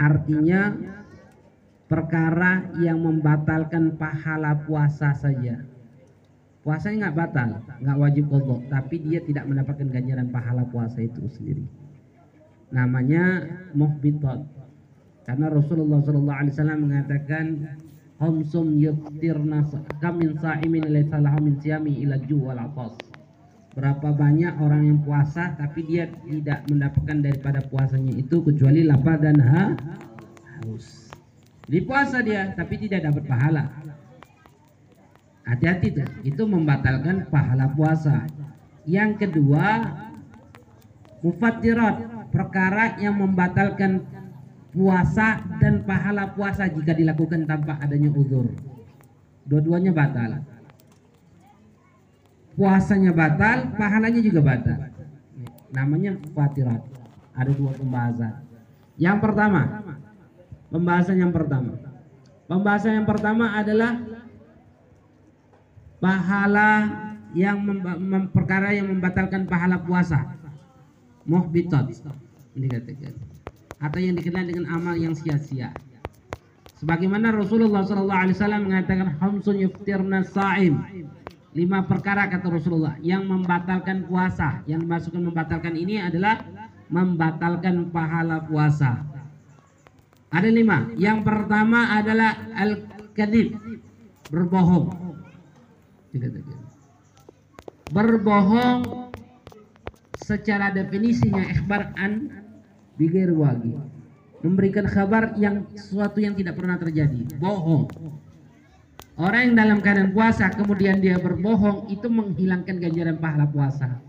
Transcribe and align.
artinya 0.00 0.72
perkara 1.84 2.72
yang 2.80 3.04
membatalkan 3.04 4.00
pahala 4.00 4.56
puasa 4.64 5.12
saja. 5.12 5.60
Puasanya 6.64 7.08
nggak 7.08 7.16
batal, 7.16 7.50
nggak 7.84 7.98
wajib 8.00 8.24
kodok, 8.32 8.64
tapi 8.72 9.00
dia 9.00 9.20
tidak 9.24 9.48
mendapatkan 9.48 9.88
ganjaran 9.88 10.28
pahala 10.32 10.64
puasa 10.68 11.04
itu 11.04 11.28
sendiri. 11.28 11.64
Namanya 12.72 13.44
muhbitat. 13.76 14.44
Karena 15.24 15.52
Rasulullah 15.52 16.00
SAW 16.00 16.80
mengatakan 16.80 17.76
Homsum 18.20 18.76
yuftirna 18.76 19.64
kamin 20.04 20.36
sa'imin 20.36 20.84
laysa 20.92 21.16
lahu 21.16 21.40
min 21.40 21.56
siyami 21.56 22.04
ila 22.04 22.20
ju 22.20 22.44
atas. 22.52 23.09
Berapa 23.70 24.10
banyak 24.10 24.58
orang 24.58 24.82
yang 24.82 24.98
puasa 25.06 25.54
tapi 25.54 25.86
dia 25.86 26.10
tidak 26.26 26.66
mendapatkan 26.66 27.18
daripada 27.22 27.62
puasanya 27.62 28.18
itu 28.18 28.42
kecuali 28.42 28.82
lapar 28.82 29.22
dan 29.22 29.38
ha 29.38 29.62
haus. 30.58 31.10
Jadi 31.70 31.78
puasa 31.86 32.18
dia 32.18 32.50
tapi 32.58 32.74
tidak 32.82 33.06
dapat 33.06 33.24
pahala. 33.30 33.64
Hati-hati 35.46 35.88
tuh, 35.94 36.08
itu 36.26 36.42
membatalkan 36.46 37.26
pahala 37.30 37.70
puasa. 37.74 38.26
Yang 38.86 39.26
kedua, 39.26 39.82
mufattirat, 41.22 42.26
perkara 42.30 42.98
yang 42.98 43.18
membatalkan 43.18 44.02
puasa 44.70 45.42
dan 45.58 45.82
pahala 45.82 46.30
puasa 46.34 46.70
jika 46.70 46.94
dilakukan 46.94 47.46
tanpa 47.46 47.78
adanya 47.82 48.10
uzur. 48.14 48.50
Dua-duanya 49.46 49.90
batal. 49.90 50.42
Puasanya 52.60 53.16
batal, 53.16 53.72
pahalanya 53.80 54.20
juga 54.20 54.44
batal. 54.44 54.92
Namanya 55.72 56.20
fatirat. 56.36 56.84
Ada 57.32 57.56
dua 57.56 57.72
pembahasan. 57.72 58.44
Yang 59.00 59.18
pertama, 59.24 59.62
pembahasan 60.68 61.16
yang 61.16 61.32
pertama. 61.32 61.72
Pembahasan 62.44 63.00
yang 63.00 63.08
pertama 63.08 63.56
adalah 63.56 63.96
pahala 66.04 66.70
yang 67.32 67.64
mem 67.64 68.28
perkara 68.28 68.76
yang 68.76 68.92
membatalkan 68.92 69.48
pahala 69.48 69.80
puasa. 69.80 70.36
Muhbitat. 71.24 71.88
Dikatakan 72.52 73.30
atau 73.80 73.98
yang 73.98 74.14
dikenal 74.14 74.44
dengan 74.44 74.68
amal 74.68 74.94
yang 74.94 75.16
sia-sia. 75.16 75.72
Sebagaimana 76.76 77.32
Rasulullah 77.32 77.84
SAW 77.84 78.60
mengatakan 78.60 79.16
hamsun 79.16 79.56
yuftirna 79.64 80.24
sa'im. 80.24 80.80
Lima 81.50 81.82
perkara 81.82 82.30
kata 82.30 82.46
Rasulullah 82.46 82.94
yang 83.02 83.26
membatalkan 83.26 84.06
puasa. 84.06 84.62
Yang 84.70 84.86
dimasukkan 84.86 85.22
membatalkan 85.26 85.74
ini 85.74 85.98
adalah 85.98 86.38
membatalkan 86.86 87.90
pahala 87.90 88.46
puasa. 88.46 89.02
Ada 90.30 90.46
lima. 90.46 90.94
Yang 90.94 91.26
pertama 91.26 91.90
adalah 91.98 92.38
al-kadib. 92.54 93.58
Berbohong. 94.30 94.94
Berbohong 97.90 99.10
secara 100.30 100.70
definisinya 100.70 101.42
ikhbar 101.42 101.90
an 101.98 102.30
bigir 102.94 103.34
wagi 103.34 103.74
memberikan 104.46 104.86
kabar 104.86 105.34
yang 105.34 105.66
sesuatu 105.74 106.22
yang 106.22 106.38
tidak 106.38 106.54
pernah 106.54 106.78
terjadi 106.78 107.26
bohong 107.42 107.90
orang 109.20 109.52
yang 109.52 109.54
dalam 109.54 109.78
keadaan 109.84 110.16
puasa 110.16 110.48
kemudian 110.48 110.98
dia 110.98 111.20
berbohong 111.20 111.92
itu 111.92 112.08
menghilangkan 112.08 112.80
ganjaran 112.80 113.16
pahala 113.20 113.46
puasa. 113.46 114.00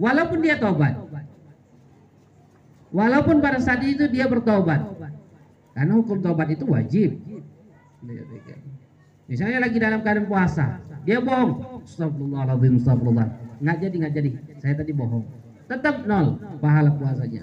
Walaupun 0.00 0.40
dia 0.40 0.56
tobat 0.56 0.96
walaupun 2.92 3.40
pada 3.40 3.60
saat 3.60 3.80
itu 3.84 4.08
dia 4.08 4.28
bertobat 4.28 4.84
karena 5.72 5.92
hukum 5.96 6.20
tobat 6.20 6.48
itu 6.52 6.64
wajib. 6.68 7.20
Misalnya 9.28 9.64
lagi 9.64 9.76
dalam 9.80 10.00
keadaan 10.04 10.28
puasa 10.28 10.80
dia 11.02 11.18
bohong. 11.18 11.82
Astagfirullahaladzim 11.82 12.78
astagfirullah. 12.78 13.28
Nggak 13.62 13.76
jadi 13.78 13.94
nggak 14.00 14.14
jadi. 14.14 14.30
Saya 14.62 14.74
tadi 14.78 14.92
bohong. 14.94 15.24
Tetap 15.66 16.04
nol 16.04 16.38
pahala 16.60 16.90
puasanya. 16.94 17.42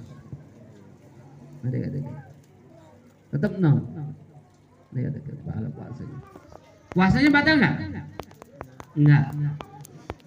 Tetap 3.29 3.51
nol. 3.57 3.77
Adik-adik 4.89 5.23
pahala 5.45 5.69
puasanya. 5.73 6.17
Puasanya 6.93 7.29
batal 7.29 7.55
nggak? 7.61 7.75
Enggak. 8.97 9.23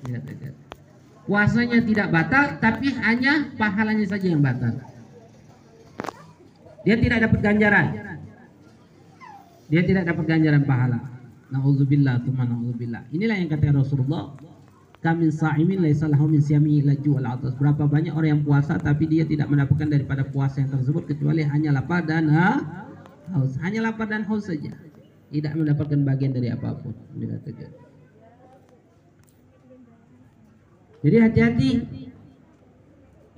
Adik-adik. 0.02 0.54
Puasanya 1.22 1.78
tidak 1.86 2.08
batal, 2.10 2.44
tapi 2.58 2.90
hanya 2.98 3.50
pahalanya 3.54 4.06
saja 4.06 4.26
yang 4.26 4.42
batal. 4.42 4.74
Dia 6.82 6.98
tidak 6.98 7.30
dapat 7.30 7.38
ganjaran. 7.42 7.86
Dia 9.70 9.82
tidak 9.86 10.04
dapat 10.10 10.24
ganjaran 10.26 10.62
pahala. 10.66 10.98
Nauzubillah, 11.54 12.26
teman 12.26 12.46
nauzubillah. 12.50 13.06
Inilah 13.14 13.36
yang 13.38 13.50
kata 13.52 13.70
Rasulullah 13.70 14.34
kamin 15.02 15.30
sa'imin 15.34 15.82
laisa 15.82 16.10
lahu 16.10 16.30
min 16.30 16.42
siyami 16.42 16.82
atas. 16.82 17.54
Berapa 17.58 17.86
banyak 17.86 18.14
orang 18.14 18.38
yang 18.38 18.42
puasa 18.42 18.78
tapi 18.78 19.06
dia 19.06 19.22
tidak 19.26 19.50
mendapatkan 19.50 19.90
daripada 19.90 20.26
puasa 20.26 20.62
yang 20.62 20.70
tersebut 20.74 21.06
kecuali 21.06 21.46
hanya 21.46 21.74
lapar 21.74 22.02
dan 22.02 22.30
haus. 22.30 23.58
Hanya 23.62 23.90
lapar 23.90 24.10
dan 24.10 24.26
haus 24.26 24.50
saja. 24.50 24.74
Tidak 25.32 25.52
mendapatkan 25.56 26.00
bagian 26.04 26.36
dari 26.36 26.52
apa 26.52 26.76
pun. 26.76 26.92
Jadi 31.02 31.16
hati-hati 31.18 31.70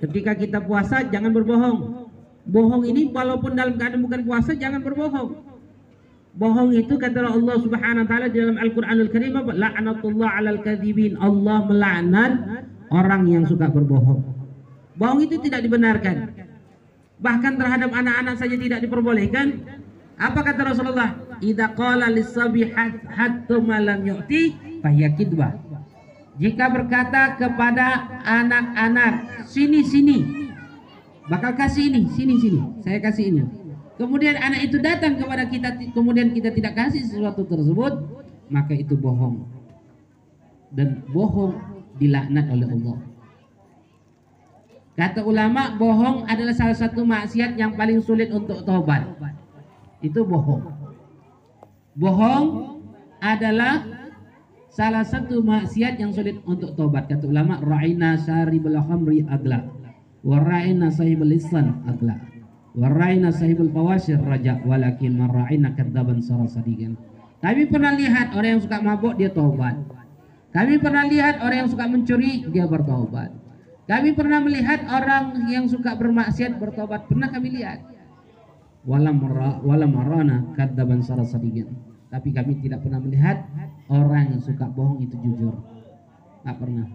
ketika 0.03 0.31
kita 0.35 0.59
puasa 0.59 1.07
jangan 1.07 1.31
berbohong. 1.31 2.11
Bohong 2.45 2.83
ini 2.85 3.09
walaupun 3.09 3.57
dalam 3.57 3.73
keadaan 3.79 4.05
bukan 4.05 4.21
puasa 4.21 4.53
jangan 4.53 4.83
berbohong. 4.83 5.55
Bohong 6.35 6.75
itu 6.75 6.99
kata 6.99 7.25
Allah 7.25 7.57
Subhanahu 7.63 8.03
wa 8.05 8.09
taala 8.11 8.27
dalam 8.27 8.59
Al-Qur'anul 8.59 9.09
Karim? 9.09 9.33
La'natullah 9.39 10.29
'alal 10.35 10.59
kadzibin. 10.61 11.15
Allah 11.17 11.63
melaknat 11.63 12.31
orang 12.91 13.23
yang 13.31 13.43
suka 13.47 13.71
berbohong. 13.71 14.19
Bohong 14.99 15.23
itu 15.23 15.39
tidak 15.41 15.63
dibenarkan. 15.63 16.35
Bahkan 17.23 17.53
terhadap 17.55 17.89
anak-anak 17.89 18.35
saja 18.35 18.55
tidak 18.59 18.83
diperbolehkan. 18.83 19.63
Apa 20.19 20.43
kata 20.43 20.75
Rasulullah? 20.75 21.24
Idza 21.41 21.71
qala 21.75 22.07
lis-sabi 22.11 22.71
hatta 22.71 23.55
ma 23.59 23.77
lam 23.81 24.05
yu'ti 24.05 24.55
fahyakidbah. 24.83 25.51
Jika 26.35 26.67
berkata 26.67 27.39
kepada 27.39 28.19
anak-anak, 28.27 29.47
sini 29.47 29.87
sini, 29.87 30.19
bakal 31.31 31.55
kasih 31.55 31.87
ini, 31.87 32.11
sini 32.11 32.35
sini, 32.43 32.59
saya 32.83 32.99
kasih 32.99 33.31
ini. 33.31 33.43
Kemudian 33.95 34.35
anak 34.35 34.67
itu 34.67 34.75
datang 34.83 35.15
kepada 35.15 35.47
kita 35.47 35.79
kemudian 35.95 36.35
kita 36.35 36.51
tidak 36.51 36.75
kasih 36.75 36.99
sesuatu 37.07 37.47
tersebut 37.47 38.03
maka 38.51 38.75
itu 38.75 38.99
bohong. 38.99 39.47
Dan 40.75 41.07
bohong 41.07 41.55
dilaknat 41.95 42.51
oleh 42.51 42.67
Allah. 42.67 42.97
Kata 44.99 45.23
ulama 45.23 45.75
bohong 45.79 46.27
adalah 46.27 46.51
salah 46.51 46.75
satu 46.75 47.07
maksiat 47.07 47.55
yang 47.55 47.79
paling 47.79 48.03
sulit 48.03 48.31
untuk 48.35 48.63
tobat 48.67 49.07
itu 50.03 50.21
bohong 50.21 50.74
bohong 51.95 52.79
adalah 53.23 53.83
salah 54.69 55.07
satu 55.07 55.39
maksiat 55.39 55.97
yang 55.97 56.11
sulit 56.11 56.39
untuk 56.43 56.75
tobat 56.75 57.07
kata 57.07 57.25
ulama 57.25 57.57
ra'ina 57.63 58.19
syaribul 58.19 58.75
khamri 58.75 59.23
agla 59.25 59.65
wa 60.21 60.37
ra'ina 60.43 60.91
sahibul 60.91 61.31
lisan 61.31 61.81
agla 61.87 62.35
Waraina 62.75 63.31
sahibul 63.31 63.71
fawasir 63.71 64.19
raja 64.19 64.59
walakin 64.67 65.15
maraina 65.15 65.71
kadzaban 65.71 66.19
sarasadigan. 66.19 66.99
Kami 67.39 67.71
pernah 67.71 67.95
lihat 67.95 68.35
orang 68.35 68.59
yang 68.59 68.61
suka 68.67 68.77
mabuk 68.83 69.15
dia 69.15 69.31
taubat. 69.31 69.79
Kami 70.51 70.75
pernah 70.83 71.07
lihat 71.07 71.39
orang 71.39 71.57
yang 71.63 71.69
suka 71.71 71.87
mencuri 71.87 72.43
dia 72.51 72.67
bertobat. 72.67 73.31
Kami 73.87 74.11
pernah 74.11 74.43
melihat 74.43 74.83
orang 74.91 75.47
yang 75.47 75.71
suka 75.71 75.95
bermaksiat 75.95 76.59
bertobat. 76.59 77.07
Pernah 77.07 77.31
kami 77.31 77.63
lihat. 77.63 77.79
Walam 78.85 79.17
walam 79.65 79.91
marana 79.91 80.45
kadzaban. 80.53 81.01
Tapi 81.01 82.29
kami 82.31 82.61
tidak 82.61 82.85
pernah 82.85 83.01
melihat 83.01 83.49
orang 83.89 84.37
yang 84.37 84.41
suka 84.41 84.69
bohong 84.69 85.01
itu 85.01 85.17
jujur. 85.25 85.57
Tak 86.45 86.61
pernah. 86.61 86.85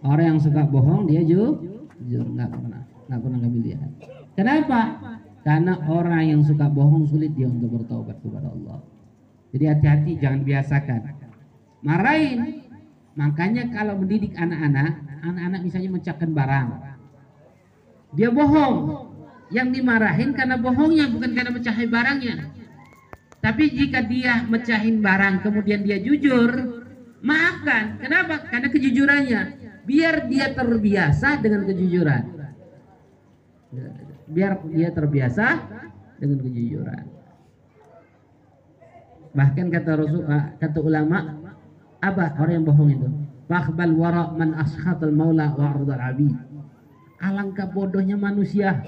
Orang 0.00 0.36
yang 0.36 0.40
suka 0.40 0.64
bohong 0.64 1.04
dia 1.06 1.20
jujur, 1.20 2.24
nggak 2.24 2.50
pernah 2.50 2.82
nggak 3.08 3.20
pernah 3.24 3.38
kami 3.40 3.58
lihat. 3.64 3.90
Kenapa? 4.36 4.80
Karena 5.42 5.80
orang 5.88 6.24
yang 6.28 6.42
suka 6.44 6.68
bohong 6.68 7.08
sulit 7.08 7.32
dia 7.32 7.48
untuk 7.48 7.80
bertobat 7.80 8.20
kepada 8.20 8.52
Allah. 8.52 8.84
Jadi 9.48 9.64
hati-hati 9.64 10.12
jangan 10.20 10.44
biasakan. 10.44 11.00
Marahin. 11.80 12.68
Makanya 13.16 13.72
kalau 13.72 13.98
mendidik 13.98 14.36
anak-anak, 14.36 15.24
anak-anak 15.24 15.60
misalnya 15.64 15.90
mencakkan 15.90 16.30
barang. 16.36 16.68
Dia 18.14 18.28
bohong. 18.28 19.07
Yang 19.48 19.80
dimarahin 19.80 20.30
karena 20.36 20.60
bohongnya 20.60 21.08
bukan 21.08 21.32
karena 21.32 21.50
mecahin 21.52 21.88
barangnya. 21.88 22.36
Tapi 23.38 23.64
jika 23.70 24.02
dia 24.04 24.44
mecahin 24.44 25.00
barang 25.00 25.46
kemudian 25.46 25.86
dia 25.86 25.96
jujur, 26.02 26.50
maafkan. 27.22 27.96
Kenapa? 28.02 28.44
Karena 28.50 28.68
kejujurannya. 28.68 29.40
Biar 29.88 30.28
dia 30.28 30.52
terbiasa 30.52 31.40
dengan 31.40 31.64
kejujuran. 31.64 32.36
biar 34.28 34.60
dia 34.68 34.92
terbiasa 34.92 35.46
dengan 36.20 36.38
kejujuran. 36.44 37.04
Bahkan 39.32 39.66
kata 39.72 39.90
Rasul, 39.96 40.22
ah, 40.28 40.52
kata 40.60 40.78
ulama, 40.84 41.40
apa 42.00 42.36
orang 42.36 42.60
yang 42.60 42.66
bohong 42.66 42.90
itu? 42.92 43.08
Fakhbal 43.48 43.96
wara 43.96 44.28
man 44.36 44.52
maula 45.16 45.56
wa 45.56 45.96
abid. 45.96 46.36
Alangkah 47.18 47.66
bodohnya 47.66 48.14
manusia. 48.14 48.78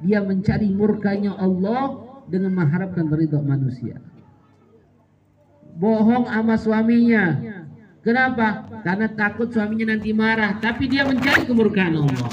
Dia 0.00 0.22
mencari 0.22 0.70
murkanya 0.70 1.34
Allah 1.36 1.98
dengan 2.30 2.54
mengharapkan 2.54 3.10
ridho 3.10 3.42
manusia. 3.42 3.98
Bohong 5.76 6.30
sama 6.30 6.54
suaminya. 6.54 7.24
Kenapa? 8.00 8.64
Karena 8.86 9.10
takut 9.12 9.50
suaminya 9.52 9.92
nanti 9.92 10.14
marah. 10.14 10.56
Tapi 10.62 10.88
dia 10.88 11.04
mencari 11.04 11.44
kemurkaan 11.44 11.94
Allah. 11.98 12.30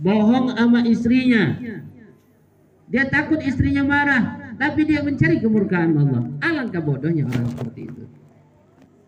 Bohong 0.00 0.56
sama 0.56 0.80
istrinya. 0.88 1.54
Dia 2.88 3.06
takut 3.12 3.38
istrinya 3.44 3.84
marah. 3.84 4.22
Tapi 4.56 4.88
dia 4.88 5.04
mencari 5.04 5.38
kemurkaan 5.38 5.90
Allah. 6.00 6.22
Alangkah 6.42 6.82
bodohnya 6.82 7.28
orang 7.28 7.46
seperti 7.52 7.80
itu. 7.88 8.04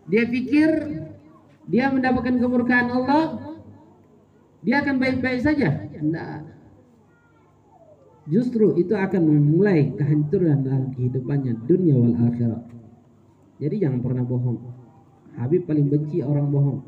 Dia 0.05 0.23
pikir 0.29 0.69
dia 1.65 1.89
mendapatkan 1.89 2.37
kemurkaan 2.37 2.93
Allah 2.93 3.54
dia 4.65 4.81
akan 4.81 4.97
baik-baik 4.97 5.45
saja. 5.45 5.85
Nah, 6.01 6.41
justru 8.25 8.73
itu 8.81 8.97
akan 8.97 9.21
memulai 9.21 9.93
kehancuran 9.93 10.65
dalam 10.65 10.89
kehidupannya 10.97 11.53
dunia 11.69 11.93
wal 11.93 12.17
akhirat. 12.33 12.65
Jadi 13.61 13.75
jangan 13.85 14.01
pernah 14.01 14.25
bohong. 14.25 14.59
Habib 15.37 15.69
paling 15.69 15.87
benci 15.87 16.25
orang 16.25 16.49
bohong. 16.49 16.81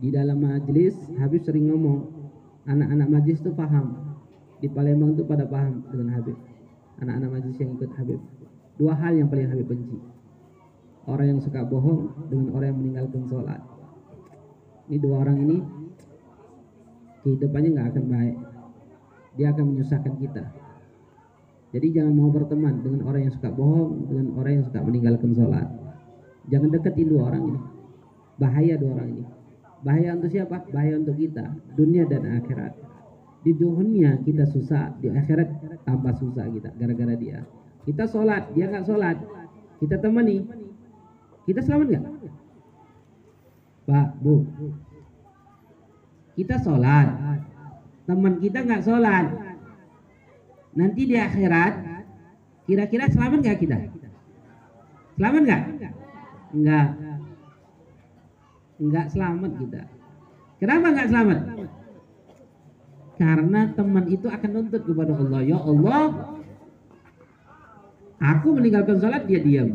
Di 0.00 0.08
dalam 0.08 0.40
majelis 0.40 0.96
Habib 1.20 1.44
sering 1.44 1.68
ngomong, 1.68 2.08
anak-anak 2.64 3.08
majelis 3.12 3.44
itu 3.44 3.52
paham. 3.52 4.16
Di 4.64 4.72
Palembang 4.72 5.12
itu 5.12 5.22
pada 5.28 5.44
paham 5.44 5.84
dengan 5.92 6.16
Habib. 6.16 6.36
Anak-anak 7.04 7.28
majelis 7.28 7.60
yang 7.60 7.76
ikut 7.76 7.92
Habib. 7.92 8.20
Dua 8.80 8.96
hal 8.96 9.20
yang 9.20 9.28
paling 9.28 9.52
Habib 9.52 9.68
benci. 9.68 10.00
Orang 11.04 11.26
yang 11.28 11.40
suka 11.44 11.60
bohong 11.62 12.32
dengan 12.32 12.56
orang 12.56 12.72
yang 12.72 12.78
meninggalkan 12.80 13.22
sholat. 13.28 13.60
Ini 14.88 14.96
dua 15.02 15.22
orang 15.22 15.38
ini 15.44 15.58
kehidupannya 17.26 17.70
nggak 17.74 17.88
akan 17.90 18.04
baik. 18.06 18.36
Dia 19.34 19.50
akan 19.50 19.64
menyusahkan 19.74 20.14
kita. 20.22 20.44
Jadi 21.74 21.86
jangan 21.90 22.14
mau 22.14 22.30
berteman 22.30 22.86
dengan 22.86 23.02
orang 23.10 23.26
yang 23.26 23.34
suka 23.34 23.50
bohong 23.50 24.06
dengan 24.06 24.38
orang 24.38 24.62
yang 24.62 24.64
suka 24.70 24.78
meninggalkan 24.86 25.34
sholat. 25.34 25.66
Jangan 26.46 26.70
deketin 26.70 27.10
dua 27.10 27.34
orang 27.34 27.42
ini. 27.50 27.60
Bahaya 28.38 28.74
dua 28.78 28.90
orang 28.94 29.08
ini. 29.10 29.24
Bahaya 29.82 30.14
untuk 30.14 30.30
siapa? 30.30 30.56
Bahaya 30.70 30.94
untuk 30.94 31.18
kita 31.18 31.50
dunia 31.74 32.06
dan 32.06 32.22
akhirat. 32.38 32.72
Di 33.42 33.52
dunia 33.52 34.22
kita 34.22 34.46
susah 34.46 34.94
di 35.02 35.10
akhirat 35.10 35.82
tambah 35.82 36.14
susah 36.22 36.46
kita 36.46 36.70
gara-gara 36.78 37.14
dia. 37.18 37.42
Kita 37.82 38.06
sholat 38.06 38.54
dia 38.54 38.70
nggak 38.70 38.86
sholat. 38.86 39.18
Kita 39.82 39.98
temani. 39.98 40.46
Kita 41.44 41.60
selamat 41.60 41.86
nggak? 41.90 42.04
Pak 43.86 44.08
bu 44.18 44.42
kita 46.36 46.60
sholat. 46.60 47.08
Teman 48.06 48.38
kita 48.38 48.62
nggak 48.62 48.84
sholat. 48.84 49.26
Nanti 50.76 51.08
di 51.08 51.16
akhirat 51.16 51.74
kira-kira 52.68 53.08
selamat 53.08 53.38
nggak 53.40 53.58
kita? 53.64 53.78
Selamat 55.16 55.42
nggak? 55.48 55.62
Nggak. 56.52 56.88
Nggak 58.76 59.06
selamat 59.08 59.52
kita. 59.56 59.82
Kenapa 60.60 60.86
nggak 60.92 61.08
selamat? 61.08 61.40
Karena 63.16 63.60
teman 63.72 64.04
itu 64.12 64.28
akan 64.28 64.50
nuntut 64.52 64.82
kepada 64.84 65.16
Allah. 65.16 65.40
Ya 65.40 65.56
Allah 65.56 66.00
aku 68.20 68.48
meninggalkan 68.60 69.00
sholat 69.00 69.24
dia 69.24 69.40
diam. 69.40 69.72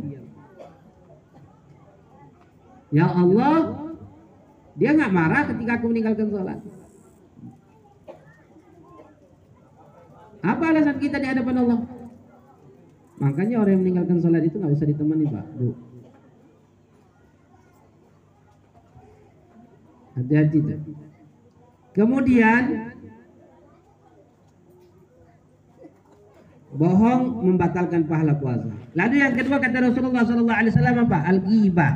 Ya 2.93 3.09
Allah 3.09 3.80
dia 4.75 4.89
nggak 4.95 5.11
marah 5.11 5.43
ketika 5.51 5.79
aku 5.79 5.85
meninggalkan 5.91 6.27
sholat. 6.31 6.59
Apa 10.41 10.63
alasan 10.73 10.97
kita 10.97 11.21
di 11.21 11.27
hadapan 11.27 11.55
Allah? 11.61 11.79
Makanya 13.21 13.61
orang 13.61 13.77
yang 13.77 13.83
meninggalkan 13.85 14.17
sholat 14.17 14.41
itu 14.41 14.57
nggak 14.57 14.73
usah 14.73 14.87
ditemani 14.89 15.25
pak, 15.29 15.45
bu. 15.59 15.69
Hati-hati 20.17 20.57
tuh. 20.59 20.79
Kemudian 21.91 22.63
bohong 26.71 27.23
membatalkan 27.43 28.07
pahala 28.07 28.33
puasa. 28.39 28.71
Lalu 28.95 29.15
yang 29.19 29.35
kedua 29.35 29.59
kata 29.59 29.91
Rasulullah 29.91 30.23
SAW 30.23 31.03
apa? 31.03 31.19
Al-ghibah 31.27 31.93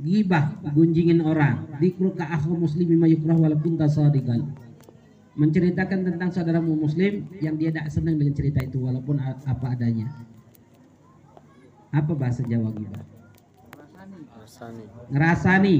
gibah 0.00 0.58
gunjingin 0.72 1.20
orang. 1.20 1.68
Dikru 1.78 2.16
ka 2.16 2.26
akhu 2.28 2.56
muslimi 2.56 2.96
mayukrah 2.96 3.36
walaupun 3.36 3.76
tasadiqan 3.76 4.50
menceritakan 5.30 6.04
tentang 6.04 6.28
saudaramu 6.34 6.74
muslim 6.74 7.24
yang 7.38 7.54
dia 7.54 7.70
tidak 7.70 7.88
senang 7.88 8.18
dengan 8.18 8.34
cerita 8.34 8.60
itu 8.60 8.82
walaupun 8.82 9.16
apa 9.22 9.66
adanya. 9.72 10.10
Apa 11.94 12.12
bahasa 12.12 12.42
Jawa 12.44 12.74
gibah 12.74 13.20
ngerasani. 15.10 15.78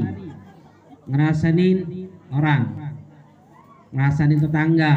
Ngerasanin 1.11 1.77
orang. 2.31 2.63
Ngerasanin 3.91 4.39
tetangga. 4.39 4.95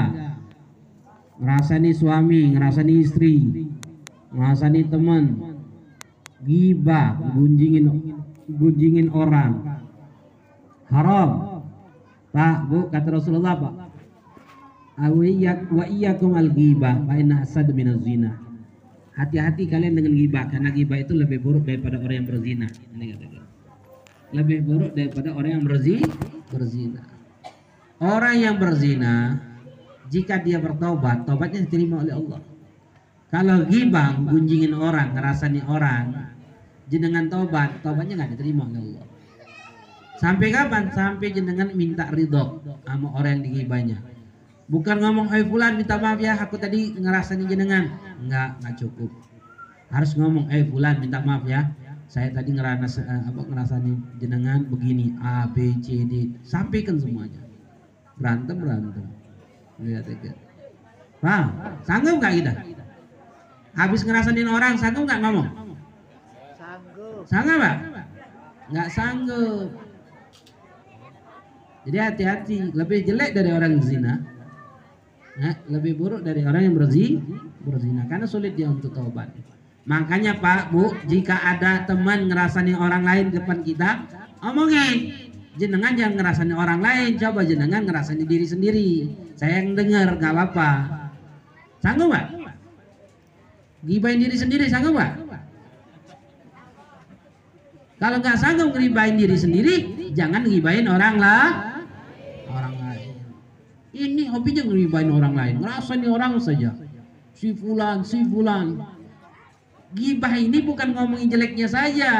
Ngerasani 1.41 1.89
suami 1.95 2.41
ngerasani 2.53 2.93
istri. 3.01 3.35
Ngerasani 4.29 4.81
teman. 4.87 5.25
Gibah 6.43 7.17
gunjingin 7.33 8.12
gunjingin 8.49 9.09
orang. 9.13 9.81
Haram. 10.89 11.29
Pak 12.33 12.57
Bu 12.65 12.89
kata 12.89 13.09
Rasulullah 13.13 13.53
Pak. 13.55 13.73
Wa 15.73 15.85
iyyakum 15.85 16.33
al 16.33 16.49
ghibah 16.49 17.05
fa 17.05 17.13
inna 17.17 17.45
asad 17.45 17.69
min 17.73 17.93
zina. 18.01 18.37
Hati-hati 19.13 19.69
kalian 19.69 19.93
dengan 19.93 20.17
ghibah 20.17 20.49
karena 20.49 20.73
ghibah 20.73 20.97
itu 20.97 21.13
lebih 21.13 21.37
buruk 21.45 21.69
daripada 21.69 22.01
orang 22.01 22.25
yang 22.25 22.27
berzina. 22.29 22.67
Lebih 24.33 24.57
buruk 24.65 24.91
daripada 24.97 25.29
orang 25.37 25.51
yang 25.61 25.63
berzi 25.65 26.01
berzina. 26.49 27.05
Orang 28.01 28.35
yang 28.41 28.57
berzina 28.57 29.37
jika 30.09 30.41
dia 30.41 30.57
bertobat 30.57 31.29
tobatnya 31.29 31.61
diterima 31.61 32.01
oleh 32.01 32.13
Allah. 32.17 32.41
Kalau 33.29 33.65
ghibah 33.69 34.17
gunjingin 34.17 34.73
orang 34.73 35.13
ngerasani 35.13 35.61
orang 35.69 36.32
jenengan 36.93 37.25
tobat, 37.25 37.81
tobatnya 37.81 38.21
nggak 38.21 38.37
diterima 38.37 38.69
oleh 38.69 38.79
Allah. 38.85 39.05
Sampai 40.21 40.53
kapan? 40.53 40.93
Sampai 40.93 41.33
jenengan 41.33 41.73
minta 41.73 42.05
ridho 42.13 42.61
sama 42.85 43.17
orang 43.17 43.41
yang 43.41 43.43
digibahnya. 43.49 43.97
Bukan 44.69 45.01
ngomong, 45.01 45.33
eh 45.33 45.41
fulan 45.41 45.81
minta 45.81 45.97
maaf 45.97 46.21
ya, 46.21 46.37
aku 46.37 46.61
tadi 46.61 46.93
ngerasain 46.93 47.41
jenengan. 47.49 47.89
Enggak, 48.21 48.61
nggak 48.61 48.75
cukup. 48.77 49.09
Harus 49.89 50.13
ngomong, 50.13 50.53
eh 50.53 50.63
fulan 50.69 51.01
minta 51.01 51.19
maaf 51.19 51.43
ya, 51.49 51.73
saya 52.13 52.29
tadi 52.29 52.53
ngerasa 52.53 53.01
eh, 53.01 53.21
apa 53.33 53.41
ngerasain 53.41 54.21
jenengan 54.21 54.61
begini 54.69 55.17
A 55.17 55.49
B 55.49 55.81
C 55.81 56.05
D 56.05 56.29
sampaikan 56.45 57.01
semuanya 57.01 57.41
berantem 58.21 58.53
berantem 58.61 59.09
lihat 59.81 60.05
ya 60.05 60.37
Paham? 61.23 61.45
Sanggup 61.87 62.19
nggak 62.19 62.33
kita? 62.37 62.53
Habis 63.73 64.03
ngerasain 64.03 64.45
orang, 64.45 64.75
sanggup 64.75 65.07
nggak 65.07 65.23
ngomong? 65.23 65.47
Sanggup 67.29 67.57
pak? 67.59 67.75
Nggak 68.71 68.89
sanggup. 68.91 69.69
Jadi 71.83 71.97
hati-hati, 71.99 72.55
lebih 72.71 73.03
jelek 73.03 73.35
dari 73.35 73.51
orang 73.51 73.83
zina, 73.83 74.23
ya, 75.35 75.51
lebih 75.67 75.99
buruk 75.99 76.23
dari 76.23 76.47
orang 76.47 76.71
yang 76.71 76.75
berzi, 76.79 77.19
berzina, 77.59 78.07
karena 78.07 78.23
sulit 78.23 78.55
dia 78.55 78.71
untuk 78.71 78.95
taubat. 78.95 79.27
Makanya 79.83 80.39
Pak 80.39 80.71
Bu, 80.71 80.95
jika 81.11 81.35
ada 81.35 81.83
teman 81.83 82.31
ngerasani 82.31 82.71
orang 82.71 83.03
lain 83.03 83.35
depan 83.35 83.67
kita, 83.67 84.07
omongin, 84.39 85.11
jenengan 85.59 85.91
jangan 85.91 86.23
ngerasani 86.23 86.53
orang 86.55 86.79
lain, 86.79 87.19
coba 87.19 87.43
jenengan 87.43 87.83
ngerasani 87.83 88.23
diri 88.23 88.47
sendiri. 88.47 88.91
Saya 89.35 89.59
yang 89.59 89.75
dengar, 89.75 90.15
nggak 90.15 90.31
apa-apa. 90.31 90.71
Sanggup 91.83 92.15
Pak? 92.15 92.25
Gibain 93.83 94.23
diri 94.23 94.39
sendiri, 94.39 94.71
sanggup 94.71 94.95
Pak? 94.95 95.19
Kalau 98.03 98.19
nggak 98.19 98.35
sanggup 98.35 98.75
ngeribain 98.75 99.15
diri 99.15 99.39
sendiri, 99.39 99.75
jangan 100.11 100.43
ngeribain 100.43 100.83
orang 100.91 101.15
lah. 101.23 101.79
Orang 102.51 102.75
lain. 102.83 103.15
Ini 103.95 104.27
hobinya 104.27 104.67
ngeribain 104.67 105.07
orang 105.07 105.31
lain. 105.31 105.55
Ngerasa 105.63 105.95
nih 105.95 106.11
orang 106.11 106.35
saja. 106.43 106.75
Si 107.31 107.55
fulan, 107.55 108.03
si 108.03 108.27
fulan. 108.27 108.83
Gibah 109.95 110.35
ini 110.35 110.59
bukan 110.67 110.91
ngomongin 110.91 111.31
jeleknya 111.31 111.71
saja. 111.71 112.11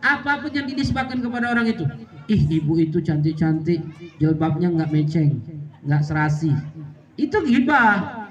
Apa 0.00 0.40
pun 0.40 0.56
yang 0.56 0.64
dinisbahkan 0.64 1.20
kepada 1.20 1.52
orang 1.52 1.68
itu. 1.68 1.84
Ih, 2.32 2.40
ibu 2.56 2.80
itu 2.80 3.04
cantik-cantik, 3.04 3.84
jilbabnya 4.16 4.72
nggak 4.72 4.88
meceng, 4.88 5.44
nggak 5.84 6.00
serasi. 6.00 6.56
Itu 7.20 7.44
gibah. 7.44 8.24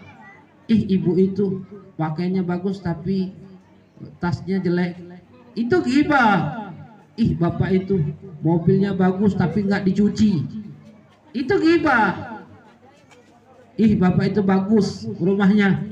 ih 0.69 0.85
ibu 0.85 1.17
itu 1.17 1.65
pakainya 1.97 2.45
bagus 2.45 2.77
tapi 2.77 3.33
tasnya 4.21 4.61
jelek 4.61 5.01
itu 5.57 5.75
gibah 5.81 6.68
ih 7.19 7.35
bapak 7.35 7.69
itu 7.83 7.99
mobilnya 8.39 8.95
bagus 8.95 9.35
tapi 9.35 9.67
nggak 9.67 9.83
dicuci. 9.83 10.39
Itu 11.35 11.53
gibah. 11.59 12.39
Ih 13.75 13.99
bapak 13.99 14.31
itu 14.31 14.41
bagus 14.41 15.03
rumahnya. 15.19 15.83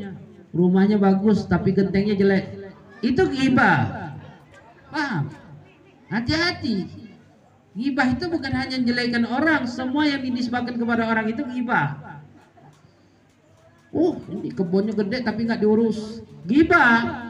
Rumahnya 0.55 0.95
bagus 0.95 1.43
tapi 1.45 1.75
gentengnya 1.75 2.15
jelek. 2.15 2.71
Itu 3.03 3.27
gibah. 3.27 4.15
Paham? 4.87 5.27
Hati-hati. 6.07 6.87
Gibah 7.77 8.09
itu 8.09 8.25
bukan 8.31 8.53
hanya 8.57 8.79
menjelekan 8.81 9.27
orang 9.27 9.67
semua 9.69 10.07
yang 10.09 10.23
dinisbahkan 10.23 10.79
kepada 10.79 11.05
orang 11.05 11.29
itu 11.29 11.45
gibah. 11.45 12.23
Oh, 13.93 14.17
ini 14.33 14.49
kebunnya 14.49 14.97
gede 14.97 15.21
tapi 15.21 15.45
nggak 15.45 15.61
diurus. 15.61 16.25
Gibah. 16.49 17.29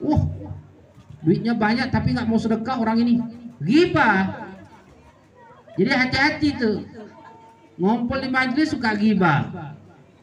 Wah, 0.00 0.22
duitnya 1.24 1.56
banyak 1.56 1.88
tapi 1.88 2.12
nggak 2.12 2.28
mau 2.28 2.38
sedekah 2.38 2.76
orang 2.78 3.00
ini. 3.00 3.14
Gibah. 3.64 4.44
Jadi 5.74 5.90
hati-hati 5.90 6.48
tuh. 6.60 6.78
Ngumpul 7.80 8.22
di 8.22 8.28
majelis 8.30 8.70
suka 8.70 8.94
gibah. 8.94 9.74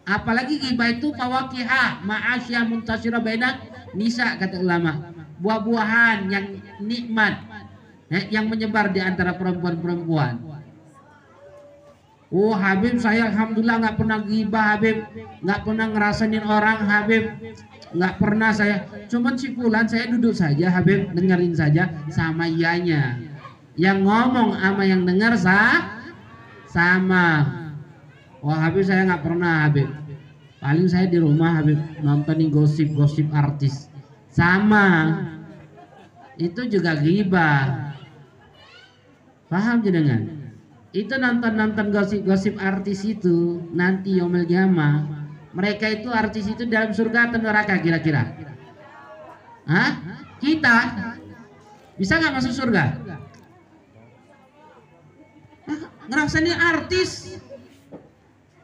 Apalagi 0.08 0.62
gibah 0.62 0.88
itu 0.94 1.12
fawakiha 1.12 2.06
ma'asya 2.06 2.64
muntasira 2.64 3.20
baina 3.20 3.60
nisa 3.98 4.40
kata 4.40 4.62
ulama. 4.62 5.12
Buah-buahan 5.42 6.30
yang 6.30 6.46
nikmat 6.80 7.44
yang 8.30 8.48
menyebar 8.48 8.92
di 8.94 9.00
antara 9.02 9.36
perempuan-perempuan. 9.36 10.52
Oh 12.32 12.56
Habib 12.56 12.96
saya 12.96 13.28
alhamdulillah 13.28 13.84
nggak 13.84 13.98
pernah 14.00 14.20
gibah 14.24 14.66
Habib 14.76 15.04
nggak 15.44 15.60
pernah 15.68 15.88
ngerasain 15.92 16.44
orang 16.48 16.80
Habib 16.88 17.24
nggak 17.92 18.24
pernah 18.24 18.56
saya 18.56 18.88
cuman 19.12 19.36
si 19.36 19.52
Fulan 19.52 19.84
saya 19.84 20.08
duduk 20.08 20.32
saja 20.32 20.72
Habib 20.72 21.12
dengerin 21.12 21.56
saja 21.56 21.92
sama 22.08 22.48
ianya. 22.48 23.20
Yang 23.76 24.04
ngomong 24.04 24.56
sama 24.56 24.84
yang 24.84 25.04
dengar 25.08 25.36
sah 25.36 26.00
sama. 26.68 27.48
Oh 28.40 28.52
Habib 28.52 28.84
saya 28.88 29.08
nggak 29.08 29.24
pernah 29.24 29.68
Habib. 29.68 29.90
Paling 30.64 30.88
saya 30.88 31.10
di 31.12 31.20
rumah 31.20 31.60
Habib 31.60 31.80
nontonin 32.00 32.52
gosip-gosip 32.52 33.28
artis. 33.32 33.92
Sama. 34.32 35.20
Itu 36.40 36.66
juga 36.72 36.96
gibah. 36.96 37.92
Paham 39.52 39.84
jenengan? 39.84 40.56
Itu 40.96 41.20
nonton-nonton 41.20 41.92
gosip-gosip 41.92 42.56
artis 42.56 43.04
itu 43.04 43.64
nanti 43.76 44.20
Yomel 44.20 44.48
Jama 44.48 45.21
mereka 45.52 45.86
itu 45.92 46.08
artis 46.12 46.48
itu 46.48 46.64
dalam 46.68 46.96
surga 46.96 47.32
atau 47.32 47.40
neraka 47.44 47.76
kira-kira? 47.84 48.24
Hah? 49.68 49.92
kita? 50.42 50.78
Bisa 51.96 52.18
nggak 52.18 52.34
masuk 52.42 52.54
surga? 52.58 52.84
Ngerasain 56.10 56.50
artis. 56.50 57.38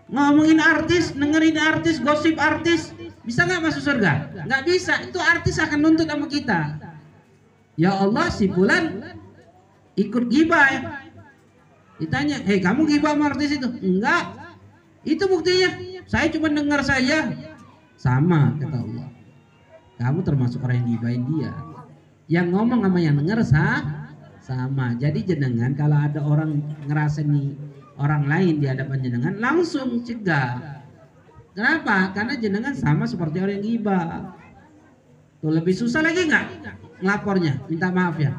Ngomongin 0.08 0.58
artis 0.63 1.13
dengerin 1.13 1.60
artis 1.60 2.01
gosip 2.01 2.36
artis. 2.41 2.96
Bisa 3.22 3.46
nggak 3.46 3.62
masuk 3.62 3.84
surga? 3.86 4.34
Nggak 4.50 4.62
bisa. 4.65 4.94
Itu 5.06 5.22
artis 5.22 5.62
akan 5.62 5.79
nuntut 5.79 6.10
sama 6.10 6.25
kita. 6.25 6.82
Ya 7.77 7.94
Allah 7.94 8.34
si 8.34 8.50
bulan 8.50 9.13
ikut 9.94 10.34
gibah 10.34 10.65
ya. 10.74 10.82
Ditanya, 11.98 12.41
hei 12.46 12.62
kamu 12.62 12.89
gibah 12.89 13.13
sama 13.13 13.34
artis 13.34 13.58
itu? 13.58 13.70
Enggak. 13.82 14.37
Itu 15.08 15.24
buktinya. 15.32 15.80
Saya 16.04 16.28
cuma 16.28 16.52
dengar 16.52 16.84
saja. 16.84 17.32
Sama 17.96 18.60
kata 18.60 18.78
Allah. 18.84 19.08
Kamu 19.98 20.20
termasuk 20.22 20.60
orang 20.62 20.84
yang 20.84 20.90
gibahin 21.00 21.24
dia. 21.32 21.52
Yang 22.28 22.48
ngomong 22.54 22.84
sama 22.84 23.00
yang 23.00 23.16
dengar 23.16 23.40
sah, 23.48 23.82
sama. 24.44 24.94
Jadi 25.00 25.24
jenengan 25.24 25.72
kalau 25.74 25.96
ada 25.96 26.20
orang 26.20 26.60
ngerasa 26.86 27.24
nih 27.24 27.56
orang 27.98 28.28
lain 28.28 28.60
di 28.60 28.68
hadapan 28.68 28.98
jenengan 29.00 29.34
langsung 29.40 30.04
cegah. 30.04 30.84
Kenapa? 31.56 32.14
Karena 32.14 32.38
jenengan 32.38 32.76
sama 32.76 33.10
seperti 33.10 33.42
orang 33.42 33.58
yang 33.58 33.66
gibah. 33.66 34.38
Tuh 35.42 35.50
lebih 35.56 35.74
susah 35.74 36.04
lagi 36.06 36.30
nggak 36.30 36.46
ngelapornya? 37.02 37.66
Minta 37.66 37.90
maaf 37.90 38.20
ya 38.22 38.38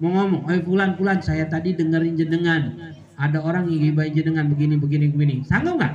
mau 0.00 0.10
ngomong, 0.16 0.48
eh 0.48 0.64
pulan 0.64 0.96
pulan 0.96 1.20
saya 1.20 1.44
tadi 1.44 1.76
dengerin 1.76 2.16
jenengan, 2.16 2.96
ada 3.20 3.38
orang 3.44 3.68
yang 3.68 3.92
gibahin 3.92 4.16
jenengan 4.16 4.48
begini 4.48 4.80
begini 4.80 5.12
begini, 5.12 5.34
sanggup 5.44 5.76
nggak? 5.76 5.94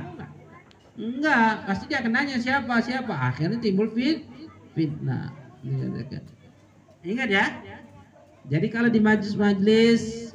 Enggak, 0.96 1.66
pasti 1.66 1.84
dia 1.90 1.98
akan 2.00 2.12
nanya 2.14 2.38
siapa 2.38 2.78
siapa, 2.80 3.12
akhirnya 3.12 3.58
timbul 3.58 3.90
fit 3.90 4.22
fitnah. 4.78 5.34
Ingat 7.02 7.28
ya. 7.28 7.44
Jadi 8.46 8.66
kalau 8.70 8.86
di 8.86 9.02
majlis-majlis 9.02 10.30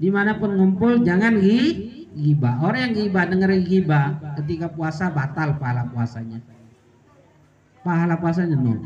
di 0.00 0.08
mana 0.08 0.40
pun 0.40 0.56
ngumpul 0.56 1.04
jangan 1.04 1.36
gi 1.36 1.60
gibah. 2.16 2.64
Orang 2.64 2.90
yang 2.90 2.94
gibah 2.96 3.28
dengerin 3.28 3.62
gibah 3.68 4.16
ketika 4.40 4.72
puasa 4.72 5.12
batal 5.12 5.60
pahala 5.60 5.84
puasanya. 5.92 6.40
Pahala 7.84 8.16
puasanya 8.16 8.56
nol. 8.56 8.80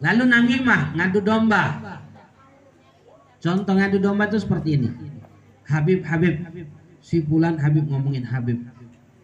Lalu 0.00 0.24
namimah 0.26 0.96
ngadu 0.96 1.20
domba. 1.20 1.64
Contoh 3.38 3.74
ngadu 3.76 4.00
domba 4.00 4.26
itu 4.32 4.40
seperti 4.40 4.80
ini. 4.80 5.11
Habib, 5.72 6.04
Habib, 6.04 6.34
si 7.00 7.24
Fulan 7.24 7.56
Habib 7.56 7.88
ngomongin 7.88 8.28
Habib, 8.28 8.60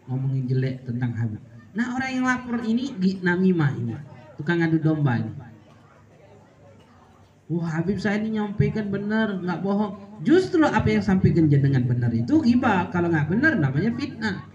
ngomongin 0.09 0.49
jelek 0.49 0.81
tentang 0.89 1.13
Habib. 1.13 1.41
Nah 1.77 1.93
orang 1.93 2.09
yang 2.09 2.25
lapor 2.25 2.57
ini 2.65 2.89
namimah 3.21 3.71
ini, 3.77 3.93
tukang 4.41 4.65
ngadu 4.65 4.81
domba 4.81 5.21
ini. 5.21 5.33
Wah 7.49 7.81
Habib 7.81 7.97
saya 8.01 8.21
ini 8.21 8.37
nyampaikan 8.37 8.89
benar, 8.89 9.37
nggak 9.41 9.61
bohong. 9.61 10.21
Justru 10.25 10.61
apa 10.65 10.85
yang 10.89 11.01
sampaikan 11.05 11.49
jenengan 11.49 11.85
benar 11.85 12.13
itu 12.13 12.41
ghibah. 12.41 12.89
Kalau 12.93 13.09
nggak 13.09 13.29
benar 13.29 13.57
namanya 13.57 13.89
fitnah. 13.97 14.45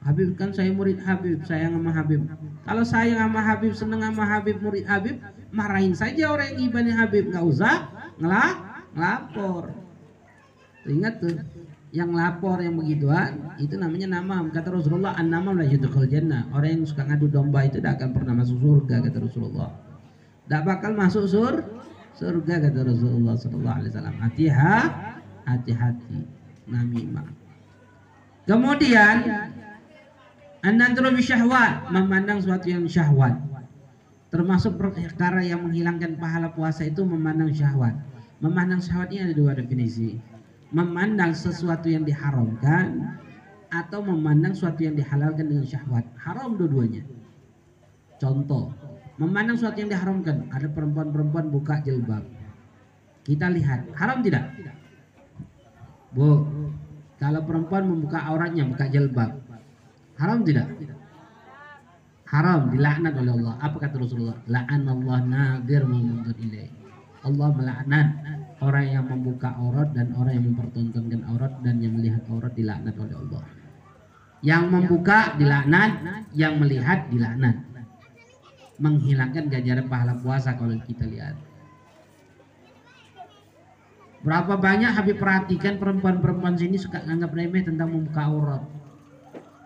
Habib 0.00 0.32
kan 0.40 0.48
saya 0.56 0.72
murid 0.72 0.96
Habib, 1.04 1.44
sayang 1.44 1.76
sama 1.76 1.92
Habib. 1.92 2.24
Kalau 2.64 2.80
sayang 2.80 3.20
sama 3.20 3.40
Habib, 3.44 3.76
seneng 3.76 4.00
sama 4.00 4.24
Habib, 4.24 4.56
murid 4.64 4.88
Habib, 4.88 5.20
marahin 5.52 5.92
saja 5.92 6.32
orang 6.32 6.56
yang 6.56 6.72
ibadahnya 6.72 6.94
Habib, 6.96 7.28
nggak 7.28 7.44
usah 7.44 7.92
ngelak 8.16 8.56
ngelapor 8.96 9.89
ingat 10.88 11.20
tuh 11.20 11.36
yang 11.90 12.14
lapor 12.14 12.62
yang 12.62 12.78
begituan 12.78 13.58
itu 13.58 13.74
namanya 13.74 14.22
nama 14.22 14.46
kata 14.46 14.70
Rasulullah 14.70 15.18
an 15.18 15.26
nama 15.26 15.50
la 15.50 15.66
yudkhul 15.66 16.06
jannah. 16.06 16.46
Orang 16.54 16.80
yang 16.80 16.82
suka 16.86 17.02
ngadu 17.02 17.26
domba 17.26 17.66
itu 17.66 17.82
tidak 17.82 17.98
akan 17.98 18.10
pernah 18.14 18.34
masuk 18.38 18.56
surga 18.62 18.96
kata 19.02 19.18
Rasulullah. 19.18 19.70
Tidak 20.46 20.62
bakal 20.62 20.94
masuk 20.94 21.24
sur 21.26 21.54
surga 22.14 22.54
kata 22.70 22.80
Rasulullah 22.86 23.34
sallallahu 23.34 23.76
alaihi 23.82 23.90
wasallam. 23.90 24.16
Hati-hati 24.22 25.10
hati-hati. 25.50 26.20
Namimah. 26.70 27.26
Kemudian 28.46 29.16
an-nadru 30.62 31.18
syahwat. 31.18 31.90
Memandang 31.90 32.38
sesuatu 32.38 32.70
yang 32.70 32.86
syahwat. 32.86 33.34
Termasuk 34.30 34.78
perkara 34.78 35.42
yang 35.42 35.66
menghilangkan 35.66 36.14
pahala 36.14 36.54
puasa 36.54 36.86
itu 36.86 37.02
memandang 37.02 37.50
syahwat. 37.50 37.98
Memandang 38.38 38.78
syahwat 38.78 39.10
ini 39.10 39.26
ada 39.26 39.34
dua 39.34 39.58
definisi. 39.58 40.22
Memandang 40.70 41.34
sesuatu 41.34 41.90
yang 41.90 42.06
diharamkan 42.06 43.18
atau 43.70 44.02
memandang 44.02 44.54
sesuatu 44.54 44.86
yang 44.86 44.94
dihalalkan 44.94 45.50
dengan 45.50 45.66
syahwat. 45.66 46.06
Haram 46.18 46.54
dua-duanya. 46.58 47.02
Contoh, 48.22 48.70
memandang 49.18 49.58
sesuatu 49.58 49.82
yang 49.82 49.90
diharamkan. 49.90 50.46
Ada 50.54 50.70
perempuan-perempuan 50.70 51.50
buka 51.50 51.82
jilbab. 51.82 52.22
Kita 53.26 53.50
lihat, 53.50 53.90
haram 53.98 54.22
tidak? 54.22 54.46
Bu, 56.14 56.46
kalau 57.18 57.40
perempuan 57.46 57.86
membuka 57.86 58.18
auratnya, 58.26 58.66
buka 58.66 58.86
jilbab. 58.90 59.42
Haram 60.18 60.42
tidak? 60.46 60.70
Haram, 62.30 62.70
dilaknat 62.70 63.14
oleh 63.18 63.32
Allah. 63.42 63.54
Apa 63.58 63.76
kata 63.86 63.98
Rasulullah? 63.98 64.38
Allah 64.46 65.18
nadir. 65.26 65.82
Allah 67.20 67.48
melaknat 67.52 68.06
orang 68.60 68.86
yang 68.92 69.04
membuka 69.08 69.56
aurat 69.56 69.88
dan 69.96 70.12
orang 70.16 70.36
yang 70.36 70.46
mempertontonkan 70.52 71.24
aurat 71.32 71.52
dan 71.64 71.80
yang 71.80 71.96
melihat 71.96 72.20
aurat 72.28 72.52
dilaknat 72.52 72.94
oleh 73.00 73.16
Allah. 73.16 73.42
Yang 74.40 74.64
membuka 74.72 75.18
dilaknat, 75.36 75.90
yang 76.36 76.60
melihat 76.60 77.08
dilaknat. 77.08 77.56
Menghilangkan 78.80 79.52
ganjaran 79.52 79.86
pahala 79.88 80.16
puasa 80.20 80.56
kalau 80.56 80.76
kita 80.88 81.04
lihat. 81.04 81.36
Berapa 84.20 84.56
banyak 84.60 84.92
Habib 84.92 85.16
perhatikan 85.16 85.80
perempuan-perempuan 85.80 86.56
sini 86.56 86.76
suka 86.76 87.00
nganggap 87.04 87.32
remeh 87.32 87.64
tentang 87.64 87.88
membuka 87.88 88.28
aurat. 88.28 88.62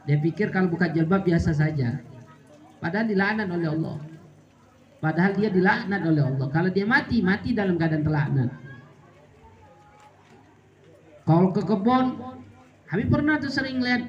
Dia 0.06 0.18
pikir 0.22 0.54
kalau 0.54 0.70
buka 0.70 0.90
jilbab 0.90 1.26
biasa 1.26 1.50
saja. 1.54 1.98
Padahal 2.78 3.10
dilaknat 3.10 3.50
oleh 3.50 3.68
Allah. 3.70 3.98
Padahal 5.02 5.32
dia 5.34 5.50
dilaknat 5.50 6.02
oleh 6.06 6.22
Allah. 6.22 6.46
Kalau 6.54 6.70
dia 6.70 6.86
mati, 6.86 7.18
mati 7.18 7.50
dalam 7.50 7.74
keadaan 7.74 8.06
terlaknat. 8.06 8.50
Kalau 11.24 11.48
ke 11.56 11.64
kebun, 11.64 12.20
Habib 12.84 13.08
pernah 13.08 13.40
tuh 13.40 13.48
sering 13.48 13.80
lihat 13.80 14.04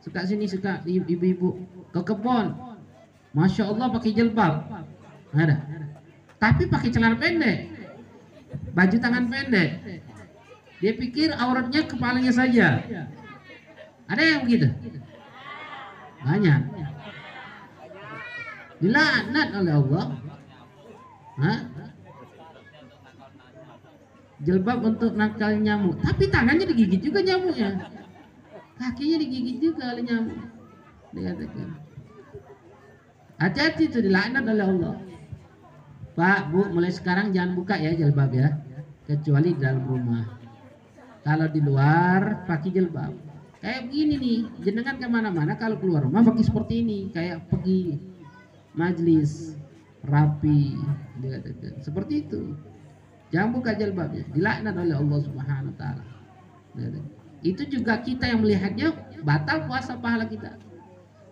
suka 0.00 0.24
sini 0.24 0.48
suka 0.48 0.80
ibu-ibu. 0.88 1.60
Ke 1.92 2.00
kebun 2.00 2.56
masya 3.36 3.68
Allah 3.68 3.92
pakai 3.92 4.16
jilbab. 4.16 4.64
Ada. 5.36 5.56
Tapi 6.40 6.68
pakai 6.72 6.88
celana 6.88 7.20
pendek. 7.20 7.68
Baju 8.72 8.96
tangan 8.96 9.28
pendek. 9.28 9.70
Dia 10.80 10.92
pikir 10.96 11.32
auratnya 11.36 11.84
kepalanya 11.84 12.32
saja. 12.32 12.80
Ada 14.08 14.22
yang 14.22 14.40
begitu? 14.48 14.68
Banyak. 16.24 16.60
Dilaknat 18.80 19.48
oleh 19.56 19.72
Allah. 19.72 20.04
Hah? 21.36 21.58
Jilbab 24.46 24.78
untuk 24.86 25.12
nakal 25.18 25.58
nyamuk. 25.58 25.98
Tapi 26.06 26.30
tangannya 26.30 26.70
digigit 26.70 27.02
juga 27.02 27.18
nyamuknya. 27.20 27.90
Kakinya 28.78 29.16
digigit 29.18 29.58
juga 29.58 29.90
oleh 29.90 30.04
nyamuk. 30.06 30.40
Dikatakan 31.10 31.68
hati-hati 33.36 33.82
itu 33.90 33.98
dilaknat 34.00 34.46
oleh 34.46 34.64
Allah. 34.64 34.96
Pak 36.16 36.48
Bu 36.48 36.72
mulai 36.72 36.94
sekarang 36.94 37.34
jangan 37.34 37.58
buka 37.58 37.74
ya 37.76 37.92
jilbab 37.92 38.30
ya. 38.32 38.54
Kecuali 39.04 39.58
dalam 39.58 39.84
rumah. 39.84 40.24
Kalau 41.26 41.50
di 41.50 41.60
luar 41.60 42.46
pakai 42.46 42.70
jilbab. 42.70 43.12
Kayak 43.58 43.90
begini 43.90 44.14
nih 44.20 44.38
jenengan 44.62 44.94
ke 44.94 45.06
mana-mana 45.10 45.58
kalau 45.58 45.74
keluar 45.82 46.06
rumah 46.06 46.22
pakai 46.22 46.46
seperti 46.46 46.86
ini. 46.86 46.98
Kayak 47.10 47.50
pergi 47.50 47.98
majlis 48.78 49.58
rapi. 50.06 50.78
Dikatakan 51.18 51.82
seperti 51.82 52.14
itu 52.24 52.54
jangan 53.34 53.50
buka 53.54 53.74
jilbabnya 53.74 54.24
dilaknat 54.30 54.74
oleh 54.74 54.96
Allah 54.96 55.18
Subhanahu 55.22 55.70
wa 55.72 55.76
taala. 55.78 56.04
Itu 57.44 57.62
juga 57.68 58.00
kita 58.00 58.26
yang 58.26 58.42
melihatnya 58.42 58.92
batal 59.22 59.66
puasa 59.70 59.96
pahala 59.98 60.26
kita. 60.26 60.56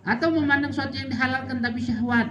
Atau 0.04 0.36
memandang 0.36 0.68
sesuatu 0.70 0.94
yang 0.94 1.08
dihalalkan 1.08 1.64
tapi 1.64 1.80
syahwat. 1.80 2.28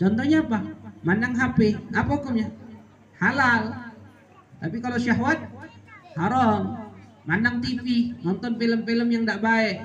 Contohnya 0.00 0.40
apa? 0.40 0.64
Mandang 1.04 1.36
HP 1.36 1.76
apa 1.92 2.10
hukumnya? 2.16 2.48
Halal. 3.20 3.92
Tapi 4.60 4.76
kalau 4.80 4.96
syahwat 4.96 5.38
haram. 6.16 6.88
Mandang 7.28 7.60
TV 7.60 8.16
nonton 8.24 8.56
film-film 8.56 9.08
yang 9.12 9.22
tidak 9.28 9.44
baik. 9.44 9.78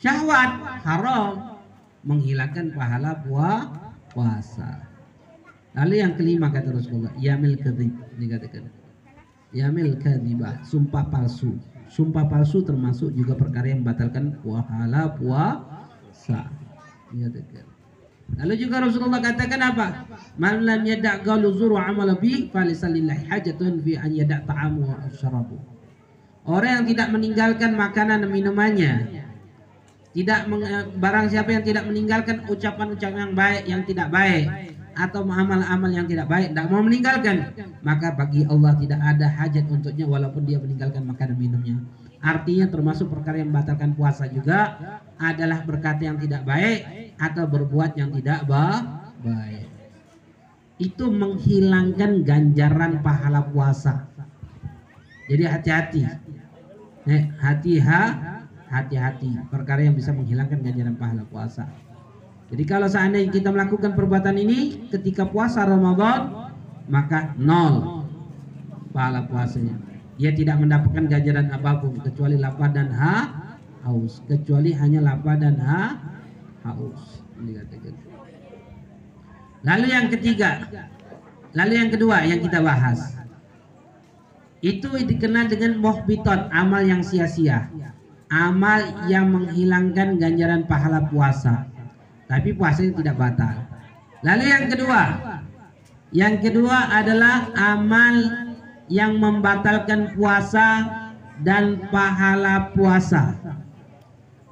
Syahwat 0.00 0.50
haram. 0.88 1.60
Menghilangkan 2.06 2.72
pahala 2.72 3.18
puah, 3.20 3.66
puasa. 4.14 4.85
Lalu 5.76 5.94
yang 6.00 6.16
kelima 6.16 6.48
kata 6.48 6.72
Rasulullah, 6.72 7.12
yamil 7.20 7.60
kadzib 7.60 7.92
dikatakan. 8.16 8.64
Yamil 9.52 10.00
kadzibah, 10.00 10.64
sumpah 10.64 11.04
palsu. 11.12 11.60
Sumpah 11.86 12.24
palsu 12.26 12.64
termasuk 12.64 13.12
juga 13.12 13.36
perkara 13.36 13.70
yang 13.70 13.84
membatalkan 13.84 14.40
pahala 14.40 15.12
puasa. 15.20 16.48
Dikatakan. 17.12 17.68
Lalu 18.40 18.54
juga 18.58 18.82
Rasulullah 18.82 19.22
katakan 19.22 19.60
apa? 19.62 19.86
Man 20.34 20.66
lam 20.66 20.82
yada' 20.82 21.22
qalu 21.22 21.54
zuru 21.54 21.78
amala 21.78 22.18
bi 22.18 22.50
falisalillahi 22.50 23.30
hajatun 23.30 23.78
fi 23.86 24.00
an 24.00 24.10
yada' 24.10 24.42
ta'amu 24.42 24.82
wa 24.82 24.98
syarabu. 25.14 25.60
Orang 26.42 26.82
yang 26.82 26.86
tidak 26.90 27.08
meninggalkan 27.14 27.70
makanan 27.78 28.26
dan 28.26 28.30
minumannya 28.30 28.92
tidak 30.16 30.48
barang 30.96 31.26
siapa 31.28 31.52
yang 31.52 31.64
tidak 31.66 31.84
meninggalkan 31.84 32.40
ucapan-ucapan 32.48 33.20
yang 33.20 33.34
baik 33.36 33.62
yang 33.68 33.82
tidak 33.84 34.08
baik 34.08 34.75
atau 34.96 35.22
amal-amal 35.28 35.92
yang 35.92 36.08
tidak 36.08 36.26
baik 36.26 36.56
tidak 36.56 36.66
mau 36.72 36.80
meninggalkan 36.80 37.52
maka 37.84 38.16
bagi 38.16 38.48
Allah 38.48 38.72
tidak 38.80 39.00
ada 39.04 39.28
hajat 39.28 39.68
untuknya 39.68 40.08
walaupun 40.08 40.42
dia 40.48 40.56
meninggalkan 40.56 41.04
makanan 41.04 41.36
minumnya. 41.36 41.76
Artinya 42.18 42.66
termasuk 42.66 43.12
perkara 43.12 43.38
yang 43.38 43.52
membatalkan 43.52 43.92
puasa 43.94 44.26
juga 44.26 44.74
adalah 45.20 45.62
berkata 45.62 46.08
yang 46.08 46.18
tidak 46.18 46.42
baik 46.42 47.12
atau 47.20 47.44
berbuat 47.46 47.92
yang 47.94 48.10
tidak 48.16 48.48
baik. 48.48 49.68
Itu 50.80 51.12
menghilangkan 51.12 52.24
ganjaran 52.24 53.04
pahala 53.04 53.46
puasa. 53.46 54.08
Jadi 55.28 55.44
hati-hati. 55.44 56.00
Hati-hati 57.38 58.34
hati-hati. 58.70 59.46
Perkara 59.50 59.80
yang 59.86 59.94
bisa 59.94 60.10
menghilangkan 60.10 60.58
ganjaran 60.62 60.94
pahala 60.98 61.24
puasa. 61.26 61.70
Jadi 62.46 62.62
kalau 62.62 62.86
seandainya 62.86 63.30
kita 63.34 63.50
melakukan 63.50 63.98
perbuatan 63.98 64.38
ini 64.38 64.86
ketika 64.90 65.26
puasa 65.26 65.66
Ramadan 65.66 66.50
maka 66.86 67.34
nol 67.34 68.06
pahala 68.94 69.26
puasanya. 69.26 69.74
Dia 70.16 70.32
tidak 70.32 70.62
mendapatkan 70.62 71.04
ganjaran 71.10 71.52
apa 71.52 71.82
pun 71.82 72.00
kecuali 72.00 72.40
lapar 72.40 72.72
dan 72.72 72.88
ha 72.94 73.16
haus, 73.84 74.24
kecuali 74.24 74.72
hanya 74.72 75.04
lapar 75.04 75.36
dan 75.36 75.60
ha 75.60 75.98
haus. 76.64 77.20
Lalu 79.66 79.86
yang 79.92 80.06
ketiga, 80.08 80.64
lalu 81.52 81.72
yang 81.76 81.90
kedua 81.92 82.24
yang 82.24 82.40
kita 82.40 82.62
bahas 82.64 83.12
itu 84.64 84.88
dikenal 84.88 85.52
dengan 85.52 85.76
mohbitot 85.76 86.48
amal 86.48 86.80
yang 86.80 87.04
sia-sia 87.04 87.68
amal 88.32 88.82
yang 89.06 89.30
menghilangkan 89.30 90.18
ganjaran 90.18 90.66
pahala 90.66 91.06
puasa. 91.06 91.70
Tapi 92.26 92.50
puasanya 92.58 92.92
tidak 92.98 93.16
batal. 93.18 93.54
Lalu 94.26 94.44
yang 94.50 94.64
kedua, 94.66 95.02
yang 96.10 96.34
kedua 96.42 96.90
adalah 96.90 97.54
amal 97.54 98.16
yang 98.90 99.18
membatalkan 99.18 100.14
puasa 100.18 100.86
dan 101.42 101.86
pahala 101.90 102.72
puasa. 102.74 103.36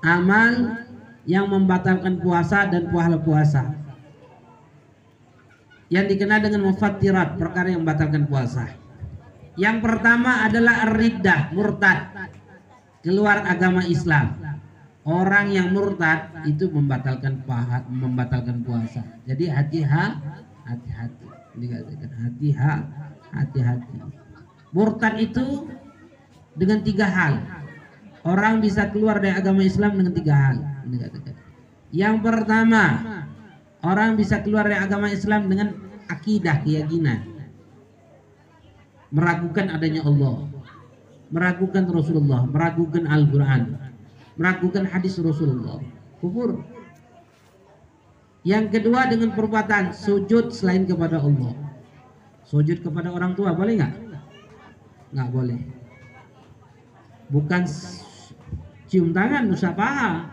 Amal 0.05 0.85
yang 1.25 1.49
membatalkan 1.49 2.21
puasa 2.21 2.69
dan 2.69 2.93
pahala 2.93 3.19
puasa. 3.19 3.73
Yang 5.89 6.17
dikenal 6.17 6.39
dengan 6.45 6.69
mufattirat, 6.69 7.41
perkara 7.41 7.73
yang 7.73 7.83
membatalkan 7.83 8.29
puasa. 8.29 8.69
Yang 9.55 9.87
pertama 9.87 10.45
adalah 10.45 10.91
riddah, 10.93 11.55
murtad 11.55 12.11
keluar 13.01 13.47
agama 13.47 13.87
Islam. 13.87 14.44
Orang 15.05 15.53
yang 15.53 15.69
murtad 15.77 16.33
itu 16.49 16.73
membatalkan 16.73 17.45
paha, 17.45 17.85
membatalkan 17.93 18.65
puasa. 18.65 19.05
Jadi 19.29 19.53
hati-hati, 19.53 20.25
hati-hati. 20.65 21.27
Dikatakan 21.61 22.11
hati-hati, 22.25 22.89
hati-hati. 23.37 23.97
Murtad 24.73 25.15
itu 25.21 25.69
dengan 26.57 26.81
tiga 26.81 27.05
hal. 27.05 27.37
Orang 28.25 28.65
bisa 28.65 28.89
keluar 28.89 29.21
dari 29.21 29.37
agama 29.37 29.61
Islam 29.61 30.01
dengan 30.01 30.13
tiga 30.17 30.35
hal. 30.35 30.57
Yang 31.93 32.17
pertama, 32.25 32.85
orang 33.85 34.17
bisa 34.17 34.41
keluar 34.41 34.65
dari 34.65 34.81
agama 34.81 35.13
Islam 35.13 35.53
dengan 35.53 35.77
akidah 36.09 36.65
keyakinan. 36.65 37.29
Meragukan 39.13 39.69
adanya 39.69 40.01
Allah 40.09 40.49
meragukan 41.35 41.85
Rasulullah, 41.91 42.47
meragukan 42.47 43.11
Al-Quran, 43.11 43.63
meragukan 44.35 44.85
hadis 44.87 45.19
Rasulullah. 45.19 45.81
Kufur. 46.19 46.63
Yang 48.45 48.77
kedua 48.77 49.09
dengan 49.09 49.33
perbuatan 49.33 49.97
sujud 49.97 50.53
selain 50.53 50.85
kepada 50.85 51.17
Allah. 51.17 51.57
Sujud 52.45 52.85
kepada 52.85 53.09
orang 53.09 53.33
tua 53.33 53.57
boleh 53.57 53.81
nggak? 53.81 53.95
Nggak 55.17 55.29
boleh. 55.33 55.61
Bukan 57.33 57.63
cium 58.85 59.17
tangan, 59.17 59.49
musafaha. 59.49 60.29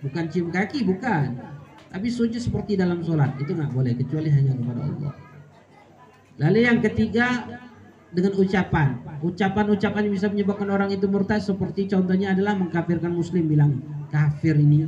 Bukan 0.00 0.24
cium 0.32 0.48
kaki, 0.48 0.88
bukan. 0.88 1.36
Tapi 1.92 2.08
sujud 2.10 2.40
seperti 2.40 2.74
dalam 2.80 3.04
sholat 3.04 3.36
itu 3.38 3.54
nggak 3.54 3.70
boleh 3.70 3.92
kecuali 3.94 4.32
hanya 4.32 4.56
kepada 4.56 4.82
Allah. 4.82 5.14
Lalu 6.40 6.58
yang 6.66 6.78
ketiga 6.82 7.46
dengan 8.14 8.32
ucapan. 8.38 9.02
Ucapan-ucapan 9.20 10.06
yang 10.06 10.14
bisa 10.14 10.30
menyebabkan 10.30 10.70
orang 10.70 10.94
itu 10.94 11.10
murtad 11.10 11.42
seperti 11.42 11.90
contohnya 11.90 12.32
adalah 12.32 12.54
mengkafirkan 12.54 13.10
muslim 13.10 13.50
bilang 13.50 13.82
kafir 14.14 14.54
ini. 14.54 14.86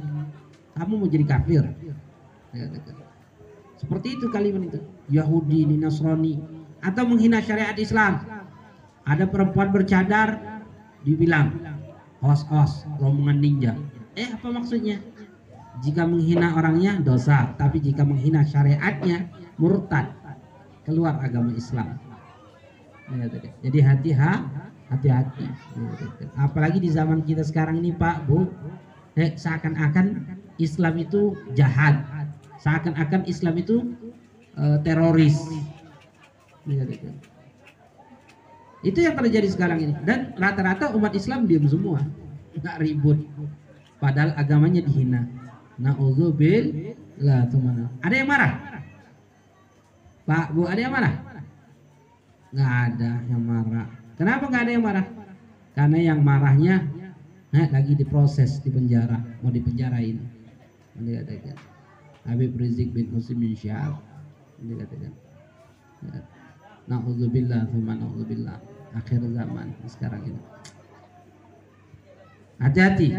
Kamu 0.78 1.02
mau 1.02 1.08
jadi 1.10 1.26
kafir. 1.26 1.66
Seperti 3.76 4.16
itu 4.16 4.30
kalimat 4.30 4.70
itu. 4.70 4.80
Yahudi, 5.10 5.66
ini 5.66 5.76
Nasrani 5.78 6.38
atau 6.82 7.02
menghina 7.06 7.42
syariat 7.42 7.76
Islam. 7.76 8.22
Ada 9.06 9.26
perempuan 9.30 9.70
bercadar 9.70 10.62
dibilang 11.06 11.54
os-os 12.22 12.86
rombongan 12.98 13.38
ninja. 13.38 13.72
Eh 14.18 14.30
apa 14.34 14.50
maksudnya? 14.50 14.98
Jika 15.84 16.08
menghina 16.08 16.56
orangnya 16.56 16.98
dosa, 17.04 17.52
tapi 17.60 17.78
jika 17.84 18.02
menghina 18.02 18.42
syariatnya 18.42 19.28
murtad 19.60 20.08
keluar 20.88 21.20
agama 21.20 21.52
Islam. 21.52 22.00
Jadi 23.62 23.78
hati 23.82 24.10
hati-hati. 24.90 25.46
Apalagi 26.38 26.78
di 26.82 26.90
zaman 26.90 27.22
kita 27.22 27.42
sekarang 27.42 27.82
ini 27.82 27.94
Pak 27.94 28.26
Bu, 28.26 28.50
eh, 29.18 29.34
seakan-akan 29.34 30.36
Islam 30.58 30.94
itu 30.98 31.34
jahat, 31.54 32.02
seakan-akan 32.62 33.26
Islam 33.28 33.54
itu 33.60 33.94
uh, 34.56 34.78
teroris. 34.82 35.36
Itu 38.86 38.98
yang 39.02 39.18
terjadi 39.18 39.48
sekarang 39.50 39.78
ini 39.82 39.94
dan 40.06 40.34
rata-rata 40.38 40.94
umat 40.94 41.12
Islam 41.14 41.46
diam 41.46 41.66
semua. 41.66 42.02
nggak 42.56 42.76
ribut. 42.80 43.20
Padahal 44.00 44.32
agamanya 44.32 44.80
dihina. 44.80 45.28
Nauzubillah 45.76 47.52
teman. 47.52 47.92
Ada 48.00 48.14
yang 48.16 48.28
marah? 48.28 48.52
Pak, 50.24 50.56
Bu, 50.56 50.64
ada 50.64 50.80
yang 50.80 50.92
marah? 50.96 51.25
Nggak 52.56 52.72
ada 52.72 53.10
yang 53.28 53.42
marah. 53.44 53.86
Kenapa 54.16 54.48
nggak 54.48 54.62
ada 54.64 54.72
yang 54.72 54.84
marah? 54.88 55.06
Karena 55.76 55.98
yang 56.00 56.20
marahnya 56.24 56.88
eh, 57.52 57.68
lagi 57.68 57.92
diproses 57.92 58.64
di 58.64 58.72
penjara, 58.72 59.20
mau 59.44 59.52
dipenjarain. 59.52 60.16
Dikatakan. 60.96 61.56
Habib 62.24 62.56
Rizik 62.56 62.96
bin 62.96 63.12
Husim 63.12 63.44
bin 63.44 63.52
Syahab. 63.52 64.00
Dikatakan. 64.56 65.12
Ya. 66.00 66.20
Na'udzubillah, 66.88 67.68
thumma 67.68 67.92
na'udzubillah. 68.00 68.56
Akhir 68.96 69.20
zaman 69.20 69.76
sekarang 69.84 70.24
ini. 70.24 70.40
Hati-hati 72.56 73.12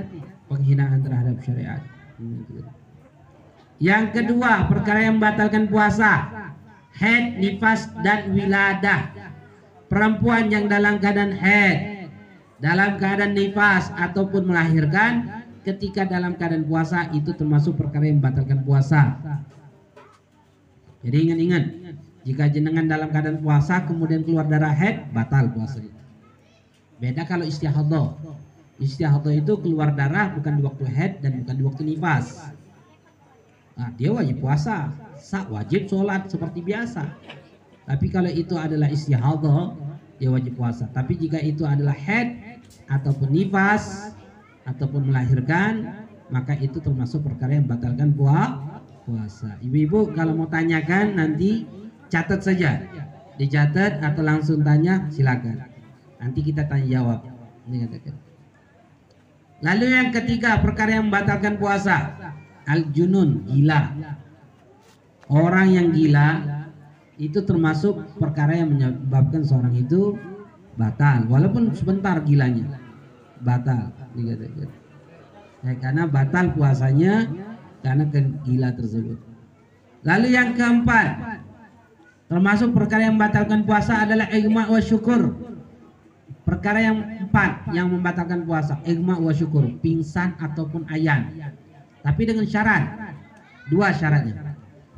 penghinaan 0.49 1.05
terhadap 1.05 1.37
syariat. 1.45 1.81
Yang 3.77 4.05
kedua, 4.17 4.65
perkara 4.65 5.05
yang 5.05 5.21
membatalkan 5.21 5.69
puasa, 5.69 6.25
head, 6.97 7.37
nifas 7.37 7.93
dan 8.01 8.33
wiladah. 8.33 9.26
Perempuan 9.87 10.51
yang 10.51 10.67
dalam 10.67 10.99
keadaan 10.99 11.31
head, 11.31 12.11
dalam 12.59 12.99
keadaan 12.99 13.31
nifas 13.31 13.87
ataupun 13.95 14.51
melahirkan 14.51 15.43
ketika 15.63 16.03
dalam 16.03 16.35
keadaan 16.35 16.67
puasa 16.67 17.07
itu 17.15 17.31
termasuk 17.31 17.79
perkara 17.79 18.07
yang 18.07 18.19
membatalkan 18.19 18.67
puasa. 18.67 19.15
Jadi 21.07 21.17
ingat-ingat, 21.23 21.63
jika 22.27 22.51
jenengan 22.51 22.83
dalam 22.83 23.07
keadaan 23.07 23.39
puasa 23.39 23.87
kemudian 23.87 24.27
keluar 24.27 24.43
darah 24.43 24.75
head, 24.75 25.07
batal 25.15 25.47
puasanya. 25.55 25.95
Beda 26.99 27.23
kalau 27.23 27.47
istihadah. 27.47 28.19
Istihadah 28.77 29.33
itu 29.33 29.53
keluar 29.63 29.95
darah 29.95 30.35
bukan 30.35 30.59
di 30.59 30.61
waktu 30.67 30.85
head 30.91 31.23
dan 31.23 31.41
bukan 31.41 31.55
di 31.55 31.63
waktu 31.63 31.81
nifas. 31.87 32.51
Nah, 33.77 33.93
dia 33.93 34.09
wajib 34.09 34.41
puasa, 34.41 34.91
sah 35.21 35.45
wajib 35.47 35.85
sholat 35.87 36.27
seperti 36.27 36.65
biasa. 36.65 37.07
Tapi 37.87 38.11
kalau 38.11 38.27
itu 38.27 38.53
adalah 38.59 38.91
istihadah, 38.91 39.71
dia 40.19 40.27
wajib 40.27 40.59
puasa. 40.59 40.91
Tapi 40.91 41.15
jika 41.15 41.39
itu 41.39 41.63
adalah 41.63 41.95
head 41.95 42.59
ataupun 42.91 43.31
nifas 43.31 44.11
ataupun 44.67 45.07
melahirkan, 45.07 46.03
maka 46.27 46.59
itu 46.59 46.83
termasuk 46.83 47.23
perkara 47.23 47.55
yang 47.55 47.65
batalkan 47.65 48.11
puasa. 48.11 49.55
Ibu-ibu 49.63 50.11
kalau 50.11 50.35
mau 50.35 50.51
tanyakan 50.51 51.15
nanti 51.15 51.63
catat 52.11 52.43
saja. 52.43 52.83
Dicatat 53.39 54.03
atau 54.03 54.25
langsung 54.25 54.65
tanya 54.65 55.07
silakan. 55.07 55.63
Nanti 56.19 56.39
kita 56.43 56.67
tanya 56.67 56.99
jawab. 56.99 57.19
Lalu 59.63 59.85
yang 59.89 60.09
ketiga 60.11 60.59
perkara 60.63 60.95
yang 60.95 61.11
membatalkan 61.11 61.59
puasa 61.59 62.15
Al-junun 62.63 63.43
gila 63.43 63.91
Orang 65.27 65.75
yang 65.75 65.91
gila 65.91 66.56
Itu 67.17 67.41
termasuk 67.41 68.17
perkara 68.21 68.53
yang 68.53 68.73
menyebabkan 68.73 69.41
seorang 69.41 69.73
itu 69.73 70.17
Batal. 70.77 71.25
Walaupun 71.25 71.73
sebentar 71.73 72.21
gilanya. 72.21 72.77
Batal 73.41 73.93
ya, 74.17 74.33
Karena 75.77 76.09
batal 76.09 76.53
puasanya 76.57 77.29
Karena 77.81 78.05
gila 78.45 78.69
tersebut. 78.77 79.17
Lalu 80.05 80.27
yang 80.33 80.53
keempat 80.53 81.41
Termasuk 82.27 82.75
perkara 82.75 83.07
yang 83.07 83.15
membatalkan 83.15 83.63
puasa 83.63 84.03
adalah 84.03 84.27
Igma 84.29 84.67
wa 84.67 84.81
syukur. 84.83 85.31
Perkara 86.43 86.79
yang 86.79 86.97
empat 87.27 87.75
yang 87.75 87.91
membatalkan 87.91 88.47
puasa, 88.47 88.79
igma 88.87 89.19
wa 89.19 89.35
syukur, 89.35 89.67
pingsan 89.83 90.39
ataupun 90.39 90.87
ayan. 90.87 91.27
Tapi 91.99 92.23
dengan 92.23 92.47
syarat, 92.47 92.87
dua 93.67 93.91
syaratnya. 93.91 94.46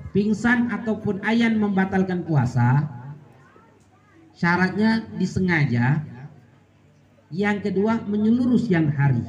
Pingsan 0.10 0.74
ataupun 0.74 1.22
ayan 1.22 1.58
membatalkan 1.62 2.26
puasa, 2.26 2.86
syaratnya 4.34 5.06
disengaja. 5.18 6.02
Yang 7.30 7.70
kedua 7.70 8.02
menyeluruh 8.10 8.58
siang 8.58 8.90
hari. 8.90 9.22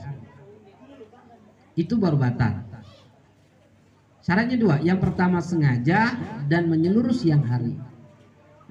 Itu 1.77 2.01
baru 2.01 2.17
batal. 2.17 2.65
Syaratnya 4.25 4.57
dua, 4.57 4.81
yang 4.81 4.97
pertama 4.97 5.45
sengaja 5.45 6.17
dan 6.49 6.73
menyeluruh 6.73 7.13
siang 7.13 7.45
hari. 7.45 7.77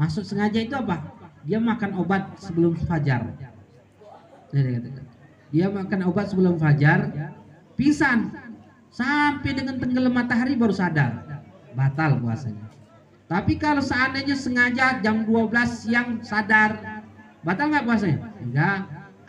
Maksud 0.01 0.25
sengaja 0.25 0.57
itu 0.65 0.73
apa? 0.73 1.19
dia 1.47 1.59
makan 1.59 2.03
obat 2.03 2.35
sebelum 2.39 2.75
fajar. 2.83 3.31
Dia 5.49 5.67
makan 5.69 5.99
obat 6.09 6.33
sebelum 6.33 6.57
fajar, 6.59 7.09
pingsan 7.77 8.33
sampai 8.89 9.51
dengan 9.53 9.77
tenggelam 9.77 10.13
matahari 10.13 10.57
baru 10.57 10.73
sadar, 10.73 11.25
batal 11.73 12.21
puasanya. 12.21 12.65
Tapi 13.29 13.61
kalau 13.61 13.81
seandainya 13.81 14.33
sengaja 14.33 14.97
jam 15.05 15.25
12 15.25 15.53
siang 15.69 16.09
sadar, 16.25 17.03
batal 17.45 17.69
nggak 17.69 17.85
puasanya? 17.85 18.19
Enggak. 18.41 18.79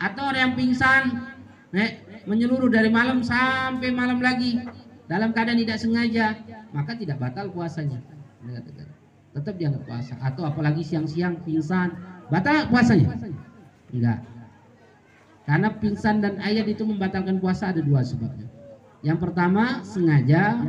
Atau 0.01 0.25
orang 0.25 0.41
yang 0.49 0.53
pingsan, 0.57 1.03
nek, 1.69 2.25
menyeluruh 2.25 2.73
dari 2.73 2.89
malam 2.89 3.21
sampai 3.21 3.93
malam 3.93 4.17
lagi 4.17 4.57
dalam 5.05 5.29
keadaan 5.29 5.61
tidak 5.61 5.77
sengaja, 5.77 6.41
maka 6.73 6.97
tidak 6.97 7.21
batal 7.21 7.53
puasanya 7.53 8.01
tetap 9.31 9.55
dianggap 9.55 9.83
puasa 9.87 10.13
atau 10.19 10.43
apalagi 10.43 10.83
siang-siang 10.83 11.39
pingsan 11.47 11.95
batal 12.27 12.67
puasanya 12.67 13.15
enggak 13.91 14.19
karena 15.47 15.67
pingsan 15.79 16.19
dan 16.19 16.35
ayat 16.43 16.67
itu 16.67 16.83
membatalkan 16.83 17.39
puasa 17.39 17.71
ada 17.71 17.79
dua 17.79 18.03
sebabnya 18.03 18.47
yang 19.01 19.17
pertama 19.17 19.83
sengaja 19.87 20.59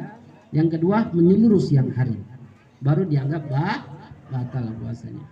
yang 0.52 0.68
kedua 0.68 1.08
menyeluruh 1.16 1.58
siang 1.58 1.88
hari. 1.96 2.20
Baru 2.84 3.08
dianggap 3.08 3.48
bah, 3.48 3.80
batal 4.28 4.68
puasanya. 4.76 5.24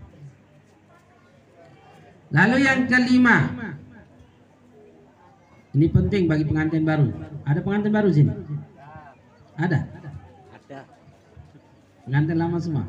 Lalu 2.31 2.57
yang 2.65 2.89
kelima. 2.89 3.37
Ini 5.71 5.87
penting 5.93 6.27
bagi 6.27 6.45
pengantin 6.49 6.83
baru. 6.83 7.13
Ada 7.47 7.61
pengantin 7.63 7.93
baru 7.95 8.09
sini? 8.11 8.33
Ada? 9.55 9.87
Pengantin 12.09 12.37
lama 12.41 12.59
semua? 12.59 12.85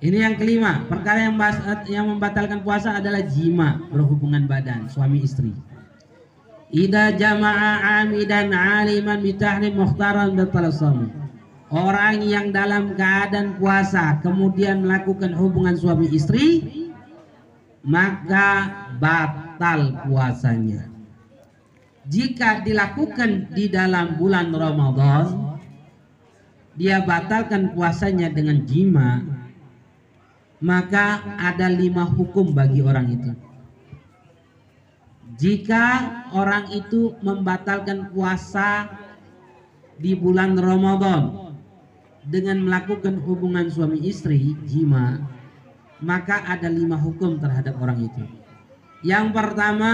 Ini 0.00 0.16
yang 0.16 0.34
kelima, 0.40 0.80
perkara 0.88 1.28
yang 1.28 1.36
yang 1.92 2.06
membatalkan 2.08 2.64
puasa 2.64 2.96
adalah 2.96 3.20
jima, 3.20 3.84
berhubungan 3.92 4.48
badan 4.48 4.88
suami 4.88 5.20
istri. 5.20 5.52
Ida 6.70 7.18
jama'a 7.18 8.02
amidan 8.06 8.54
aliman 8.54 9.18
bitahrim 9.18 9.74
mukhtaran 9.74 10.38
batalasam. 10.38 11.10
Orang 11.70 12.22
yang 12.22 12.54
dalam 12.54 12.94
keadaan 12.94 13.58
puasa 13.58 14.18
kemudian 14.22 14.82
melakukan 14.86 15.34
hubungan 15.34 15.74
suami 15.74 16.06
istri 16.10 16.62
maka 17.82 18.70
batal 19.02 19.98
puasanya. 20.06 20.86
Jika 22.06 22.62
dilakukan 22.62 23.50
di 23.54 23.70
dalam 23.70 24.18
bulan 24.18 24.50
Ramadan 24.54 25.58
dia 26.78 27.02
batalkan 27.02 27.74
puasanya 27.74 28.30
dengan 28.30 28.62
jima 28.66 29.26
maka 30.62 31.22
ada 31.34 31.66
lima 31.66 32.06
hukum 32.06 32.54
bagi 32.54 32.78
orang 32.82 33.10
itu. 33.10 33.49
Jika 35.40 35.84
orang 36.36 36.68
itu 36.76 37.16
membatalkan 37.24 38.12
puasa 38.12 38.92
di 39.96 40.12
bulan 40.12 40.52
Ramadan 40.52 41.56
dengan 42.28 42.60
melakukan 42.60 43.16
hubungan 43.24 43.72
suami 43.72 44.04
istri 44.04 44.52
jima, 44.68 45.16
maka 46.04 46.44
ada 46.44 46.68
lima 46.68 47.00
hukum 47.00 47.40
terhadap 47.40 47.72
orang 47.80 48.04
itu. 48.04 48.24
Yang 49.00 49.32
pertama, 49.32 49.92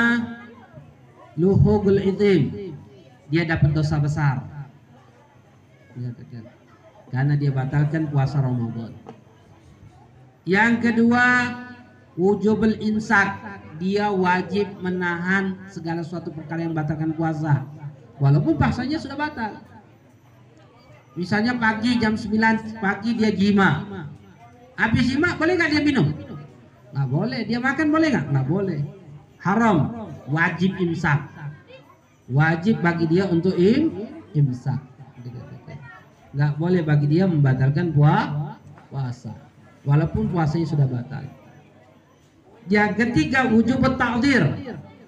luhugul 1.39 2.03
itim, 2.03 2.75
dia 3.31 3.47
dapat 3.47 3.71
dosa 3.71 4.03
besar. 4.03 4.43
Karena 7.15 7.39
dia 7.39 7.55
batalkan 7.55 8.11
puasa 8.11 8.43
Ramadan. 8.43 8.91
Yang 10.43 10.91
kedua, 10.91 11.27
wujubul 12.19 12.75
insak. 12.83 13.63
Dia 13.77 14.09
wajib 14.09 14.67
menahan 14.81 15.57
segala 15.69 16.01
suatu 16.01 16.33
perkara 16.33 16.65
yang 16.65 16.73
batalkan 16.73 17.13
puasa. 17.13 17.65
Walaupun 18.17 18.57
puasanya 18.57 18.97
sudah 18.97 19.17
batal. 19.17 19.61
Misalnya 21.17 21.57
pagi 21.57 21.97
jam 21.97 22.17
9 22.17 22.81
pagi 22.81 23.11
dia 23.17 23.33
jima. 23.33 23.85
Habis 24.77 25.13
jima 25.13 25.37
boleh 25.37 25.57
nggak 25.57 25.71
dia 25.73 25.83
minum? 25.85 26.13
Nggak 26.93 27.09
boleh. 27.09 27.41
Dia 27.45 27.59
makan 27.61 27.87
boleh 27.93 28.09
nggak? 28.13 28.27
Nggak 28.33 28.47
boleh. 28.49 28.81
Haram. 29.41 29.79
Wajib 30.29 30.77
imsak. 30.81 31.29
Wajib 32.33 32.81
bagi 32.85 33.05
dia 33.09 33.29
untuk 33.29 33.57
im 33.57 33.93
imsak. 34.33 34.81
Nggak 36.37 36.53
boleh 36.61 36.85
bagi 36.85 37.07
dia 37.09 37.25
membatalkan 37.25 37.97
puasa 37.97 39.33
walaupun 39.89 40.29
puasanya 40.29 40.67
sudah 40.69 40.85
batal. 40.85 41.25
Yang 42.67 42.91
ketiga 42.99 43.47
wujub 43.47 43.83
ta'zir. 43.97 44.45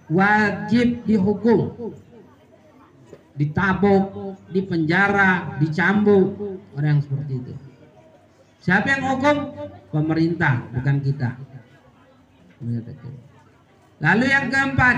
wajib 0.08 1.04
dihukum 1.04 1.92
ditabuk, 3.38 4.34
dipenjara, 4.50 5.56
dicambuk 5.62 6.34
orang 6.74 6.98
yang 6.98 7.00
seperti 7.00 7.32
itu. 7.38 7.54
Siapa 8.58 8.86
yang 8.90 9.02
hukum? 9.14 9.36
Pemerintah, 9.94 10.66
bukan 10.74 10.96
kita. 11.00 11.38
Lalu 14.02 14.24
yang 14.26 14.50
keempat, 14.50 14.96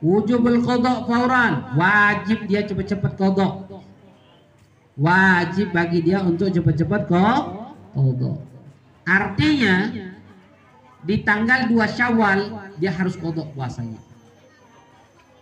wujubul 0.00 0.64
kodok 0.64 1.04
fauran, 1.04 1.76
wajib 1.76 2.48
dia 2.48 2.64
cepat-cepat 2.64 3.12
kodok. 3.20 3.54
Wajib 4.96 5.76
bagi 5.76 6.00
dia 6.00 6.24
untuk 6.24 6.48
cepat-cepat 6.48 7.12
kodok. 7.12 8.40
Artinya 9.04 9.92
di 11.06 11.22
tanggal 11.22 11.70
2 11.70 11.78
Syawal 11.94 12.40
dia 12.82 12.90
harus 12.90 13.14
kodok 13.14 13.54
puasanya. 13.54 14.02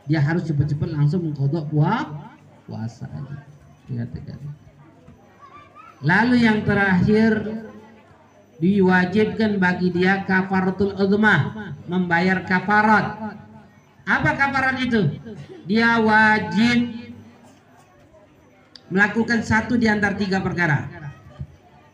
Dia 0.04 0.20
harus 0.20 0.44
cepat-cepat 0.44 0.92
langsung 0.92 1.24
mengkodok 1.24 1.72
puasa 2.68 3.08
aja. 3.08 3.36
Lalu 6.04 6.36
yang 6.44 6.60
terakhir 6.68 7.64
diwajibkan 8.60 9.56
bagi 9.56 9.88
dia 9.88 10.20
kafaratul 10.28 10.92
udmah 10.92 11.72
membayar 11.88 12.44
kafarat. 12.44 13.40
Apa 14.04 14.30
kafarat 14.36 14.76
itu? 14.84 15.16
Dia 15.64 15.96
wajib 16.04 17.08
melakukan 18.92 19.40
satu 19.40 19.80
di 19.80 19.88
antara 19.88 20.12
tiga 20.12 20.44
perkara. 20.44 20.84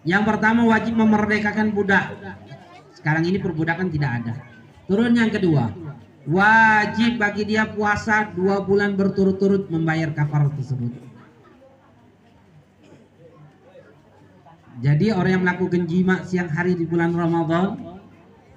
Yang 0.02 0.22
pertama 0.26 0.66
wajib 0.66 0.98
memerdekakan 0.98 1.70
budak 1.70 2.10
sekarang 3.00 3.24
ini 3.24 3.40
perbudakan 3.40 3.88
tidak 3.88 4.10
ada. 4.20 4.34
Turun 4.84 5.16
yang 5.16 5.32
kedua. 5.32 5.72
Wajib 6.28 7.16
bagi 7.16 7.48
dia 7.48 7.64
puasa 7.64 8.28
dua 8.36 8.60
bulan 8.60 8.92
berturut-turut 8.92 9.72
membayar 9.72 10.12
kafarat 10.12 10.52
tersebut. 10.60 10.92
Jadi 14.84 15.12
orang 15.12 15.32
yang 15.32 15.44
melakukan 15.44 15.84
jima 15.88 16.24
siang 16.28 16.48
hari 16.52 16.76
di 16.76 16.84
bulan 16.84 17.12
Ramadan, 17.12 18.00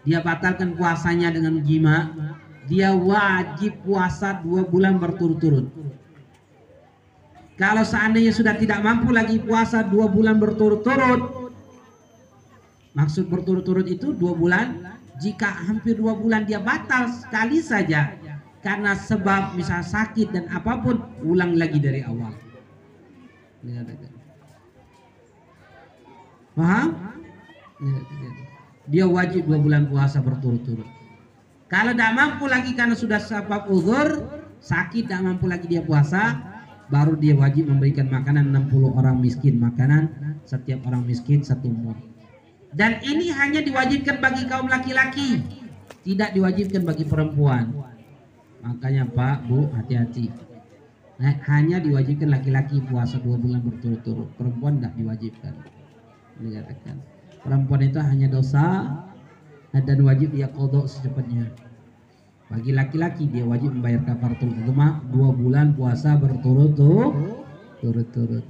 dia 0.04 0.20
batalkan 0.20 0.76
puasanya 0.76 1.32
dengan 1.32 1.64
jima, 1.64 2.12
dia 2.68 2.96
wajib 2.96 3.80
puasa 3.84 4.40
dua 4.44 4.64
bulan 4.68 5.00
berturut-turut. 5.00 5.68
Kalau 7.60 7.84
seandainya 7.84 8.32
sudah 8.32 8.56
tidak 8.56 8.80
mampu 8.84 9.12
lagi 9.12 9.40
puasa 9.40 9.84
dua 9.84 10.08
bulan 10.08 10.40
berturut-turut, 10.40 11.43
maksud 12.94 13.30
berturut-turut 13.30 13.86
itu 13.90 14.14
dua 14.14 14.34
bulan, 14.34 14.98
jika 15.22 15.50
hampir 15.70 15.98
dua 15.98 16.18
bulan 16.18 16.46
dia 16.46 16.58
batal 16.62 17.10
sekali 17.10 17.62
saja, 17.62 18.18
karena 18.66 18.96
sebab 18.98 19.54
misal 19.58 19.84
sakit 19.86 20.34
dan 20.34 20.46
apa 20.50 20.82
pun, 20.82 21.02
ulang 21.22 21.58
lagi 21.60 21.78
dari 21.78 22.02
awal. 22.06 22.34
Paham? 26.54 26.90
Dia 28.88 29.08
wajib 29.08 29.48
dua 29.48 29.60
bulan 29.60 29.90
puasa 29.90 30.20
berturut-turut. 30.22 30.86
Kalau 31.72 31.92
tidak 31.96 32.14
mampu 32.14 32.46
lagi 32.46 32.78
karena 32.78 32.94
sudah 32.94 33.18
sebab 33.18 33.66
uzur, 33.74 34.30
sakit 34.62 35.10
tidak 35.10 35.26
mampu 35.26 35.50
lagi 35.50 35.66
dia 35.66 35.82
puasa, 35.82 36.38
baru 36.94 37.18
dia 37.18 37.34
wajib 37.34 37.72
memberikan 37.72 38.12
makanan 38.12 38.54
60 38.70 38.94
orang 38.94 39.18
miskin 39.18 39.58
makanan 39.58 40.14
setiap 40.46 40.86
orang 40.86 41.02
miskin 41.08 41.42
satu 41.42 41.72
umur. 41.72 41.98
Dan 42.74 42.98
ini 43.06 43.30
hanya 43.30 43.62
diwajibkan 43.62 44.18
bagi 44.18 44.50
kaum 44.50 44.66
laki-laki, 44.66 45.46
tidak 46.02 46.34
diwajibkan 46.34 46.82
bagi 46.82 47.06
perempuan. 47.06 47.70
Makanya 48.66 49.06
Pak, 49.14 49.46
Bu, 49.46 49.70
hati-hati. 49.78 50.34
Nah, 51.22 51.38
hanya 51.54 51.78
diwajibkan 51.78 52.34
laki-laki 52.34 52.82
puasa 52.90 53.22
dua 53.22 53.38
bulan 53.38 53.62
berturut-turut, 53.62 54.34
perempuan 54.34 54.82
tidak 54.82 54.94
diwajibkan. 54.98 55.54
Dikatakan 56.42 56.98
perempuan 57.46 57.82
itu 57.86 58.00
hanya 58.02 58.28
dosa 58.32 58.90
dan 59.70 60.00
wajib 60.02 60.34
dia 60.34 60.50
kodok 60.50 60.90
secepatnya. 60.90 61.54
Bagi 62.50 62.74
laki-laki 62.74 63.30
dia 63.30 63.46
wajib 63.46 63.78
membayar 63.78 64.02
kafaratul 64.02 64.50
rumah 64.66 64.98
dua 65.14 65.30
bulan 65.30 65.78
puasa 65.78 66.18
berturut-turut. 66.18 67.14
Turut-turut 67.82 68.46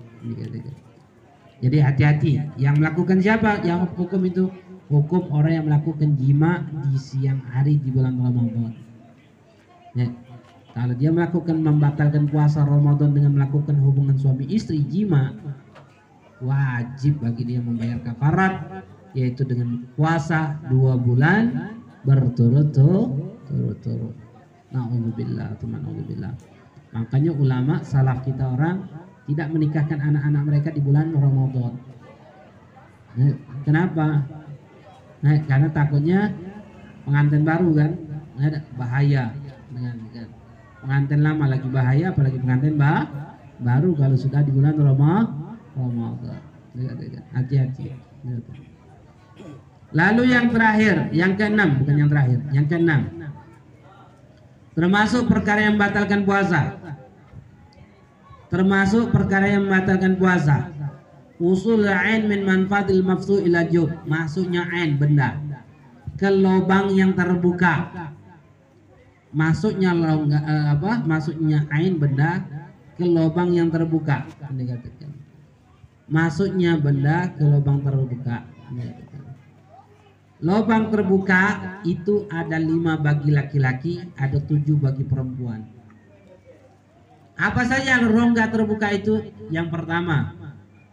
jadi 1.63 1.77
hati-hati 1.79 2.59
yang 2.59 2.75
melakukan 2.75 3.23
siapa 3.23 3.63
yang 3.63 3.87
hukum 3.95 4.19
itu 4.27 4.51
hukum 4.91 5.31
orang 5.31 5.63
yang 5.63 5.65
melakukan 5.71 6.19
jima 6.19 6.67
di 6.83 6.99
siang 6.99 7.39
hari 7.47 7.79
di 7.79 7.87
bulan 7.87 8.19
Ramadan 8.19 8.75
ya. 9.95 10.11
kalau 10.75 10.93
dia 10.99 11.09
melakukan 11.15 11.55
membatalkan 11.63 12.27
puasa 12.27 12.67
Ramadan 12.67 13.15
dengan 13.15 13.39
melakukan 13.39 13.79
hubungan 13.79 14.19
suami 14.19 14.43
istri 14.51 14.83
jima 14.83 15.31
wajib 16.43 17.23
bagi 17.23 17.47
dia 17.47 17.63
membayar 17.63 18.03
kafarat 18.03 18.83
yaitu 19.15 19.47
dengan 19.47 19.87
puasa 19.95 20.59
dua 20.67 20.97
bulan 20.99 21.73
berturut-turut. 22.03 23.31
Nauzubillah. 24.73 25.53
Makanya 26.93 27.31
ulama 27.33 27.81
salaf 27.85 28.25
kita 28.25 28.53
orang 28.57 28.89
tidak 29.23 29.47
menikahkan 29.51 29.99
anak-anak 29.99 30.43
mereka 30.43 30.69
di 30.75 30.81
bulan 30.83 31.15
Ramadan. 31.15 31.73
Nah, 33.13 33.33
kenapa? 33.63 34.07
Nah, 35.23 35.35
karena 35.47 35.67
takutnya 35.71 36.19
pengantin 37.07 37.43
baru 37.47 37.69
kan, 37.71 37.91
nah, 38.35 38.61
bahaya 38.75 39.31
dengan 39.71 39.95
pengantin 40.83 41.19
lama 41.23 41.45
lagi 41.47 41.67
bahaya, 41.71 42.11
apalagi 42.11 42.37
pengantin 42.43 42.75
bah, 42.75 43.07
baru 43.63 43.95
kalau 43.95 44.17
sudah 44.19 44.43
di 44.43 44.51
bulan 44.51 44.75
Ramadan. 44.75 45.25
Hati-hati. 47.31 47.95
Lalu 49.93 50.23
yang 50.25 50.49
terakhir, 50.49 50.95
yang 51.13 51.37
keenam, 51.37 51.79
bukan 51.79 51.95
yang 51.95 52.09
terakhir, 52.09 52.39
yang 52.49 52.65
keenam. 52.65 53.01
Termasuk 54.73 55.29
perkara 55.29 55.69
yang 55.69 55.77
membatalkan 55.77 56.25
puasa. 56.25 56.82
Termasuk 58.53 59.09
perkara 59.09 59.49
yang 59.49 59.65
membatalkan 59.65 60.13
puasa. 60.21 60.69
Usul 61.41 61.89
ain 61.89 62.29
min 62.29 62.45
manfaatil 62.45 63.01
mafsu 63.01 63.41
ila 63.41 63.65
jub. 63.65 63.89
Masuknya 64.05 64.69
ain 64.69 64.93
benda 65.01 65.41
ke 66.21 66.29
lubang 66.29 66.93
yang 66.93 67.17
terbuka. 67.17 67.89
Masuknya 69.33 69.97
eh, 69.97 70.65
apa? 70.69 71.01
Masuknya 71.01 71.65
ain 71.73 71.97
benda 71.97 72.45
ke 72.93 73.01
lubang 73.01 73.49
yang 73.57 73.73
terbuka. 73.73 74.29
Masuknya 76.05 76.77
benda 76.77 77.33
ke 77.33 77.41
lubang 77.41 77.81
terbuka. 77.81 78.45
Lubang 80.45 80.93
terbuka 80.93 81.43
itu 81.89 82.29
ada 82.29 82.61
lima 82.61 83.01
bagi 83.01 83.33
laki-laki, 83.33 84.13
ada 84.13 84.37
tujuh 84.37 84.77
bagi 84.77 85.01
perempuan. 85.01 85.82
Apa 87.33 87.61
saja 87.65 87.97
rongga 88.05 88.53
terbuka 88.53 88.93
itu? 88.93 89.33
Yang 89.49 89.67
pertama, 89.73 90.37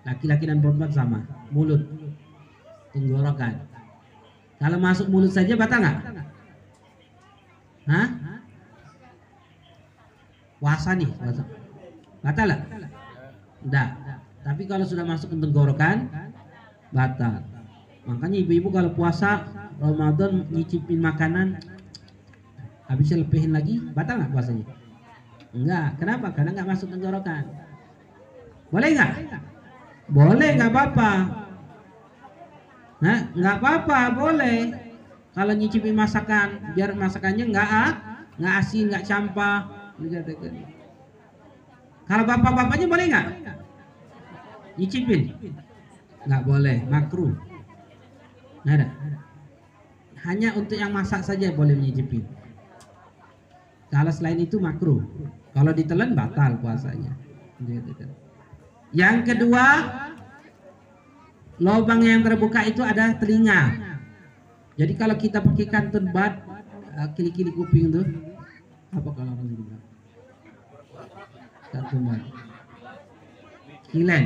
laki-laki 0.08 0.48
dan 0.48 0.64
perempuan 0.64 0.92
sama, 0.92 1.20
mulut, 1.52 1.84
tenggorokan. 2.96 3.68
Kalau 4.60 4.78
masuk 4.80 5.06
mulut 5.08 5.32
saja 5.32 5.56
batal 5.56 5.80
nggak? 5.80 5.98
Hah? 7.88 8.08
Puasa 10.60 10.92
nih, 10.96 11.08
puasa. 11.16 11.42
Batal 12.20 12.44
nggak? 12.48 12.62
Enggak. 13.64 13.88
Tapi 14.40 14.62
kalau 14.64 14.84
sudah 14.88 15.04
masuk 15.04 15.32
ke 15.32 15.36
tenggorokan 15.36 16.08
batal. 16.92 17.44
Makanya 18.08 18.36
ibu-ibu 18.40 18.72
kalau 18.72 18.90
puasa 18.96 19.44
Ramadan 19.76 20.48
nyicipin 20.48 21.00
makanan 21.00 21.60
habisnya 22.88 23.22
lepihin 23.22 23.52
lagi 23.52 23.76
batal 23.92 24.16
nggak 24.20 24.32
puasanya? 24.32 24.79
Enggak. 25.50 25.88
Kenapa? 25.98 26.26
Karena 26.34 26.50
nggak 26.54 26.68
masuk 26.70 26.88
tenggorokan. 26.90 27.44
Boleh 28.70 28.88
nggak? 28.94 29.10
Boleh 30.10 30.50
nggak 30.58 30.70
apa-apa. 30.70 31.12
Nah, 33.00 33.18
nggak 33.32 33.56
apa-apa, 33.58 34.00
boleh. 34.12 34.60
Kalau 35.30 35.54
nyicipin 35.54 35.96
masakan, 35.96 36.74
biar 36.74 36.92
masakannya 36.92 37.44
nggak 37.48 37.68
ah, 37.70 37.92
nggak 38.36 38.54
asin, 38.60 38.90
nggak 38.90 39.06
campah. 39.06 39.66
Kalau 42.08 42.24
bapak-bapaknya 42.26 42.86
boleh 42.90 43.06
nggak? 43.08 43.26
nyicipin 44.80 45.36
nggak 46.24 46.42
boleh 46.44 46.76
makruh 46.88 47.36
nggak 48.64 48.76
ada 48.80 48.86
hanya 50.24 50.52
untuk 50.56 50.76
yang 50.76 50.92
masak 50.92 51.20
saja 51.24 51.52
boleh 51.52 51.76
menyicipin 51.76 52.24
kalau 53.92 54.12
selain 54.12 54.40
itu 54.40 54.56
makruh 54.56 55.04
kalau 55.56 55.72
ditelan 55.74 56.14
batal 56.14 56.58
puasanya 56.60 57.12
yang 58.90 59.22
kedua 59.22 59.64
lubang 61.60 62.00
yang 62.02 62.24
terbuka 62.24 62.64
itu 62.64 62.80
ada 62.80 63.14
telinga 63.20 63.76
jadi 64.80 64.92
kalau 64.96 65.16
kita 65.18 65.44
pakai 65.44 65.66
kantun 65.68 66.08
bat 66.14 66.40
eh, 66.96 67.08
kili-kili 67.14 67.52
kuping 67.52 67.92
tuh 67.92 68.06
Apa 68.90 69.10
kalau 69.14 69.38
orang 69.38 69.54
bilang? 69.54 69.82
Ketumbar. 71.70 72.20
Kilen. 73.94 74.24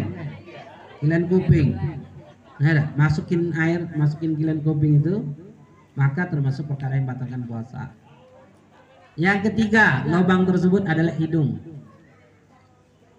Kilen 1.04 1.22
kuping. 1.28 1.68
Nah, 2.54 2.86
masukin 2.96 3.52
air, 3.60 3.84
masukin 3.92 4.38
kilen 4.40 4.64
kuping 4.64 5.04
itu 5.04 5.20
maka 5.94 6.26
termasuk 6.32 6.64
perkara 6.64 6.96
yang 6.96 7.04
batalkan 7.04 7.44
puasa. 7.44 7.92
Yang 9.14 9.38
ketiga, 9.50 10.02
lubang 10.10 10.42
tersebut 10.42 10.82
adalah 10.90 11.14
hidung. 11.14 11.62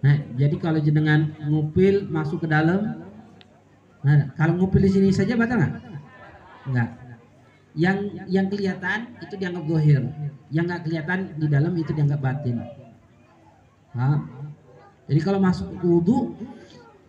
Nah, 0.03 0.15
jadi 0.36 0.55
kalau 0.60 0.79
jenengan 0.84 1.34
ngupil 1.39 2.12
masuk 2.12 2.43
ke 2.43 2.47
dalam, 2.51 2.99
nah, 4.03 4.29
kalau 4.36 4.60
ngupil 4.60 4.84
di 4.84 4.91
sini 4.91 5.10
saja 5.15 5.39
batal 5.39 5.58
nggak? 5.58 5.73
Enggak. 6.67 6.89
Yang 7.75 7.97
yang 8.31 8.47
kelihatan 8.51 8.99
itu 9.23 9.34
dianggap 9.39 9.63
gohir, 9.67 10.03
yang 10.51 10.67
nggak 10.67 10.84
kelihatan 10.84 11.19
di 11.39 11.47
dalam 11.47 11.73
itu 11.79 11.91
dianggap 11.95 12.19
batin. 12.21 12.60
Nah, 13.95 14.19
jadi 15.08 15.19
kalau 15.23 15.39
masuk 15.39 15.73
wudhu, 15.79 16.36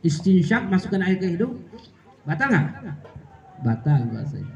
istinsyak 0.06 0.70
masukkan 0.70 1.02
air 1.02 1.18
ke 1.18 1.34
hidung, 1.34 1.58
batal 2.22 2.54
nggak? 2.54 2.66
Batal 3.66 4.00
bahasanya. 4.14 4.54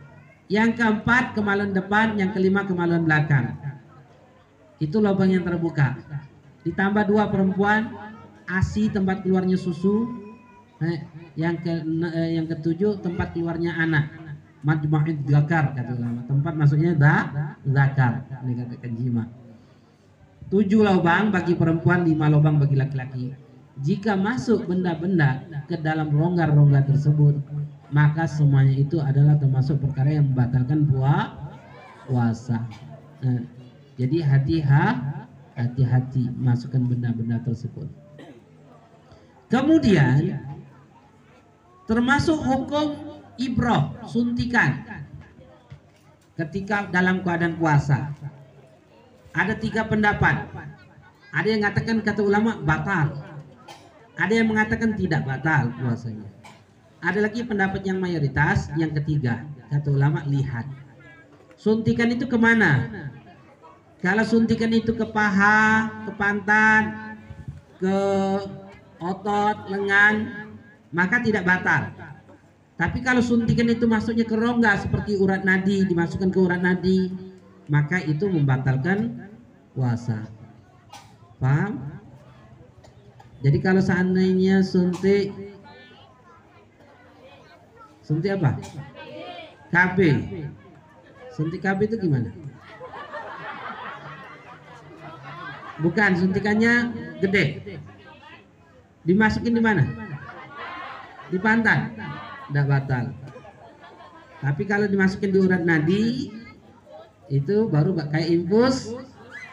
Yang 0.51 0.71
keempat 0.83 1.35
kemaluan 1.35 1.75
depan, 1.75 2.19
yang 2.19 2.31
kelima 2.31 2.67
kemaluan 2.67 3.07
belakang. 3.07 3.55
Itu 4.81 4.99
lubang 5.05 5.29
yang 5.29 5.45
terbuka. 5.45 6.01
Ditambah 6.65 7.05
dua 7.05 7.29
perempuan, 7.29 7.93
ASI 8.49 8.89
tempat 8.89 9.21
keluarnya 9.23 9.61
susu. 9.61 10.09
Eh, 10.81 10.99
yang 11.37 11.61
ke 11.61 11.85
eh, 11.85 12.41
yang 12.41 12.49
ketujuh 12.49 13.05
tempat 13.05 13.37
keluarnya 13.37 13.77
anak. 13.77 14.09
Majmu'id 14.65 15.29
zakar 15.29 15.77
kata 15.77 15.93
ulama. 15.97 16.25
Tempat 16.25 16.53
maksudnya 16.57 16.97
da 16.97 17.15
zakar. 17.65 18.25
Ini 18.45 18.53
katakan 18.65 18.93
jima. 18.97 19.25
Tujuh 20.49 20.81
lubang 20.83 21.31
bagi 21.31 21.55
perempuan, 21.55 22.03
lima 22.09 22.33
lubang 22.33 22.57
bagi 22.57 22.75
laki-laki. 22.75 23.37
Jika 23.81 24.19
masuk 24.19 24.69
benda-benda 24.69 25.47
ke 25.65 25.79
dalam 25.81 26.13
rongga-rongga 26.13 26.85
tersebut, 26.91 27.39
maka 27.95 28.27
semuanya 28.27 28.75
itu 28.77 28.99
adalah 29.01 29.39
termasuk 29.41 29.81
perkara 29.81 30.21
yang 30.21 30.33
membatalkan 30.35 30.91
puasa. 32.05 32.67
Nah, 33.23 33.41
jadi 34.01 34.25
hati-hati 35.53 36.33
masukkan 36.41 36.81
benda-benda 36.89 37.37
tersebut. 37.45 37.85
Kemudian 39.53 40.41
termasuk 41.85 42.41
hukum 42.41 42.97
ibroh 43.37 43.93
suntikan 44.09 45.05
ketika 46.41 46.89
dalam 46.89 47.21
keadaan 47.21 47.61
puasa. 47.61 48.17
Ada 49.37 49.61
tiga 49.61 49.85
pendapat. 49.85 50.49
Ada 51.37 51.47
yang 51.53 51.61
mengatakan 51.61 52.01
kata 52.01 52.25
ulama 52.25 52.57
batal. 52.57 53.21
Ada 54.17 54.33
yang 54.33 54.49
mengatakan 54.49 54.97
tidak 54.97 55.29
batal 55.29 55.77
puasanya. 55.77 56.25
Ada 57.05 57.21
lagi 57.21 57.45
pendapat 57.45 57.85
yang 57.85 58.01
mayoritas, 58.01 58.73
yang 58.81 58.97
ketiga 58.97 59.45
kata 59.69 59.93
ulama 59.93 60.25
lihat. 60.25 60.65
Suntikan 61.61 62.09
itu 62.09 62.25
ke 62.25 62.41
mana? 62.41 63.10
Kalau 64.01 64.25
suntikan 64.25 64.73
itu 64.73 64.97
ke 64.97 65.05
paha, 65.05 65.89
ke 66.09 66.13
pantat, 66.17 66.85
ke 67.77 67.99
otot, 68.97 69.57
lengan, 69.69 70.49
maka 70.89 71.21
tidak 71.21 71.45
batal. 71.45 71.93
Tapi 72.81 73.05
kalau 73.05 73.21
suntikan 73.21 73.69
itu 73.69 73.85
masuknya 73.85 74.25
ke 74.25 74.33
rongga 74.33 74.81
seperti 74.81 75.21
urat 75.21 75.45
nadi, 75.45 75.85
dimasukkan 75.85 76.33
ke 76.33 76.39
urat 76.41 76.65
nadi, 76.65 77.13
maka 77.69 78.01
itu 78.01 78.25
membatalkan 78.25 79.29
puasa. 79.77 80.25
Paham? 81.37 82.01
Jadi 83.45 83.59
kalau 83.61 83.81
seandainya 83.85 84.65
suntik 84.65 85.33
Suntik 88.11 88.35
apa? 88.35 88.59
KB. 89.71 89.99
Suntik 91.31 91.63
KB 91.63 91.79
itu 91.87 91.97
gimana? 92.03 92.35
Bukan, 95.81 96.11
suntikannya 96.17 96.73
gede. 97.25 97.45
Dimasukin 99.05 99.57
di 99.57 99.63
mana? 99.65 99.85
Di 101.33 101.39
pantat. 101.41 101.97
Tidak 102.49 102.67
batal. 102.69 103.05
Tapi 104.41 104.63
kalau 104.65 104.89
dimasukin 104.89 105.31
di 105.33 105.39
urat 105.41 105.63
nadi 105.65 106.33
itu 107.31 107.57
baru 107.69 107.93
kayak 107.95 108.29
infus, 108.29 108.93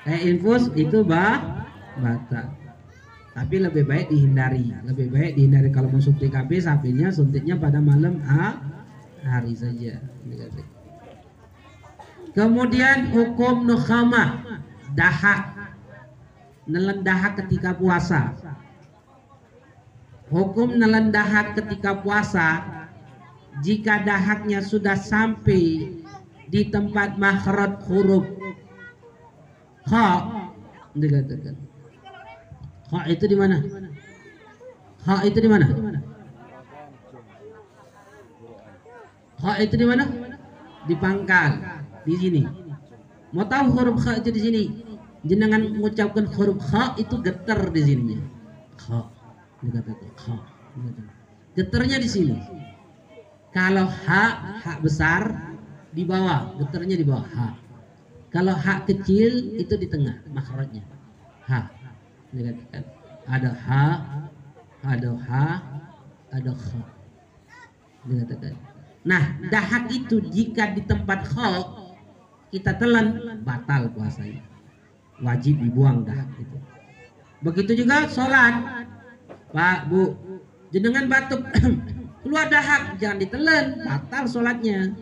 kayak 0.08 0.24
infus 0.26 0.72
itu 0.80 1.04
bah 1.04 1.68
batal. 2.00 2.56
Tapi 3.38 3.56
lebih 3.62 3.86
baik 3.86 4.10
dihindari. 4.10 4.74
Lebih 4.88 5.14
baik 5.14 5.32
dihindari 5.38 5.70
kalau 5.70 5.94
mau 5.94 6.02
suntik 6.02 6.34
KB 6.34 6.58
sapinya 6.58 7.14
suntiknya 7.14 7.60
pada 7.60 7.78
malam 7.78 8.18
A 8.26 8.58
hari 9.22 9.54
saja. 9.54 10.02
Kemudian 12.34 13.14
hukum 13.14 13.66
nukhamah 13.66 14.42
dahak 14.98 15.57
dahak 17.04 17.40
ketika 17.44 17.72
puasa. 17.76 18.36
Hukum 20.28 20.76
dahak 21.12 21.56
ketika 21.56 22.04
puasa 22.04 22.48
jika 23.64 24.04
dahaknya 24.04 24.60
sudah 24.60 25.00
sampai 25.00 25.96
di 26.48 26.62
tempat 26.72 27.20
makhraj 27.20 27.84
huruf 27.88 28.24
ha 29.92 30.08
dikatakan 30.96 31.56
ha 32.92 33.00
itu 33.12 33.26
di 33.28 33.36
mana? 33.36 33.58
Ha 35.08 35.24
itu 35.24 35.40
di 35.40 35.48
mana? 35.48 35.66
Ha 39.44 39.52
itu 39.64 39.76
di 39.80 39.86
mana? 39.88 40.04
Di 40.88 40.96
pangkal 41.00 41.52
di 42.04 42.16
sini. 42.20 42.42
Mau 43.32 43.44
tahu 43.48 43.66
huruf 43.76 44.04
ha 44.08 44.20
itu 44.20 44.30
di 44.32 44.42
sini 44.44 44.64
jenengan 45.28 45.62
mengucapkan 45.76 46.26
huruf 46.32 46.58
kha 46.72 46.96
itu 46.96 47.20
getar 47.20 47.60
di 47.70 47.82
sininya. 47.84 48.20
Kha. 48.80 49.00
Dikatakan 49.62 50.12
kha. 50.16 50.36
Getarnya 51.54 51.98
di 52.00 52.10
sini. 52.10 52.36
Kalau 53.52 53.90
ha, 53.90 54.24
ha 54.64 54.74
besar 54.80 55.34
di 55.92 56.08
bawah, 56.08 56.56
getarnya 56.62 56.96
di 56.96 57.06
bawah 57.06 57.28
ha. 57.36 57.48
Kalau 58.32 58.56
ha 58.56 58.74
kecil 58.88 59.58
itu 59.60 59.74
di 59.76 59.88
tengah 59.92 60.16
makhrajnya. 60.32 60.84
Ha. 61.52 61.60
Dikatakan 62.32 62.84
ada 63.28 63.52
ha, 63.68 63.86
ada 64.88 65.12
ha, 65.28 65.46
ada 66.32 66.52
kha. 66.56 66.82
Dikatakan. 68.08 68.56
Nah, 69.08 69.40
dahak 69.48 69.88
itu 69.92 70.20
jika 70.20 70.76
di 70.76 70.84
tempat 70.84 71.28
kha 71.28 71.48
kita 72.52 72.76
telan 72.80 73.40
batal 73.44 73.92
puasanya 73.92 74.57
wajib 75.22 75.58
dibuang 75.62 76.06
dah 76.06 76.26
itu. 76.38 76.58
Begitu 77.42 77.86
juga 77.86 78.10
sholat, 78.10 78.86
Pak 79.54 79.80
Bu, 79.90 80.18
jenengan 80.74 81.06
batuk 81.06 81.46
keluar 82.26 82.50
dahak 82.50 82.98
jangan 82.98 83.18
ditelan, 83.22 83.66
batal 83.86 84.26
sholatnya. 84.26 84.94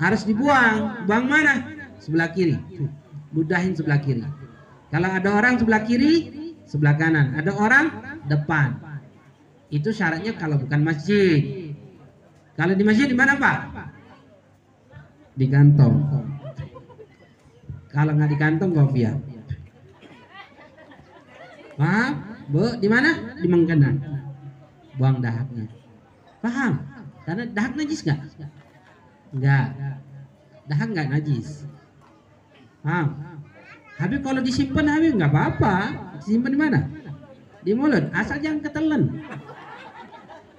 Harus 0.00 0.24
dibuang, 0.24 1.04
buang 1.04 1.28
mana? 1.28 1.76
Sebelah 2.00 2.32
kiri, 2.32 2.56
ludahin 3.36 3.76
sebelah 3.76 4.00
kiri. 4.00 4.24
Kalau 4.88 5.08
ada 5.12 5.28
orang 5.36 5.60
sebelah 5.60 5.84
kiri, 5.84 6.14
sebelah 6.64 6.96
kanan. 6.96 7.36
Ada 7.36 7.52
orang 7.52 7.86
depan. 8.26 8.80
Itu 9.70 9.92
syaratnya 9.92 10.34
kalau 10.34 10.58
bukan 10.58 10.80
masjid. 10.82 11.70
Kalau 12.56 12.74
di 12.74 12.82
masjid 12.82 13.06
di 13.06 13.14
mana 13.14 13.38
Pak? 13.38 13.58
Di 15.36 15.46
kantong. 15.46 16.39
Kalau 17.90 18.14
nggak 18.14 18.30
di 18.30 18.38
kantong 18.38 18.70
kopiah. 18.70 19.18
Paham? 21.74 22.12
Bu, 22.50 22.76
di 22.78 22.88
mana? 22.90 23.34
Di 23.40 23.46
mengkena. 23.50 23.90
Buang 24.94 25.18
dahaknya. 25.18 25.66
Paham? 26.44 26.72
Karena 27.26 27.44
dahak 27.50 27.72
najis 27.74 28.00
nggak? 28.06 28.20
Nggak. 29.34 29.66
Dahak 30.70 30.88
nggak 30.94 31.08
najis. 31.18 31.66
Paham? 32.84 33.06
Habis 34.00 34.20
kalau 34.24 34.40
disimpan 34.40 34.86
habis 34.86 35.12
nggak 35.16 35.32
apa-apa. 35.32 35.76
Disimpan 36.22 36.52
di 36.52 36.60
mana? 36.60 36.80
Di 37.60 37.72
mulut. 37.74 38.06
Asal 38.14 38.40
jangan 38.40 38.60
ketelan. 38.64 39.02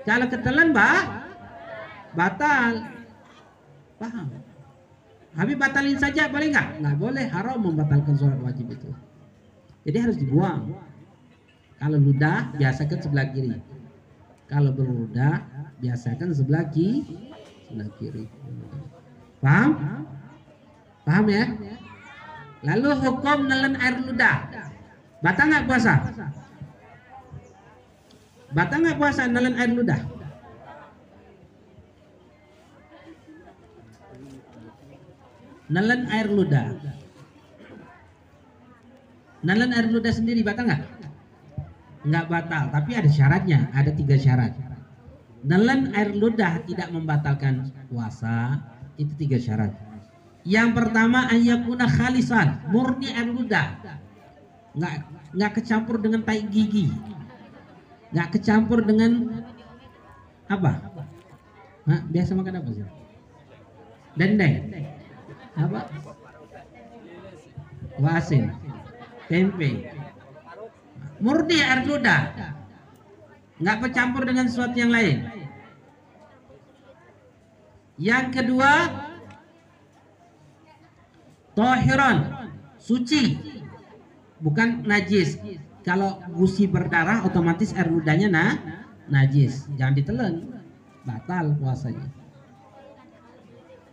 Kalau 0.02 0.26
ketelan, 0.26 0.74
bah, 0.74 1.30
batal. 2.18 2.82
Paham? 4.02 4.41
Habis 5.32 5.56
batalin 5.56 5.96
saja 5.96 6.28
boleh 6.28 6.52
nggak? 6.52 6.68
Nggak 6.84 6.98
boleh, 7.00 7.26
haram 7.32 7.60
membatalkan 7.64 8.16
sholat 8.20 8.40
wajib 8.44 8.68
itu. 8.68 8.92
Jadi 9.88 9.98
harus 9.98 10.18
dibuang. 10.20 10.76
Kalau 11.80 11.98
ludah, 11.98 12.52
biasakan 12.60 13.00
sebelah 13.00 13.32
kiri. 13.32 13.58
Kalau 14.52 14.76
berludah, 14.76 15.42
biasakan 15.80 16.36
sebelah 16.36 16.68
kiri. 16.70 17.08
Sebelah 17.66 17.90
kiri. 17.96 18.28
Paham? 19.40 19.72
Paham 21.08 21.26
ya? 21.32 21.46
Lalu 22.62 22.90
hukum 23.02 23.50
nelen 23.50 23.74
air 23.80 23.96
ludah. 24.04 24.46
Batal 25.24 25.46
nggak 25.50 25.66
puasa? 25.66 25.94
Batal 28.52 28.78
nggak 28.84 29.00
puasa 29.00 29.26
nelen 29.26 29.56
air 29.58 29.72
ludah? 29.74 30.21
Nelen 35.72 36.04
air 36.12 36.28
ludah. 36.28 36.76
Nelen 39.42 39.72
air 39.72 39.88
ludah 39.88 40.12
sendiri 40.12 40.44
batal 40.44 40.68
nggak? 40.68 40.84
Nggak 42.04 42.26
batal, 42.28 42.64
tapi 42.76 42.92
ada 43.00 43.08
syaratnya. 43.08 43.72
Ada 43.72 43.96
tiga 43.96 44.20
syarat. 44.20 44.52
Nelen 45.48 45.96
air 45.96 46.12
ludah 46.12 46.60
tidak 46.68 46.92
membatalkan 46.92 47.72
puasa. 47.88 48.60
Itu 49.00 49.16
tiga 49.16 49.40
syarat. 49.40 49.72
Yang 50.44 50.70
pertama 50.76 51.32
ayakuna 51.32 51.88
khalisan, 51.88 52.68
murni 52.68 53.08
air 53.16 53.32
ludah. 53.32 53.80
Nggak 54.76 54.94
nggak 55.32 55.52
kecampur 55.62 56.04
dengan 56.04 56.22
tai 56.28 56.44
gigi. 56.52 56.92
Nggak 58.12 58.28
kecampur 58.36 58.84
dengan 58.84 59.40
apa? 60.52 60.72
Hah, 61.88 62.02
biasa 62.12 62.36
makan 62.36 62.60
apa 62.60 62.70
sih? 62.76 62.86
Dendeng. 64.20 64.91
Apa? 65.58 65.80
Wasin. 68.00 68.56
Tempe. 69.28 69.92
Murni 71.22 71.58
air 71.62 71.86
ludah. 71.86 72.22
Nggak 73.62 73.78
bercampur 73.78 74.26
dengan 74.26 74.50
sesuatu 74.50 74.74
yang 74.74 74.90
lain. 74.90 75.30
Yang 78.02 78.26
kedua, 78.34 78.72
tohiron, 81.54 82.18
suci, 82.82 83.38
bukan 84.42 84.82
najis. 84.90 85.38
Kalau 85.86 86.18
gusi 86.34 86.66
berdarah, 86.66 87.22
otomatis 87.22 87.74
air 87.78 87.90
ludahnya 87.94 88.30
nah, 88.30 88.58
najis. 89.06 89.70
Jangan 89.78 89.94
ditelan, 89.94 90.34
batal 91.06 91.54
puasanya. 91.62 92.10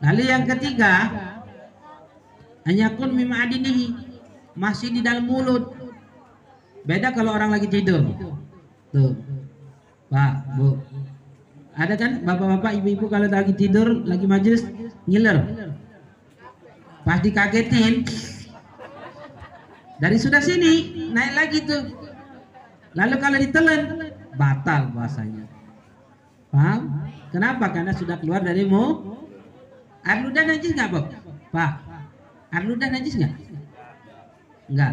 Lalu 0.01 0.23
yang 0.25 0.49
ketiga, 0.49 0.93
hanya 2.69 2.93
kun 3.01 3.17
mimadinihi, 3.17 3.97
masih 4.53 4.93
di 4.93 5.01
dalam 5.01 5.25
mulut. 5.25 5.73
Beda 6.85 7.17
kalau 7.17 7.33
orang 7.33 7.57
lagi 7.57 7.65
tidur. 7.65 8.05
Tuh, 8.93 9.17
Pak, 10.13 10.33
Bu, 10.61 10.77
ada 11.73 11.95
kan 11.97 12.21
bapak-bapak, 12.29 12.77
ibu-ibu 12.85 13.09
kalau 13.09 13.25
lagi 13.25 13.57
tidur, 13.57 14.05
lagi 14.05 14.29
majelis, 14.29 14.69
ngiler. 15.09 15.73
Pas 17.09 17.25
dikagetin, 17.25 18.05
dari 19.97 20.21
sudah 20.21 20.45
sini 20.45 21.09
naik 21.17 21.33
lagi 21.33 21.59
tuh. 21.65 21.83
Lalu 22.93 23.15
kalau 23.17 23.39
ditelan, 23.41 23.81
batal 24.37 24.93
puasanya. 24.93 25.49
Paham? 26.53 27.09
Kenapa? 27.33 27.73
Karena 27.73 27.93
sudah 27.97 28.21
keluar 28.21 28.45
dari 28.45 28.69
mu. 28.69 29.17
Air 30.05 30.25
ludah 30.25 30.45
najis 30.49 30.73
nggak, 30.73 30.89
Bob? 30.93 31.09
Pak, 31.53 31.88
air 32.49 32.65
ludah 32.65 32.89
najis 32.89 33.15
nggak? 33.21 33.35
Nggak. 34.73 34.93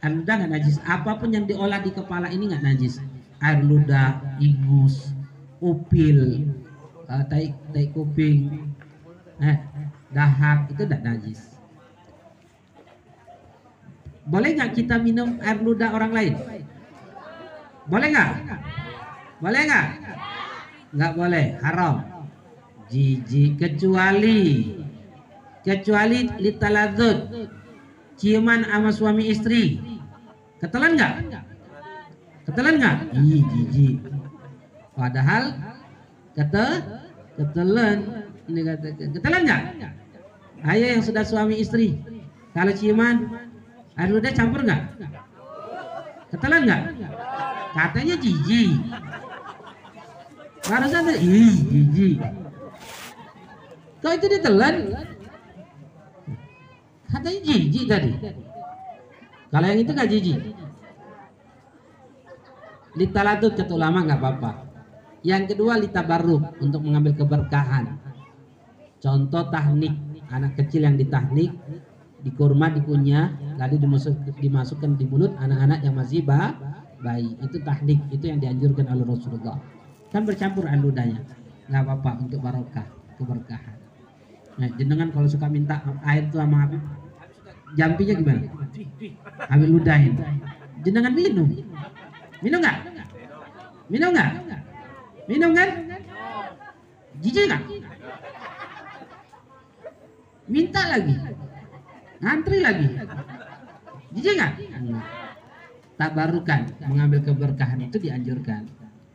Air 0.00 0.12
ludah 0.14 0.34
nggak 0.38 0.52
najis. 0.54 0.76
Apa 0.86 1.18
pun 1.18 1.30
yang 1.34 1.44
diolah 1.46 1.82
di 1.82 1.90
kepala 1.90 2.30
ini 2.30 2.50
nggak 2.50 2.64
najis. 2.64 3.02
Air 3.40 3.64
ludah, 3.64 4.20
ingus, 4.38 5.10
upil, 5.58 6.44
uh, 7.08 7.24
tai 7.26 7.56
tai 7.72 7.88
kuping, 7.90 8.70
eh, 9.40 9.56
dahak 10.12 10.70
itu 10.70 10.82
tidak 10.84 11.02
najis. 11.02 11.40
Boleh 14.28 14.54
nggak 14.54 14.76
kita 14.76 15.00
minum 15.00 15.40
air 15.42 15.58
ludah 15.58 15.90
orang 15.90 16.12
lain? 16.12 16.34
Boleh 17.90 18.08
nggak? 18.14 18.32
Boleh 19.42 19.60
nggak? 19.66 19.86
Nggak 20.94 21.12
boleh, 21.16 21.46
haram. 21.64 21.96
Jijik 22.90 23.62
kecuali 23.62 24.79
kecuali 25.64 26.28
litaladzut 26.40 27.48
ciuman 28.20 28.64
sama 28.68 28.90
suami 28.92 29.28
istri. 29.28 29.80
Ketelan 30.60 30.96
nggak? 30.96 31.12
Ketelan 32.48 32.74
nggak? 32.76 32.96
Jijik. 33.16 33.96
Padahal 34.92 35.56
kata 36.36 36.64
ketelan 37.40 37.98
ini 38.48 38.60
kata 38.66 38.86
ketelan 39.16 39.42
nggak? 39.48 39.62
Ayo 40.60 40.84
yang 40.92 41.00
sudah 41.00 41.24
suami 41.24 41.56
istri, 41.56 41.96
kalau 42.52 42.68
ciuman 42.76 43.32
air 43.96 44.12
ludah 44.12 44.28
campur 44.36 44.60
nggak? 44.60 45.00
Ketelan 46.28 46.68
nggak? 46.68 46.82
Katanya 47.72 48.14
jijik. 48.20 48.76
Barusan 50.68 51.08
tuh, 51.08 51.16
ih 51.16 51.56
jijik. 51.72 52.18
Kau 54.04 54.12
itu 54.12 54.26
ditelan? 54.28 54.74
Katanya 57.20 57.40
jijik 57.44 57.84
tadi. 57.84 58.10
Kalau 59.52 59.66
yang 59.68 59.80
itu 59.84 59.90
nggak 59.92 60.08
jijik. 60.08 60.38
Litalatut 62.96 63.52
kata 63.54 63.72
ulama 63.76 64.08
nggak 64.08 64.20
apa-apa. 64.24 64.52
Yang 65.20 65.52
kedua 65.52 65.76
litabaruk 65.76 66.56
untuk 66.64 66.80
mengambil 66.80 67.12
keberkahan. 67.12 68.00
Contoh 69.04 69.52
tahnik 69.52 69.92
anak 70.32 70.56
kecil 70.56 70.88
yang 70.88 70.96
ditahnik 70.96 71.52
dikurma 72.22 72.68
dikunyah 72.72 73.56
lalu 73.56 73.80
dimasuk, 73.80 74.14
dimasukkan 74.38 74.96
di 74.96 75.04
mulut 75.08 75.32
anak-anak 75.40 75.80
yang 75.84 75.96
masih 75.96 76.20
ba, 76.22 76.54
bayi 77.00 77.32
itu 77.40 77.56
tahnik 77.64 77.98
itu 78.12 78.28
yang 78.28 78.38
dianjurkan 78.38 78.86
oleh 78.92 79.04
Rasulullah 79.08 79.56
kan 80.12 80.22
bercampur 80.28 80.68
aludanya 80.68 81.24
nggak 81.72 81.82
apa-apa 81.86 82.10
untuk 82.28 82.40
barokah 82.44 82.86
keberkahan 83.16 83.76
nah 84.60 84.68
jenengan 84.76 85.08
kalau 85.08 85.28
suka 85.28 85.48
minta 85.48 85.80
air 86.04 86.28
tuh 86.28 86.44
sama 86.44 86.68
Habib 86.68 86.82
jampinya 87.78 88.14
gimana? 88.16 88.42
Habib 89.50 89.68
ludahin. 89.70 90.14
Jenengan 90.80 91.12
minum. 91.12 91.48
Minum 92.40 92.58
nggak? 92.62 92.76
Minum 93.90 94.10
nggak? 94.14 94.30
Minum 95.28 95.50
kan? 95.52 95.68
Jijik 97.20 97.44
nggak? 97.46 97.62
Minta 100.50 100.82
lagi. 100.88 101.14
Ngantri 102.20 102.58
lagi. 102.64 102.88
Jijik 104.16 104.34
nggak? 104.40 104.52
Tak 106.00 106.10
barukan 106.16 106.60
mengambil 106.88 107.20
keberkahan 107.20 107.80
itu 107.84 108.00
dianjurkan. 108.00 108.64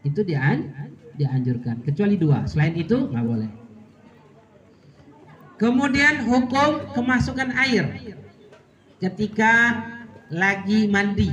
Itu 0.05 0.21
dian 0.21 0.69
dianjurkan. 1.17 1.81
Kecuali 1.81 2.15
dua. 2.15 2.45
Selain 2.45 2.77
itu 2.77 3.09
nggak 3.09 3.25
boleh. 3.25 3.49
Kemudian 5.55 6.27
hukum 6.27 6.93
kemasukan 6.93 7.55
air 7.55 8.15
ketika 8.99 9.51
lagi 10.31 10.87
mandi. 10.87 11.29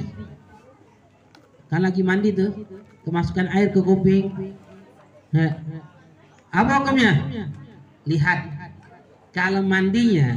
Kan 1.70 1.80
lagi 1.86 2.04
mandi 2.04 2.34
tuh 2.36 2.52
kemasukan 3.08 3.48
air 3.54 3.72
ke 3.72 3.80
kuping. 3.80 4.54
Apa 6.52 6.72
hukumnya? 6.82 7.12
Lihat. 8.04 8.38
Kalau 9.32 9.64
mandinya 9.64 10.36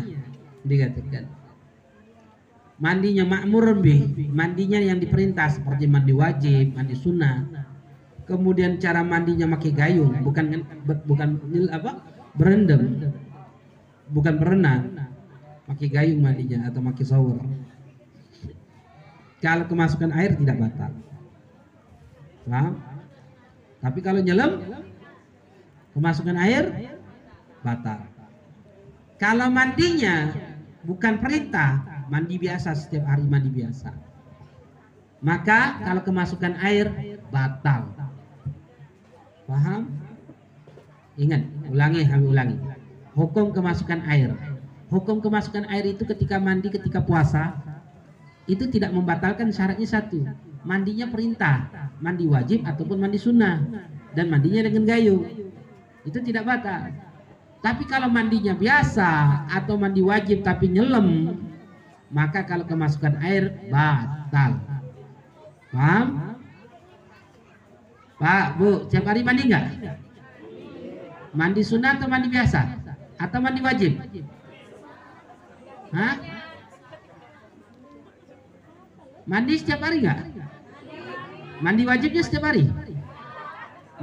dikatakan 0.64 1.28
mandinya 2.80 3.28
makmur 3.28 3.76
lebih 3.76 4.32
mandinya 4.32 4.80
yang 4.80 5.04
diperintah 5.04 5.52
seperti 5.52 5.84
mandi 5.84 6.16
wajib 6.16 6.72
mandi 6.72 6.96
sunnah. 6.96 7.44
Kemudian 8.24 8.80
cara 8.80 9.04
mandinya 9.04 9.52
pakai 9.60 9.76
gayung 9.76 10.16
bukan 10.24 10.64
bukan 11.04 11.30
apa? 11.76 11.92
Berendam. 12.40 13.12
Bukan 14.16 14.34
berenang 14.40 14.95
pakai 15.66 15.88
gayung 15.90 16.22
mandinya 16.22 16.70
atau 16.70 16.82
pakai 16.82 17.06
shower 17.06 17.40
kalau 19.42 19.66
kemasukan 19.70 20.12
air 20.14 20.38
tidak 20.38 20.58
batal 20.62 20.92
paham 22.46 22.74
tapi 23.82 24.00
kalau 24.02 24.22
nyelam 24.22 24.62
kemasukan 25.94 26.38
air 26.38 26.94
batal 27.66 28.16
kalau 29.16 29.48
mandinya 29.48 30.36
bukan 30.84 31.24
perintah, 31.24 32.04
mandi 32.12 32.36
biasa 32.36 32.76
setiap 32.76 33.08
hari 33.08 33.24
mandi 33.24 33.48
biasa. 33.48 33.96
Maka 35.24 35.80
kalau 35.82 36.02
kemasukan 36.04 36.54
air 36.60 36.92
batal. 37.32 37.96
Paham? 39.48 39.88
Ingat, 41.16 41.42
ulangi, 41.72 42.02
kami 42.04 42.26
ulangi. 42.28 42.58
Hukum 43.16 43.56
kemasukan 43.56 44.04
air. 44.04 44.36
Hukum 44.96 45.20
kemasukan 45.20 45.68
air 45.68 45.92
itu 45.92 46.08
ketika 46.08 46.40
mandi, 46.40 46.72
ketika 46.72 47.04
puasa, 47.04 47.52
itu 48.48 48.64
tidak 48.72 48.96
membatalkan 48.96 49.52
syaratnya 49.52 49.84
satu. 49.84 50.24
Mandinya 50.64 51.12
perintah, 51.12 51.68
mandi 52.00 52.24
wajib 52.24 52.64
ataupun 52.64 53.04
mandi 53.04 53.20
sunnah. 53.20 53.60
Dan 54.16 54.32
mandinya 54.32 54.64
dengan 54.64 54.88
gayung. 54.88 55.52
Itu 56.08 56.24
tidak 56.24 56.48
batal. 56.48 56.96
Tapi 57.60 57.84
kalau 57.92 58.08
mandinya 58.08 58.56
biasa 58.56 59.44
atau 59.52 59.76
mandi 59.76 60.00
wajib 60.00 60.48
tapi 60.48 60.72
nyelam, 60.72 61.36
maka 62.08 62.48
kalau 62.48 62.64
kemasukan 62.64 63.20
air 63.20 63.52
batal. 63.68 64.64
Paham? 65.76 66.40
Pak, 68.16 68.46
Bu, 68.56 68.88
tiap 68.88 69.12
hari 69.12 69.28
mandi 69.28 69.52
nggak? 69.52 69.66
Mandi 71.36 71.62
sunnah 71.68 72.00
atau 72.00 72.08
mandi 72.08 72.32
biasa? 72.32 72.80
Atau 73.20 73.44
mandi 73.44 73.60
wajib? 73.60 74.00
Hah? 75.96 76.16
Mandi 79.26 79.54
setiap 79.56 79.80
hari 79.82 80.04
nggak? 80.04 80.20
Mandi 81.64 81.84
wajibnya 81.88 82.22
setiap 82.22 82.52
hari? 82.52 82.68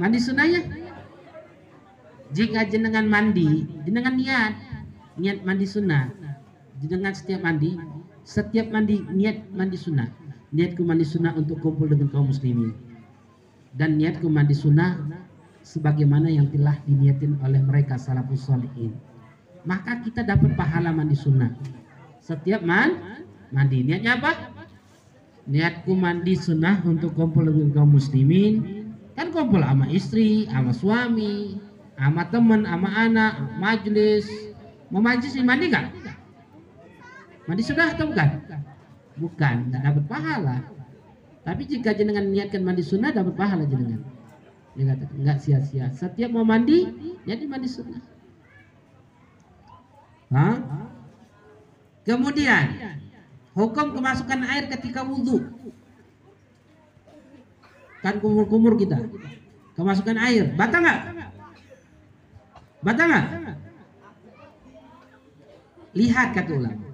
Mandi 0.01 0.17
sunnahnya? 0.17 0.61
Jika 2.33 2.65
jenengan 2.65 3.05
mandi, 3.05 3.69
jenengan 3.85 4.17
niat, 4.17 4.53
niat 5.21 5.45
mandi 5.45 5.69
sunnah. 5.69 6.09
Jenengan 6.81 7.13
setiap 7.13 7.45
mandi, 7.45 7.77
setiap 8.25 8.73
mandi 8.73 9.05
niat 9.13 9.53
mandi 9.53 9.77
sunnah. 9.77 10.09
Niatku 10.53 10.85
mandi 10.85 11.01
sunnah 11.05 11.33
untuk 11.33 11.61
kumpul 11.65 11.89
dengan 11.89 12.13
kaum 12.13 12.29
muslimin 12.29 12.77
dan 13.73 13.97
niatku 13.97 14.29
mandi 14.29 14.53
sunnah 14.53 15.01
sebagaimana 15.65 16.29
yang 16.29 16.45
telah 16.53 16.77
diniatin 16.85 17.41
oleh 17.41 17.57
mereka 17.65 17.97
salafus 17.97 18.45
solihin 18.45 18.93
maka 19.65 19.97
kita 20.05 20.21
dapat 20.21 20.53
pahala 20.53 20.93
mandi 20.93 21.17
sunnah 21.17 21.49
setiap 22.23 22.63
man 22.63 23.19
mandi 23.51 23.83
niatnya 23.83 24.15
apa 24.15 24.31
niatku 25.43 25.91
mandi 25.91 26.39
sunnah 26.39 26.79
untuk 26.87 27.11
kumpul 27.19 27.43
dengan 27.43 27.75
kaum 27.75 27.99
muslimin 27.99 28.87
kan 29.19 29.27
kumpul 29.35 29.59
sama 29.59 29.91
istri 29.91 30.47
sama 30.47 30.71
suami 30.71 31.59
sama 31.99 32.23
teman 32.31 32.63
sama 32.63 32.89
anak 32.95 33.33
majelis 33.59 34.25
mau 34.87 35.03
majlis 35.03 35.35
mandi 35.43 35.67
nggak 35.67 35.85
mandi 37.43 37.61
sunnah 37.61 37.91
atau 37.91 38.07
bukan 38.07 38.29
bukan 39.19 39.55
nggak 39.67 39.81
dapat 39.83 40.05
pahala 40.07 40.57
tapi 41.43 41.67
jika 41.67 41.91
jenengan 41.91 42.23
niatkan 42.31 42.63
mandi 42.63 42.79
sunnah 42.79 43.11
dapat 43.11 43.35
pahala 43.35 43.67
jenengan. 43.67 43.99
Enggak 44.79 45.43
sia-sia. 45.43 45.91
Setiap 45.91 46.31
mau 46.31 46.47
mandi, 46.47 46.87
jadi 47.27 47.43
mandi 47.45 47.67
sunnah. 47.67 47.99
Hah? 50.31 50.55
Kemudian 52.03 52.65
hukum 53.55 53.95
kemasukan 53.95 54.39
air 54.47 54.67
ketika 54.67 55.03
wudhu. 55.07 55.43
Kan 58.03 58.19
kumur-kumur 58.19 58.75
kita. 58.75 58.99
Kemasukan 59.73 60.19
air, 60.19 60.51
batal 60.53 60.83
nggak? 60.83 60.99
Batal 62.83 63.05
nggak? 63.07 63.25
Lihat 65.95 66.27
kata 66.35 66.51
ulama. 66.51 66.85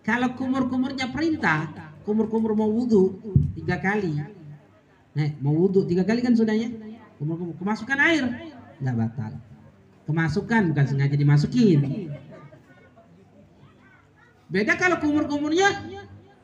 Kalau 0.00 0.32
kumur-kumurnya 0.38 1.12
perintah, 1.12 1.86
kumur-kumur 2.06 2.54
mau 2.54 2.70
wudhu 2.70 3.18
tiga 3.58 3.82
kali 3.82 4.14
nah 5.16 5.28
mau 5.42 5.58
wudhu 5.58 5.90
tiga 5.90 6.06
kali 6.06 6.22
kan 6.22 6.38
sudahnya 6.38 6.70
kumur-kumur 7.18 7.58
kemasukan 7.58 7.98
air 7.98 8.24
nggak 8.78 8.94
batal 8.94 9.32
kemasukan 10.06 10.62
bukan 10.70 10.86
sengaja 10.86 11.16
dimasukin 11.18 12.06
beda 14.56 14.72
kalau 14.80 14.96
kumur-kumurnya 15.04 15.68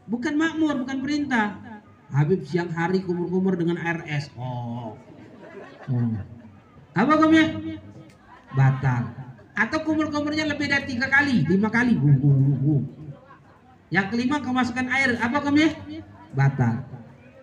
bukan 0.04 0.36
makmur 0.36 0.84
bukan 0.84 1.00
perintah 1.00 1.56
Habib 2.12 2.44
siang 2.44 2.68
hari 2.68 3.00
kumur-kumur 3.00 3.56
dengan 3.56 3.80
es 4.04 4.28
oh, 4.36 4.92
oh. 5.88 6.12
apa 6.92 7.10
hukumnya 7.16 7.56
batal 8.52 9.02
atau 9.56 9.78
kumur-kumurnya 9.80 10.44
lebih 10.44 10.68
dari 10.68 10.84
tiga 10.84 11.08
kali 11.08 11.48
lima 11.48 11.72
kali 11.72 11.96
uh, 11.96 12.04
uh, 12.04 12.56
uh, 12.68 12.82
yang 13.92 14.08
kelima 14.08 14.40
kemasukan 14.40 14.88
air 14.88 15.20
apa 15.20 15.38
kami? 15.44 15.68
Batal. 16.32 16.80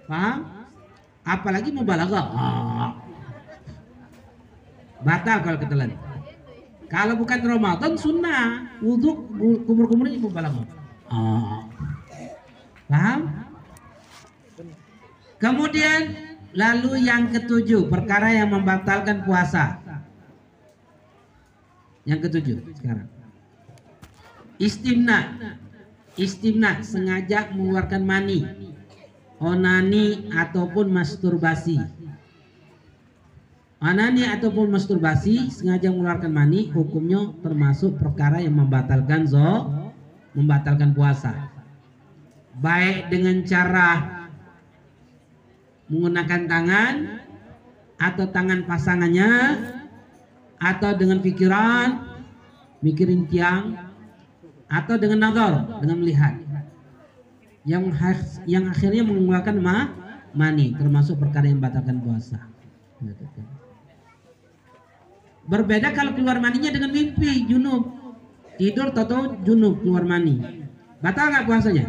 Paham? 0.10 0.66
Apalagi 1.22 1.70
mau 1.70 1.86
balaga. 1.86 2.26
Ah. 2.34 2.90
Batal 5.06 5.46
kalau 5.46 5.62
ketelan. 5.62 5.94
Kalau 6.90 7.14
bukan 7.22 7.40
Ramadan 7.46 7.94
sunnah 8.02 8.66
wudhu 8.82 9.19
kumur-kumurnya 9.40 10.20
mau 10.20 10.32
balaga. 10.32 10.64
Ah. 11.08 11.64
Paham? 12.92 13.20
Kemudian 15.40 16.02
lalu 16.52 17.08
yang 17.08 17.32
ketujuh 17.32 17.88
perkara 17.88 18.36
yang 18.36 18.52
membatalkan 18.52 19.24
puasa. 19.24 19.80
Yang 22.04 22.20
ketujuh 22.28 22.58
sekarang. 22.76 23.08
Istimna 24.60 25.40
istimna 26.20 26.84
sengaja 26.84 27.48
mengeluarkan 27.56 28.04
mani 28.04 28.44
onani 29.40 30.28
ataupun 30.36 30.92
masturbasi 30.92 31.80
onani 33.80 34.28
ataupun 34.28 34.68
masturbasi 34.76 35.48
sengaja 35.48 35.88
mengeluarkan 35.88 36.32
mani 36.32 36.68
hukumnya 36.76 37.32
termasuk 37.40 37.96
perkara 37.96 38.44
yang 38.44 38.60
membatalkan 38.60 39.24
zo 39.24 39.72
membatalkan 40.36 40.92
puasa. 40.92 41.32
Baik 42.60 43.08
dengan 43.08 43.40
cara 43.48 43.90
menggunakan 45.88 46.42
tangan 46.46 46.96
atau 47.98 48.26
tangan 48.30 48.68
pasangannya 48.68 49.32
atau 50.60 50.92
dengan 51.00 51.24
pikiran 51.24 52.04
mikirin 52.84 53.26
tiang 53.32 53.80
atau 54.68 55.00
dengan 55.00 55.32
nazar 55.32 55.80
dengan 55.80 55.98
melihat. 56.04 56.36
Yang 57.64 57.96
yang 58.44 58.72
akhirnya 58.72 59.04
mengeluarkan 59.08 59.56
ma, 59.60 59.92
mani 60.36 60.76
termasuk 60.76 61.16
perkara 61.16 61.48
yang 61.48 61.64
batalkan 61.64 62.04
puasa 62.04 62.44
berbeda 65.50 65.92
kalau 65.98 66.14
keluar 66.14 66.38
maninya 66.38 66.70
dengan 66.70 66.94
mimpi 66.94 67.50
junub. 67.50 67.98
Tidur 68.60 68.92
atau 68.94 69.40
junub 69.42 69.82
keluar 69.82 70.06
mani. 70.06 70.38
Batal 71.02 71.32
nggak 71.32 71.46
puasanya? 71.48 71.86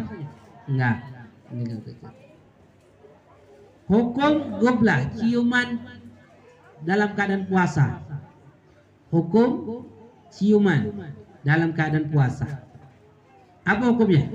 Enggak 0.65 1.11
hukum 3.91 4.63
goblah 4.63 5.11
ciuman 5.19 5.83
dalam 6.87 7.11
keadaan 7.11 7.43
puasa. 7.45 7.99
Hukum 9.11 9.83
ciuman 10.31 11.11
dalam 11.43 11.75
keadaan 11.75 12.07
puasa. 12.07 12.63
Apa 13.67 13.91
hukumnya? 13.91 14.31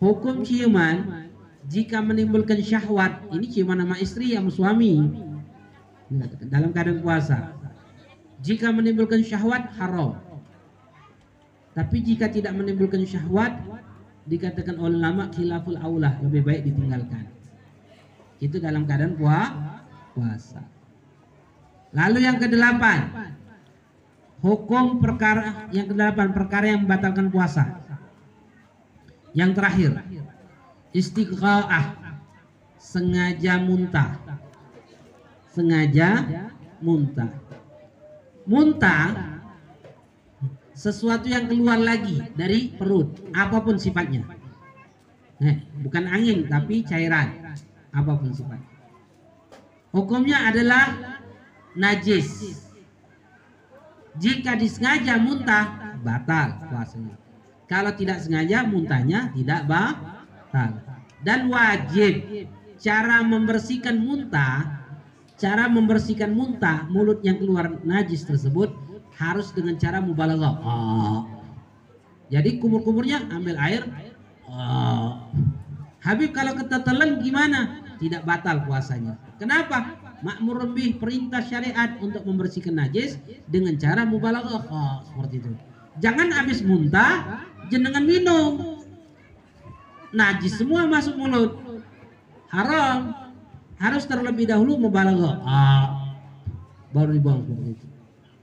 Hukum 0.00 0.40
ciuman 0.40 1.28
jika 1.68 2.00
menimbulkan 2.00 2.64
syahwat, 2.64 3.28
ini 3.36 3.46
ciuman 3.52 3.84
sama 3.84 3.96
istri 4.00 4.32
sama 4.32 4.48
suami 4.48 5.04
dalam 6.48 6.70
keadaan 6.72 7.00
puasa. 7.04 7.52
Jika 8.40 8.70
menimbulkan 8.70 9.20
syahwat 9.20 9.74
haram. 9.76 10.16
Tapi 11.74 11.96
jika 12.02 12.26
tidak 12.26 12.58
menimbulkan 12.58 13.06
syahwat 13.06 13.54
dikatakan 14.26 14.76
oleh 14.82 14.98
lama 14.98 15.30
khilaful 15.30 15.78
aulah 15.78 16.18
lebih 16.22 16.42
baik 16.42 16.62
ditinggalkan. 16.66 17.30
Itu 18.38 18.58
dalam 18.58 18.86
keadaan 18.86 19.18
puasa. 19.18 20.62
Lalu 21.94 22.18
yang 22.26 22.36
kedelapan, 22.36 23.28
Hukum 24.38 25.02
perkara 25.02 25.66
yang 25.74 25.90
kedelapan 25.90 26.30
perkara 26.30 26.70
yang 26.70 26.86
membatalkan 26.86 27.26
puasa. 27.26 27.82
Yang 29.34 29.50
terakhir, 29.58 29.92
istiqaah 30.94 31.98
sengaja 32.78 33.58
muntah. 33.58 34.14
Sengaja 35.58 36.10
muntah. 36.78 37.34
Muntah 38.46 39.42
sesuatu 40.70 41.26
yang 41.26 41.50
keluar 41.50 41.82
lagi 41.82 42.22
dari 42.38 42.70
perut, 42.70 43.18
apa 43.34 43.58
pun 43.58 43.74
sifatnya. 43.74 44.22
Nah, 45.42 45.58
bukan 45.82 46.06
angin 46.06 46.46
tapi 46.46 46.86
cairan, 46.86 47.58
apa 47.90 48.12
pun 48.14 48.30
sifatnya. 48.30 48.70
Hukumnya 49.90 50.46
adalah 50.46 50.94
najis 51.74 52.54
jika 54.14 54.54
disengaja 54.54 55.18
muntah, 55.18 55.98
batal 56.06 56.70
puasanya. 56.70 57.18
Kalau 57.66 57.90
tidak 57.98 58.22
sengaja 58.22 58.62
muntahnya 58.62 59.34
tidak 59.34 59.66
batal. 59.66 60.86
Dan 61.26 61.50
wajib 61.50 62.46
cara 62.78 63.26
membersihkan 63.26 63.98
muntah, 63.98 64.77
cara 65.38 65.70
membersihkan 65.70 66.34
muntah 66.34 66.84
mulut 66.90 67.22
yang 67.22 67.38
keluar 67.38 67.78
najis 67.86 68.26
tersebut 68.26 68.74
harus 69.14 69.54
dengan 69.54 69.78
cara 69.78 70.02
mubalaghah. 70.02 70.54
Oh. 70.62 71.20
Jadi 72.28 72.58
kumur-kumurnya 72.60 73.30
ambil 73.32 73.56
air. 73.62 73.86
Oh. 74.50 75.30
Habib 76.02 76.34
kalau 76.34 76.58
ketetelan 76.58 77.22
gimana? 77.22 77.82
Tidak 77.98 78.22
batal 78.22 78.66
puasanya. 78.66 79.18
Kenapa? 79.38 80.08
makmur 80.18 80.66
lebih 80.66 80.98
perintah 80.98 81.38
syariat 81.38 81.94
untuk 82.02 82.26
membersihkan 82.26 82.74
najis 82.74 83.22
dengan 83.46 83.78
cara 83.78 84.02
mubalaghah 84.02 84.66
oh, 84.66 84.96
seperti 85.06 85.46
itu. 85.46 85.50
Jangan 86.02 86.34
habis 86.34 86.58
muntah 86.62 87.46
jenengan 87.70 88.02
minum 88.02 88.82
najis 90.10 90.56
semua 90.56 90.88
masuk 90.88 91.20
mulut 91.20 91.60
haram 92.48 93.27
harus 93.78 94.04
terlebih 94.06 94.50
dahulu 94.50 94.76
mubalaghah 94.76 95.34
ah, 95.46 95.86
baru 96.90 97.14
dibuang 97.14 97.46
seperti 97.46 97.70
itu 97.78 97.86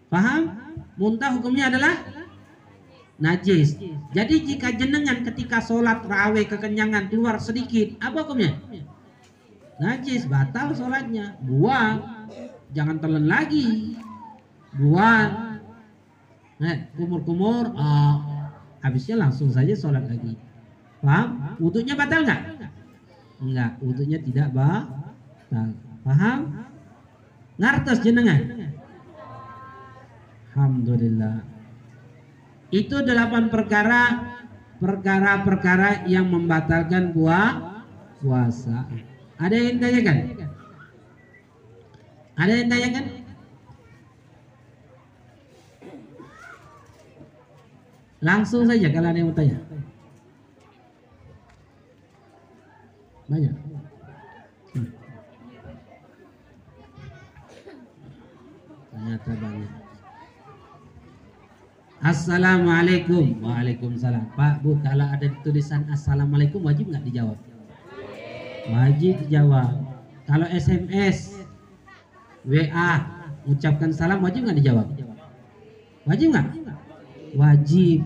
paham 0.08 0.56
muntah 0.96 1.32
hukumnya 1.36 1.68
adalah 1.68 1.94
najis. 3.16 3.80
Jadi 4.12 4.36
jika 4.44 4.76
jenengan 4.76 5.24
ketika 5.24 5.64
sholat 5.64 6.04
raweh 6.04 6.44
kekenyangan 6.48 7.08
keluar 7.08 7.40
sedikit 7.40 7.96
apa 8.04 8.28
hukumnya? 8.28 8.60
Najis 9.80 10.28
batal 10.28 10.76
sholatnya. 10.76 11.40
Buang. 11.44 12.28
Jangan 12.76 13.00
telan 13.00 13.28
lagi. 13.28 14.00
Buang. 14.76 15.60
Nah 16.56 16.76
kumur-kumur 16.96 17.76
ah, 17.76 18.52
habisnya 18.84 19.20
langsung 19.20 19.52
saja 19.52 19.76
sholat 19.76 20.08
lagi. 20.08 20.36
Paham? 21.04 21.60
Wudhunya 21.60 21.96
batal 21.96 22.24
nggak? 22.24 22.42
Enggak, 23.44 23.72
wudhunya 23.84 24.20
tidak 24.24 24.48
batal. 24.56 25.05
Paham? 25.50 26.40
Ngartos 27.56 28.00
jenengan? 28.04 28.72
Alhamdulillah. 30.56 31.44
Itu 32.72 33.04
delapan 33.04 33.48
perkara 33.52 34.36
perkara-perkara 34.80 36.08
yang 36.08 36.28
membatalkan 36.28 37.16
puasa. 37.16 37.84
puasa. 38.20 38.78
Ada 39.40 39.56
yang 39.56 39.78
tanyakan? 39.80 40.18
Ada 42.36 42.54
yang 42.60 42.70
tanyakan? 42.72 43.06
Langsung 48.24 48.64
saja 48.66 48.88
kalau 48.90 49.08
ada 49.12 49.20
yang 49.20 49.30
mau 49.30 49.38
tanya. 49.38 49.60
Banyak. 53.30 53.75
Ternyata 59.06 59.38
banyak. 59.38 59.72
Assalamualaikum. 62.02 63.38
Waalaikumsalam. 63.38 64.34
Pak, 64.34 64.66
Bu, 64.66 64.82
kalau 64.82 65.06
ada 65.06 65.30
tulisan 65.46 65.86
Assalamualaikum 65.94 66.66
wajib 66.66 66.90
nggak 66.90 67.06
dijawab? 67.14 67.38
Wajib 68.66 69.22
dijawab. 69.30 69.78
Kalau 70.26 70.50
SMS, 70.50 71.38
WA, 72.50 73.06
ucapkan 73.46 73.94
salam 73.94 74.26
wajib 74.26 74.50
nggak 74.50 74.58
dijawab? 74.58 74.90
Wajib 76.10 76.34
nggak? 76.34 76.48
Wajib. 77.38 78.02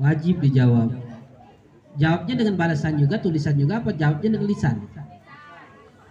Wajib 0.00 0.40
dijawab. 0.40 0.88
Jawabnya 2.00 2.34
dengan 2.40 2.56
balasan 2.56 2.96
juga, 2.96 3.20
tulisan 3.20 3.60
juga 3.60 3.84
apa 3.84 3.92
jawabnya 3.92 4.40
dengan 4.40 4.48
lisan? 4.48 4.88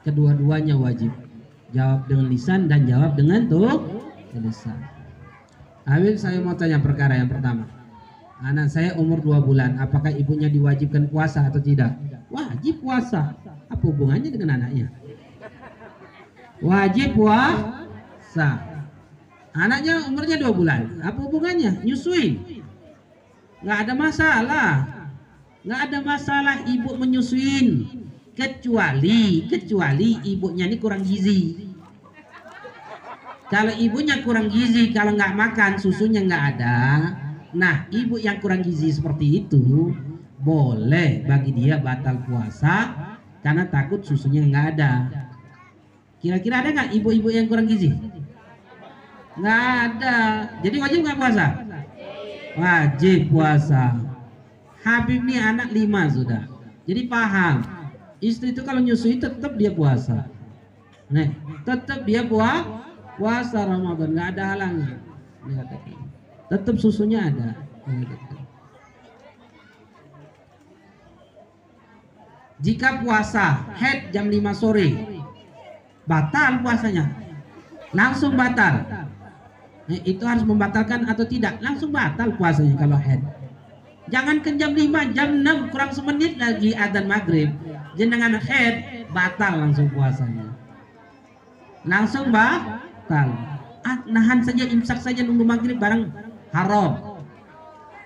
Kedua-duanya 0.06 0.78
wajib. 0.78 1.23
Jawab 1.74 2.06
dengan 2.06 2.30
lisan 2.30 2.70
dan 2.70 2.86
jawab 2.86 3.18
dengan 3.18 3.50
tuh 3.50 3.82
tulisan. 4.30 4.78
Awil 5.90 6.16
saya 6.16 6.40
mau 6.40 6.54
tanya 6.54 6.80
perkara 6.80 7.18
yang 7.18 7.28
pertama. 7.28 7.66
Anak 8.44 8.70
saya 8.70 8.94
umur 9.00 9.24
dua 9.24 9.40
bulan, 9.42 9.80
apakah 9.80 10.12
ibunya 10.14 10.52
diwajibkan 10.52 11.10
puasa 11.10 11.48
atau 11.48 11.60
tidak? 11.60 11.96
Wajib 12.30 12.84
puasa. 12.84 13.34
Apa 13.72 13.84
hubungannya 13.84 14.30
dengan 14.30 14.60
anaknya? 14.60 14.92
Wajib 16.62 17.18
puasa. 17.18 18.50
Anaknya 19.54 20.08
umurnya 20.10 20.38
dua 20.38 20.52
bulan, 20.54 21.02
apa 21.02 21.20
hubungannya? 21.24 21.82
Nyusuin. 21.82 22.64
Nggak 23.64 23.78
ada 23.88 23.94
masalah 23.96 24.70
nggak 25.64 25.80
ada 25.80 26.00
masalah 26.04 26.56
ibu 26.68 26.92
menyusuin 27.00 27.88
kecuali 28.34 29.46
kecuali 29.46 30.18
ibunya 30.26 30.66
ini 30.66 30.78
kurang 30.82 31.06
gizi. 31.06 31.70
Kalau 33.54 33.74
ibunya 33.78 34.26
kurang 34.26 34.50
gizi 34.50 34.90
kalau 34.90 35.14
nggak 35.14 35.34
makan 35.38 35.72
susunya 35.78 36.26
nggak 36.26 36.44
ada. 36.58 36.78
Nah 37.54 37.86
ibu 37.94 38.18
yang 38.18 38.42
kurang 38.42 38.66
gizi 38.66 38.90
seperti 38.90 39.46
itu 39.46 39.94
boleh 40.42 41.22
bagi 41.24 41.54
dia 41.54 41.78
batal 41.78 42.26
puasa 42.26 42.92
karena 43.46 43.70
takut 43.70 44.02
susunya 44.02 44.42
nggak 44.42 44.66
ada. 44.74 44.92
Kira-kira 46.18 46.66
ada 46.66 46.70
nggak 46.74 46.90
ibu-ibu 46.98 47.30
yang 47.30 47.46
kurang 47.46 47.70
gizi? 47.70 47.94
Nggak 49.38 49.62
ada. 49.86 50.18
Jadi 50.66 50.76
wajib 50.82 51.00
nggak 51.06 51.20
puasa? 51.20 51.48
Wajib 52.58 53.20
puasa. 53.30 54.02
Habib 54.82 55.22
ini 55.30 55.38
anak 55.38 55.70
lima 55.70 56.10
sudah. 56.10 56.50
Jadi 56.90 57.06
paham. 57.06 57.83
Istri 58.24 58.56
itu 58.56 58.64
kalau 58.64 58.80
nyusui 58.80 59.20
tetap 59.20 59.60
dia 59.60 59.68
puasa. 59.76 60.32
Nih, 61.12 61.36
tetap 61.68 62.08
dia 62.08 62.24
puasa 62.24 62.88
puasa 63.20 63.68
Ramadan 63.68 64.16
nggak 64.16 64.30
ada 64.34 64.44
halangan. 64.56 64.96
Tetap 66.48 66.76
susunya 66.80 67.28
ada. 67.28 67.50
Jika 72.64 73.04
puasa 73.04 73.76
head 73.76 74.16
jam 74.16 74.32
5 74.32 74.56
sore 74.56 74.88
batal 76.08 76.64
puasanya. 76.64 77.12
Langsung 77.92 78.40
batal. 78.40 78.88
Nah, 79.84 80.00
itu 80.08 80.24
harus 80.24 80.48
membatalkan 80.48 81.04
atau 81.12 81.28
tidak? 81.28 81.60
Langsung 81.60 81.92
batal 81.92 82.32
puasanya 82.40 82.80
kalau 82.80 82.96
head. 82.96 83.20
Jangan 84.08 84.40
ke 84.44 84.56
jam 84.56 84.72
5, 84.72 85.12
jam 85.12 85.44
6 85.44 85.72
kurang 85.72 85.92
semenit 85.92 86.40
lagi 86.40 86.72
adzan 86.72 87.06
maghrib. 87.08 87.52
Jenengan 87.94 88.38
head 88.42 89.06
batal 89.14 89.54
langsung 89.62 89.88
puasanya. 89.94 90.50
Langsung 91.86 92.34
batal. 92.34 93.28
Ah, 93.84 94.00
nahan 94.08 94.40
saja 94.42 94.64
imsak 94.66 95.04
saja 95.04 95.22
nunggu 95.22 95.44
maghrib 95.44 95.78
bareng 95.78 96.10
haram. 96.56 97.20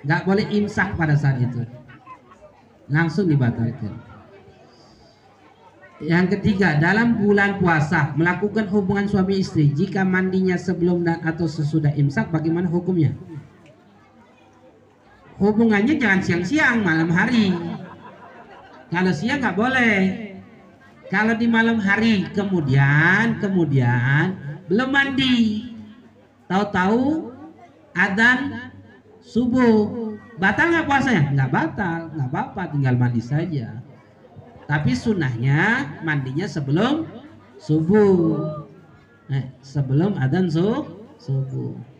Gak 0.03 0.25
boleh 0.25 0.45
imsak 0.49 0.97
pada 0.97 1.13
saat 1.15 1.39
itu. 1.39 1.63
Langsung 2.88 3.27
dibatalkan. 3.27 3.93
Yang 5.97 6.38
ketiga, 6.38 6.77
dalam 6.77 7.17
bulan 7.17 7.57
puasa 7.57 8.13
melakukan 8.13 8.69
hubungan 8.69 9.09
suami 9.09 9.41
istri 9.41 9.73
jika 9.73 10.05
mandinya 10.05 10.53
sebelum 10.53 11.01
dan 11.01 11.25
atau 11.25 11.49
sesudah 11.49 11.89
imsak 11.97 12.29
bagaimana 12.29 12.69
hukumnya? 12.69 13.17
hubungannya 15.38 15.95
jangan 16.01 16.21
siang-siang 16.21 16.81
malam 16.81 17.13
hari 17.13 17.53
kalau 18.88 19.11
siang 19.11 19.43
nggak 19.43 19.57
boleh. 19.57 19.99
Kalau 21.07 21.39
di 21.39 21.47
malam 21.47 21.79
hari 21.79 22.27
kemudian 22.35 23.39
kemudian 23.39 24.35
belum 24.67 24.89
mandi. 24.91 25.67
Tahu-tahu 26.47 27.31
adzan 27.95 28.71
subuh. 29.23 30.15
Batal 30.38 30.71
nggak 30.71 30.88
puasanya? 30.88 31.23
Nggak 31.33 31.51
batal 31.51 31.99
nggak 32.15 32.29
apa-apa 32.31 32.61
tinggal 32.71 32.95
mandi 32.99 33.23
saja. 33.23 33.81
Tapi 34.67 34.91
sunnahnya 34.91 35.95
mandinya 36.03 36.47
sebelum 36.47 37.07
subuh. 37.55 38.67
Eh, 39.31 39.51
sebelum 39.59 40.15
adzan 40.19 40.47
subuh 40.51 41.97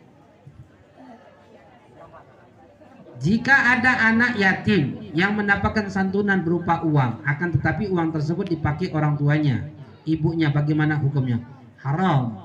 Jika 3.18 3.56
ada 3.78 4.14
anak 4.14 4.38
yatim 4.38 5.10
yang 5.18 5.34
mendapatkan 5.34 5.90
santunan 5.90 6.46
berupa 6.46 6.86
uang, 6.86 7.26
akan 7.26 7.50
tetapi 7.58 7.90
uang 7.90 8.14
tersebut 8.14 8.46
dipakai 8.46 8.94
orang 8.94 9.18
tuanya, 9.18 9.66
ibunya 10.06 10.54
bagaimana 10.54 11.02
hukumnya? 11.02 11.42
Haram. 11.82 12.38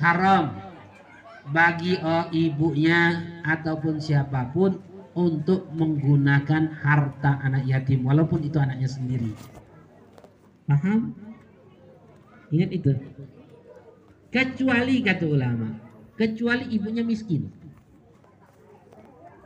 Haram 0.00 0.56
bagi 1.52 2.00
oh, 2.00 2.32
ibunya 2.32 3.20
ataupun 3.44 4.00
siapa 4.00 4.48
pun 4.48 4.80
untuk 5.12 5.68
menggunakan 5.76 6.72
harta 6.80 7.36
anak 7.44 7.68
yatim 7.68 8.08
walaupun 8.08 8.40
itu 8.40 8.56
anaknya 8.56 8.88
sendiri. 8.88 9.36
Paham? 10.64 11.12
Ingat 12.48 12.70
itu. 12.72 12.92
Kecuali 14.32 15.04
kata 15.04 15.26
ulama, 15.28 15.68
kecuali 16.16 16.70
ibunya 16.72 17.04
miskin 17.04 17.59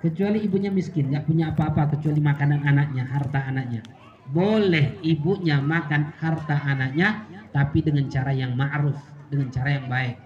kecuali 0.05 0.44
ibunya 0.44 0.68
miskin 0.68 1.09
nggak 1.09 1.24
punya 1.24 1.57
apa-apa 1.57 1.96
kecuali 1.96 2.20
makanan 2.20 2.61
anaknya 2.68 3.09
harta 3.09 3.40
anaknya. 3.48 3.80
Boleh 4.28 5.00
ibunya 5.00 5.64
makan 5.64 6.12
harta 6.20 6.61
anaknya 6.61 7.24
tapi 7.57 7.80
dengan 7.80 8.05
cara 8.12 8.36
yang 8.36 8.52
ma'ruf 8.52 9.00
dengan 9.32 9.48
cara 9.48 9.80
yang 9.80 9.88
baik. 9.88 10.20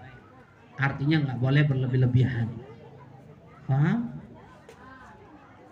Artinya 0.75 1.23
nggak 1.23 1.39
boleh 1.39 1.63
berlebih-lebihan. 1.63 2.51
Paham 3.71 4.19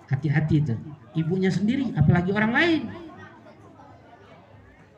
hati-hati 0.08 0.64
itu. 0.64 0.76
Ibunya 1.20 1.51
sendiri 1.51 1.91
apalagi 1.99 2.32
orang 2.32 2.51
lain. 2.55 2.82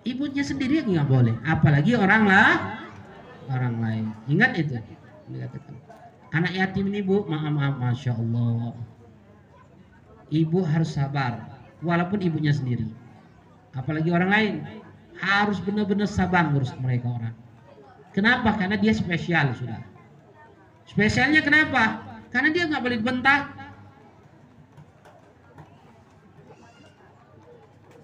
Ibunya 0.06 0.46
sendiri 0.46 0.86
nggak 0.86 1.10
boleh 1.10 1.34
apalagi 1.50 1.98
orang 1.98 2.30
lah 2.30 2.78
orang 3.50 3.76
lain. 3.82 4.06
Ingat 4.30 4.54
itu 4.54 4.78
Anak 6.30 6.54
yatim 6.54 6.94
ini 6.94 7.02
bu, 7.02 7.26
maaf 7.26 7.50
maaf, 7.50 7.76
masya 7.82 8.14
Allah. 8.14 8.89
Ibu 10.30 10.62
harus 10.62 10.94
sabar, 10.94 11.50
walaupun 11.82 12.22
ibunya 12.22 12.54
sendiri. 12.54 12.86
Apalagi 13.74 14.10
orang 14.14 14.30
lain 14.30 14.54
harus 15.18 15.58
benar-benar 15.62 16.10
sabar 16.10 16.50
ngurus 16.50 16.74
mereka 16.80 17.10
orang. 17.10 17.36
Kenapa? 18.14 18.58
Karena 18.58 18.78
dia 18.78 18.94
spesial 18.94 19.54
sudah. 19.54 19.82
Spesialnya 20.90 21.46
kenapa? 21.46 22.02
Karena 22.34 22.50
dia 22.50 22.66
nggak 22.66 22.82
boleh 22.82 22.98
dibentak, 22.98 23.42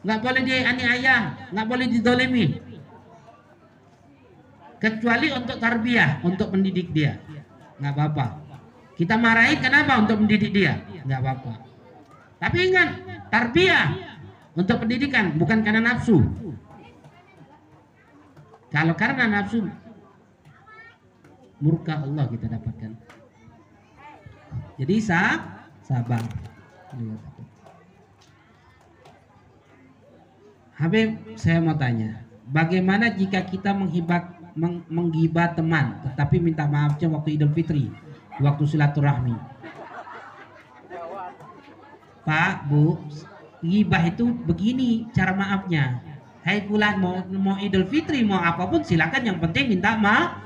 nggak 0.06 0.20
boleh 0.22 0.42
dianiaya, 0.46 1.18
nggak 1.50 1.68
boleh 1.70 1.86
didolimi. 1.90 2.46
Kecuali 4.78 5.34
untuk 5.34 5.58
tarbiyah, 5.58 6.22
untuk 6.22 6.54
mendidik 6.54 6.94
dia, 6.94 7.18
nggak 7.82 7.94
apa-apa. 7.98 8.26
Kita 8.94 9.18
marahi 9.18 9.58
kenapa? 9.58 9.98
Untuk 9.98 10.22
mendidik 10.22 10.54
dia, 10.54 10.78
nggak 11.06 11.20
apa-apa. 11.26 11.65
Tapi 12.46 12.58
ingat, 12.70 12.90
tarbiyah 13.34 13.86
untuk 14.54 14.86
pendidikan 14.86 15.34
bukan 15.34 15.66
karena 15.66 15.82
nafsu. 15.82 16.22
Kalau 18.70 18.94
karena 18.94 19.26
nafsu, 19.26 19.66
murka 21.58 22.06
Allah 22.06 22.30
kita 22.30 22.46
dapatkan. 22.54 22.92
Jadi 24.78 24.96
sah, 25.02 25.42
sabar. 25.82 26.22
Habib, 30.76 31.18
saya 31.40 31.64
mau 31.66 31.74
tanya, 31.74 32.22
bagaimana 32.46 33.10
jika 33.10 33.42
kita 33.42 33.74
menghibat 33.74 34.28
meng, 34.54 34.86
menggibah 34.92 35.56
teman, 35.56 35.98
tetapi 36.04 36.38
minta 36.38 36.68
maafnya 36.70 37.10
waktu 37.10 37.40
Idul 37.40 37.56
Fitri, 37.56 37.90
waktu 38.44 38.64
silaturahmi? 38.70 39.55
Pak, 42.26 42.66
Bu, 42.68 42.98
gibah 43.62 44.02
itu 44.02 44.34
begini 44.50 45.06
cara 45.14 45.38
maafnya. 45.38 46.02
Hai 46.42 46.66
bulan 46.66 47.02
mau 47.02 47.22
mau 47.38 47.58
Idul 47.58 47.86
Fitri 47.90 48.22
mau 48.22 48.38
apa 48.38 48.66
pun 48.70 48.82
silakan 48.82 49.26
yang 49.26 49.38
penting 49.42 49.78
minta 49.78 49.94
maaf. 49.98 50.42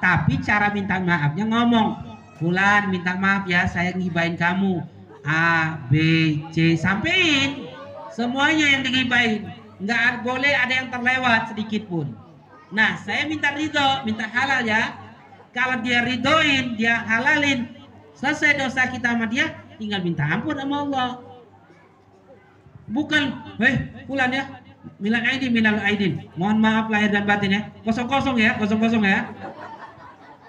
Tapi 0.00 0.38
cara 0.44 0.70
minta 0.70 1.00
maafnya 1.00 1.44
ngomong, 1.48 1.98
bulan 2.38 2.92
minta 2.92 3.16
maaf 3.16 3.48
ya 3.48 3.64
saya 3.66 3.96
ngibahin 3.96 4.36
kamu. 4.36 4.84
A, 5.24 5.80
B, 5.88 5.96
C 6.52 6.76
sampein 6.76 7.64
semuanya 8.12 8.76
yang 8.76 8.84
digibahin 8.84 9.48
nggak 9.80 10.20
boleh 10.20 10.52
ada 10.52 10.84
yang 10.84 10.88
terlewat 10.92 11.48
sedikit 11.48 11.88
pun. 11.88 12.12
Nah, 12.68 13.00
saya 13.00 13.24
minta 13.24 13.56
ridho, 13.56 14.04
minta 14.04 14.28
halal 14.28 14.68
ya. 14.68 14.92
Kalau 15.56 15.80
dia 15.80 16.04
ridhoin, 16.04 16.74
dia 16.76 17.00
halalin, 17.06 17.70
selesai 18.18 18.58
dosa 18.58 18.90
kita 18.90 19.14
sama 19.14 19.30
dia, 19.30 19.54
tinggal 19.76 20.00
minta 20.02 20.24
ampun 20.26 20.56
sama 20.56 20.76
Allah. 20.86 21.10
Bukan, 22.84 23.22
hei, 23.58 23.74
pulang 24.04 24.28
ya, 24.28 24.44
Milal 25.00 25.24
aidin, 25.24 25.50
milal 25.52 25.80
aidin. 25.80 26.28
Mohon 26.36 26.58
maaf 26.60 26.86
lahir 26.92 27.08
dan 27.08 27.24
batin 27.24 27.56
ya. 27.56 27.60
Kosong-kosong 27.82 28.36
ya, 28.36 28.56
kosong-kosong 28.60 29.00
ya. 29.00 29.32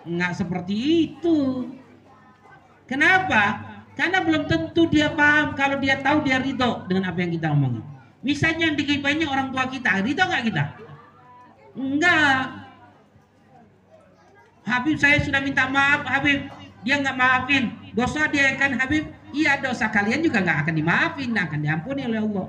Nggak 0.04 0.34
seperti 0.44 0.76
itu. 0.76 1.72
Kenapa? 2.86 3.64
Karena 3.96 4.20
belum 4.22 4.46
tentu 4.46 4.92
dia 4.92 5.08
paham 5.16 5.56
kalau 5.56 5.80
dia 5.80 6.04
tahu 6.04 6.22
dia 6.28 6.38
ridho 6.44 6.84
dengan 6.86 7.10
apa 7.10 7.18
yang 7.24 7.32
kita 7.32 7.48
omongin. 7.48 7.82
Misalnya 8.22 8.70
yang 8.70 8.76
digibahinya 8.76 9.28
orang 9.32 9.48
tua 9.56 9.72
kita, 9.72 10.04
ridho 10.04 10.24
nggak 10.28 10.44
kita? 10.52 10.64
Enggak. 11.80 12.40
Habib 14.68 14.98
saya 15.00 15.24
sudah 15.24 15.40
minta 15.40 15.72
maaf, 15.72 16.04
Habib. 16.04 16.52
Dia 16.84 17.00
nggak 17.00 17.18
maafin. 17.18 17.72
Dosa 17.96 18.28
dia 18.28 18.60
kan 18.60 18.76
Habib. 18.76 19.08
Iya 19.32 19.64
dosa 19.64 19.88
kalian 19.88 20.20
juga 20.24 20.44
nggak 20.44 20.68
akan 20.68 20.76
dimaafin, 20.76 21.32
akan 21.32 21.60
diampuni 21.64 22.02
oleh 22.08 22.20
Allah. 22.24 22.48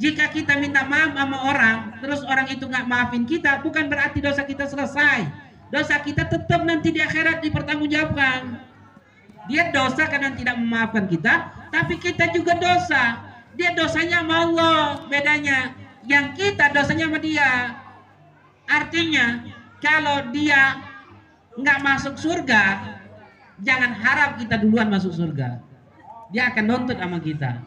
Jika 0.00 0.32
kita 0.32 0.56
minta 0.56 0.88
maaf 0.88 1.12
sama 1.12 1.36
orang, 1.52 1.76
terus 2.00 2.24
orang 2.24 2.48
itu 2.48 2.64
nggak 2.64 2.88
maafin 2.88 3.28
kita, 3.28 3.60
bukan 3.60 3.92
berarti 3.92 4.24
dosa 4.24 4.48
kita 4.48 4.64
selesai. 4.64 5.28
Dosa 5.68 6.00
kita 6.00 6.24
tetap 6.24 6.64
nanti 6.64 6.88
di 6.88 7.04
akhirat 7.04 7.44
dipertanggungjawabkan. 7.44 8.64
Dia 9.52 9.68
dosa 9.68 10.08
karena 10.08 10.32
tidak 10.32 10.56
memaafkan 10.56 11.04
kita, 11.04 11.68
tapi 11.68 12.00
kita 12.00 12.32
juga 12.32 12.56
dosa 12.56 13.30
dia 13.60 13.74
dosanya 13.74 14.22
sama 14.22 14.34
Allah 14.46 14.78
bedanya 15.10 15.74
yang 16.06 16.32
kita 16.32 16.70
dosanya 16.70 17.10
sama 17.10 17.18
dia 17.18 17.76
artinya 18.70 19.44
kalau 19.82 20.30
dia 20.30 20.78
nggak 21.58 21.78
masuk 21.82 22.14
surga 22.14 22.64
jangan 23.64 23.92
harap 23.96 24.40
kita 24.40 24.60
duluan 24.60 24.88
masuk 24.88 25.12
surga. 25.12 25.60
Dia 26.30 26.52
akan 26.54 26.64
nuntut 26.66 26.96
sama 26.96 27.18
kita. 27.18 27.60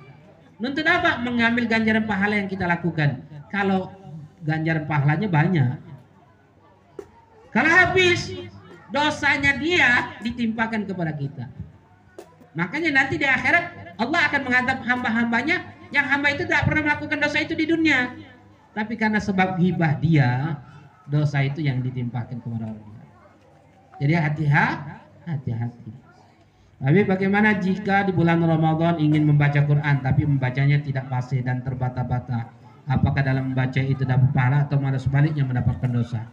Nuntut 0.58 0.88
apa? 0.88 1.20
Mengambil 1.20 1.68
ganjaran 1.68 2.08
pahala 2.08 2.40
yang 2.40 2.48
kita 2.48 2.64
lakukan. 2.64 3.22
Kalau 3.52 3.92
ganjaran 4.44 4.88
pahalanya 4.88 5.28
banyak. 5.28 5.78
Kalau 7.54 7.70
habis 7.70 8.34
dosanya 8.90 9.58
dia 9.60 10.18
ditimpakan 10.22 10.86
kepada 10.90 11.14
kita. 11.14 11.46
Makanya 12.54 12.90
nanti 12.94 13.18
di 13.18 13.26
akhirat 13.26 13.98
Allah 13.98 14.22
akan 14.30 14.42
menghadap 14.46 14.78
hamba-hambanya 14.86 15.74
yang 15.94 16.06
hamba 16.10 16.34
itu 16.34 16.46
tidak 16.46 16.66
pernah 16.66 16.94
melakukan 16.94 17.18
dosa 17.22 17.38
itu 17.42 17.54
di 17.54 17.66
dunia. 17.70 18.14
Tapi 18.74 18.98
karena 18.98 19.22
sebab 19.22 19.62
hibah 19.62 20.02
dia, 20.02 20.58
dosa 21.06 21.46
itu 21.46 21.62
yang 21.62 21.82
ditimpakan 21.86 22.42
kepada 22.42 22.74
orang. 22.74 22.94
Jadi 24.02 24.14
hati-hati, 24.18 24.93
hati 25.28 25.52
Tapi 26.84 27.00
bagaimana 27.08 27.56
jika 27.64 28.04
di 28.04 28.12
bulan 28.12 28.44
Ramadan 28.44 29.00
ingin 29.00 29.24
membaca 29.24 29.64
Quran 29.64 30.04
tapi 30.04 30.28
membacanya 30.28 30.84
tidak 30.84 31.08
fasih 31.08 31.40
dan 31.40 31.64
terbata-bata? 31.64 32.52
Apakah 32.84 33.24
dalam 33.24 33.56
membaca 33.56 33.80
itu 33.80 34.04
dapat 34.04 34.36
pahala 34.36 34.68
atau 34.68 34.76
malah 34.84 35.00
sebaliknya 35.00 35.48
mendapatkan 35.48 35.88
dosa? 35.88 36.28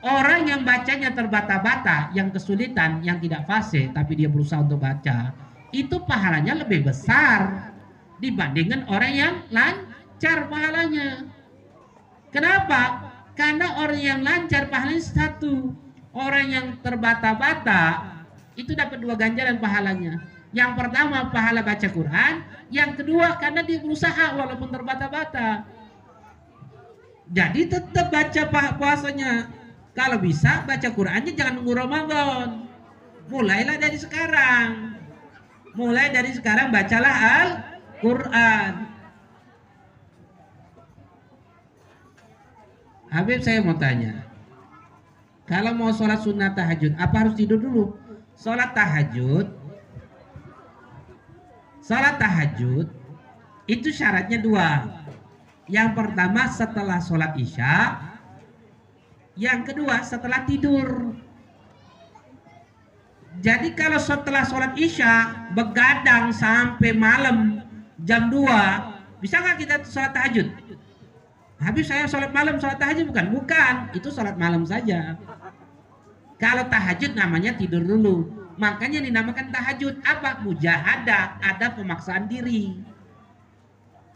Orang 0.00 0.48
yang 0.48 0.64
bacanya 0.64 1.12
terbata-bata, 1.12 2.12
yang 2.16 2.32
kesulitan, 2.32 3.04
yang 3.04 3.20
tidak 3.20 3.44
fasih 3.44 3.92
tapi 3.92 4.16
dia 4.16 4.32
berusaha 4.32 4.64
untuk 4.64 4.80
baca, 4.80 5.36
itu 5.68 5.96
pahalanya 6.08 6.64
lebih 6.64 6.88
besar 6.88 7.72
dibandingkan 8.24 8.88
orang 8.88 9.12
yang 9.12 9.34
lancar 9.52 10.48
pahalanya. 10.48 11.28
Kenapa? 12.32 13.12
Karena 13.36 13.84
orang 13.84 14.00
yang 14.00 14.20
lancar 14.24 14.72
pahalanya 14.72 15.04
satu. 15.04 15.76
Orang 16.14 16.46
yang 16.46 16.66
terbata-bata 16.78 18.13
itu 18.54 18.72
dapat 18.74 19.02
dua 19.02 19.14
ganjaran 19.18 19.58
pahalanya. 19.58 20.22
Yang 20.54 20.70
pertama 20.78 21.34
pahala 21.34 21.66
baca 21.66 21.88
Quran, 21.90 22.34
yang 22.70 22.94
kedua 22.94 23.38
karena 23.42 23.66
dia 23.66 23.82
berusaha 23.82 24.38
walaupun 24.38 24.70
terbata-bata. 24.70 25.66
Jadi 27.34 27.66
tetap 27.66 28.14
baca 28.14 28.42
puasanya. 28.78 29.50
Kalau 29.94 30.18
bisa 30.18 30.66
baca 30.66 30.88
Qurannya 30.90 31.32
jangan 31.34 31.62
nunggu 31.62 31.74
Ramadan. 31.74 32.66
Mulailah 33.30 33.78
dari 33.78 33.98
sekarang. 33.98 34.98
Mulai 35.74 36.10
dari 36.10 36.30
sekarang 36.34 36.70
bacalah 36.74 37.14
al 37.14 37.48
Quran. 38.02 38.72
Habib 43.14 43.40
saya 43.46 43.62
mau 43.62 43.78
tanya. 43.78 44.26
Kalau 45.46 45.70
mau 45.78 45.94
sholat 45.94 46.26
sunnah 46.26 46.50
tahajud, 46.50 46.98
apa 46.98 47.14
harus 47.14 47.34
tidur 47.38 47.62
dulu? 47.62 47.94
Sholat 48.34 48.74
tahajud, 48.74 49.46
sholat 51.80 52.14
tahajud 52.18 52.86
itu 53.70 53.88
syaratnya 53.94 54.38
dua. 54.42 54.68
Yang 55.64 55.88
pertama 55.96 56.44
setelah 56.52 57.00
sholat 57.00 57.32
isya, 57.40 57.96
yang 59.38 59.64
kedua 59.64 60.04
setelah 60.04 60.44
tidur. 60.44 61.16
Jadi 63.40 63.74
kalau 63.74 63.98
setelah 63.98 64.46
sholat 64.46 64.76
isya 64.78 65.48
begadang 65.56 66.30
sampai 66.30 66.94
malam 66.94 67.64
jam 68.02 68.28
2 68.30 69.22
bisa 69.22 69.40
nggak 69.40 69.56
kita 69.64 69.74
sholat 69.86 70.12
tahajud 70.12 70.48
habis 71.62 71.86
saya 71.88 72.04
sholat 72.04 72.30
malam 72.34 72.60
sholat 72.60 72.76
tahajud 72.76 73.08
bukan 73.08 73.26
bukan 73.32 73.74
itu 73.96 74.08
sholat 74.12 74.36
malam 74.36 74.66
saja 74.68 75.16
kalau 76.38 76.66
tahajud 76.66 77.14
namanya 77.14 77.54
tidur 77.54 77.82
dulu. 77.82 78.28
Makanya 78.54 79.02
dinamakan 79.02 79.50
tahajud. 79.50 79.98
Apa? 80.02 80.42
Mujahadah. 80.46 81.42
Ada 81.42 81.74
pemaksaan 81.74 82.30
diri. 82.30 82.78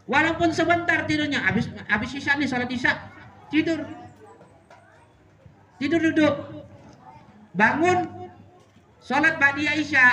Walaupun 0.07 0.51
sebentar 0.55 1.03
tidurnya. 1.07 1.43
Habis 1.43 1.67
habis 1.87 2.11
isya 2.15 2.39
nih 2.39 2.47
sholat 2.47 2.69
isya. 2.71 2.91
Tidur. 3.51 3.83
Tidur 5.79 5.99
duduk. 6.11 6.35
Bangun. 7.55 8.31
Sholat 8.99 9.39
ba'diyah 9.39 9.75
isya. 9.79 10.05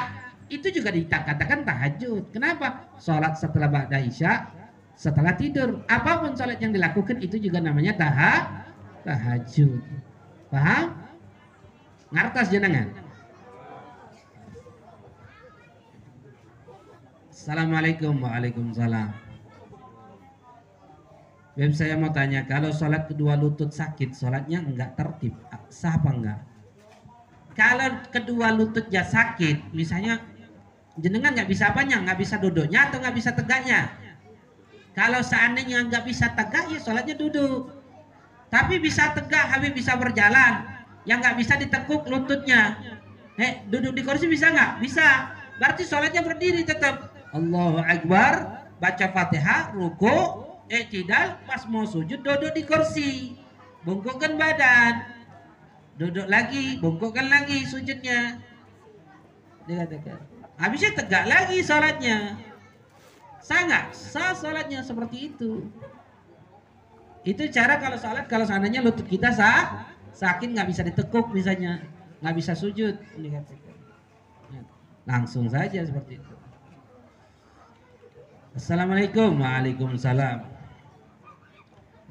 Itu 0.46 0.70
juga 0.70 0.94
dikatakan 0.94 1.66
tahajud. 1.66 2.30
Kenapa? 2.30 2.86
Sholat 3.02 3.34
setelah 3.34 3.66
ba'da 3.66 3.98
isya, 3.98 4.46
setelah 4.94 5.34
tidur. 5.34 5.82
Apa 5.90 6.22
pun 6.22 6.38
sholat 6.38 6.62
yang 6.62 6.70
dilakukan 6.70 7.18
itu 7.18 7.42
juga 7.42 7.58
namanya 7.58 7.98
taha, 7.98 8.62
tahajud. 9.02 9.82
Paham? 10.46 11.05
Ngartas 12.06 12.54
jenengan. 12.54 12.86
Assalamualaikum 17.34 18.14
Waalaikumsalam. 18.22 19.10
Beb 21.56 21.72
saya 21.72 21.96
mau 21.96 22.12
tanya 22.12 22.44
kalau 22.44 22.68
sholat 22.68 23.08
kedua 23.08 23.32
lutut 23.34 23.72
sakit 23.72 24.12
sholatnya 24.12 24.60
enggak 24.60 24.92
tertib 24.92 25.34
sah 25.72 25.96
apa 25.96 26.10
enggak? 26.12 26.40
Kalau 27.56 27.88
kedua 28.12 28.52
lututnya 28.52 29.00
sakit 29.00 29.72
misalnya 29.72 30.20
jenengan 31.00 31.32
nggak 31.32 31.48
bisa 31.48 31.72
apanya 31.72 32.04
nggak 32.04 32.18
bisa 32.20 32.36
duduknya 32.36 32.86
atau 32.86 33.00
nggak 33.00 33.16
bisa 33.16 33.30
tegaknya? 33.32 33.88
Kalau 34.92 35.24
seandainya 35.24 35.88
nggak 35.90 36.04
bisa 36.06 36.30
tegak 36.36 36.70
ya 36.70 36.78
sholatnya 36.78 37.16
duduk. 37.18 37.72
Tapi 38.52 38.78
bisa 38.78 39.10
tegak 39.16 39.48
habis 39.50 39.72
bisa 39.74 39.96
berjalan. 39.98 40.75
Yang 41.06 41.18
nggak 41.22 41.36
bisa 41.38 41.54
ditekuk 41.54 42.02
lututnya 42.10 42.82
Eh 43.38 43.62
duduk 43.70 43.94
di 43.94 44.02
kursi 44.02 44.26
bisa 44.26 44.50
nggak? 44.50 44.82
Bisa 44.82 45.36
Berarti 45.56 45.82
sholatnya 45.88 46.20
berdiri 46.20 46.62
tetap 46.68 47.16
Allahu 47.32 47.80
Akbar, 47.80 48.64
baca 48.80 49.06
Fatihah, 49.12 49.72
ruku, 49.76 50.16
tidak 50.68 51.44
pas 51.44 51.64
mau 51.68 51.84
sujud 51.84 52.20
duduk 52.20 52.52
di 52.52 52.62
kursi. 52.64 53.10
Bungkukkan 53.84 54.36
badan. 54.36 55.04
Duduk 55.96 56.28
lagi, 56.28 56.76
bungkukkan 56.80 57.26
lagi 57.28 57.64
sujudnya. 57.64 58.40
Dikatakan. 59.64 60.20
Habisnya 60.60 60.92
tegak 60.96 61.24
lagi 61.28 61.60
sholatnya. 61.64 62.36
Sangat 63.40 63.92
sah 63.96 64.36
sholatnya 64.36 64.84
seperti 64.84 65.32
itu. 65.32 65.68
Itu 67.24 67.42
cara 67.48 67.80
kalau 67.80 67.96
sholat 67.96 68.28
kalau 68.28 68.44
seandainya 68.44 68.84
lutut 68.84 69.08
kita 69.08 69.32
sah, 69.32 69.88
sakit 70.16 70.48
nggak 70.56 70.68
bisa 70.72 70.80
ditekuk 70.80 71.28
misalnya, 71.36 71.84
nggak 72.24 72.34
bisa 72.40 72.56
sujud. 72.56 72.96
Langsung 75.06 75.46
saja 75.46 75.84
seperti 75.86 76.18
itu. 76.18 76.36
Assalamualaikum 78.56 79.36
Waalaikumsalam 79.44 80.48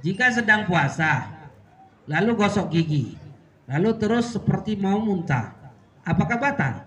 Jika 0.06 0.30
sedang 0.30 0.70
puasa 0.70 1.34
Lalu 2.06 2.38
gosok 2.38 2.70
gigi 2.70 3.18
Lalu 3.66 3.98
terus 3.98 4.30
seperti 4.30 4.78
mau 4.78 5.02
muntah 5.02 5.58
Apakah 6.06 6.38
batal? 6.38 6.86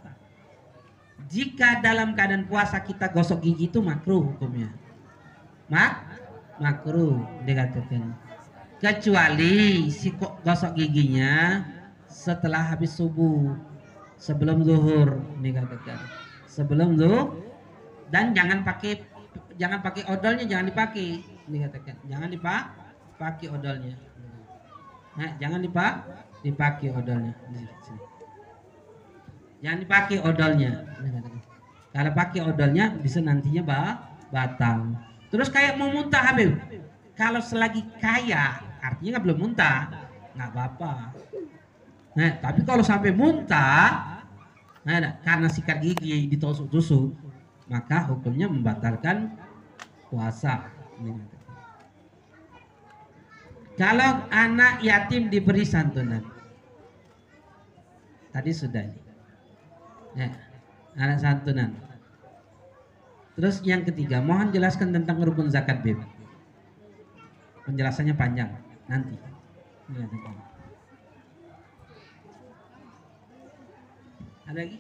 Jika 1.27 1.83
dalam 1.83 2.15
keadaan 2.15 2.47
puasa 2.47 2.79
kita 2.87 3.11
gosok 3.11 3.43
gigi 3.43 3.67
itu 3.67 3.83
makruh 3.83 4.31
hukumnya 4.31 4.71
Mak? 5.67 5.93
Makruh 6.63 7.19
dikatakan 7.43 8.15
Kecuali 8.79 9.91
si 9.91 10.15
gosok 10.15 10.79
giginya 10.79 11.67
setelah 12.07 12.63
habis 12.75 12.95
subuh 12.95 13.59
Sebelum 14.19 14.67
zuhur. 14.67 15.19
Dikatakan 15.39 15.99
Sebelum 16.51 16.99
zuhur. 16.99 17.39
Dan 18.11 18.35
jangan 18.35 18.67
pakai 18.67 19.03
jangan 19.59 19.83
pakai 19.83 20.07
odolnya 20.07 20.47
jangan 20.47 20.67
dipakai 20.71 21.23
dikatakan 21.51 21.95
jangan 22.07 22.29
dipakai 22.31 23.47
odolnya. 23.51 23.95
Nah, 25.19 25.31
jangan 25.43 25.61
dipak 25.63 25.95
dipakai 26.47 26.89
odolnya. 26.95 27.35
Jangan 29.59 29.79
dipakai 29.83 30.19
odolnya. 30.23 30.71
Kalau 31.91 32.13
pakai 32.15 32.41
odolnya 32.47 32.95
bisa 32.95 33.19
nantinya 33.19 33.63
bah, 33.67 33.93
batal. 34.31 34.95
Terus 35.35 35.51
kayak 35.51 35.75
mau 35.75 35.91
muntah 35.91 36.23
Habib. 36.23 36.55
Kalau 37.19 37.43
selagi 37.43 37.83
kaya 37.99 38.68
artinya 38.81 39.19
nggak 39.19 39.25
belum 39.25 39.39
muntah 39.39 39.79
nggak 40.35 40.49
apa-apa 40.55 40.93
nah 42.19 42.31
tapi 42.43 42.61
kalau 42.67 42.83
sampai 42.83 43.11
muntah 43.15 44.23
nah, 44.83 45.19
karena 45.23 45.49
sikat 45.51 45.79
gigi 45.83 46.27
ditusuk-tusuk 46.31 47.29
maka 47.69 48.09
hukumnya 48.09 48.49
membatalkan 48.49 49.37
puasa. 50.09 50.73
Kalau 53.79 54.27
anak 54.33 54.83
yatim 54.83 55.31
diberi 55.31 55.63
santunan. 55.63 56.25
Tadi 58.35 58.51
sudah 58.51 58.83
ini. 58.83 59.01
Ya, 60.19 60.29
anak 60.99 61.23
santunan. 61.23 61.71
Terus 63.39 63.63
yang 63.63 63.87
ketiga, 63.87 64.19
mohon 64.19 64.51
jelaskan 64.51 64.91
tentang 64.91 65.23
rukun 65.23 65.47
zakat 65.47 65.79
beb. 65.87 66.03
Penjelasannya 67.63 68.19
panjang 68.19 68.51
nanti. 68.89 69.15
Ada 74.49 74.57
lagi? 74.65 74.79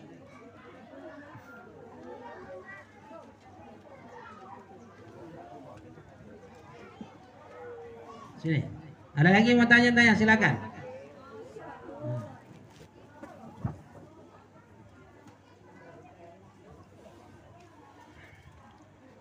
Sini. 8.40 8.61
Ada 9.18 9.28
lagi 9.34 9.50
yang 9.52 9.61
mau 9.61 9.68
tanya-tanya 9.68 10.14
silakan. 10.16 10.78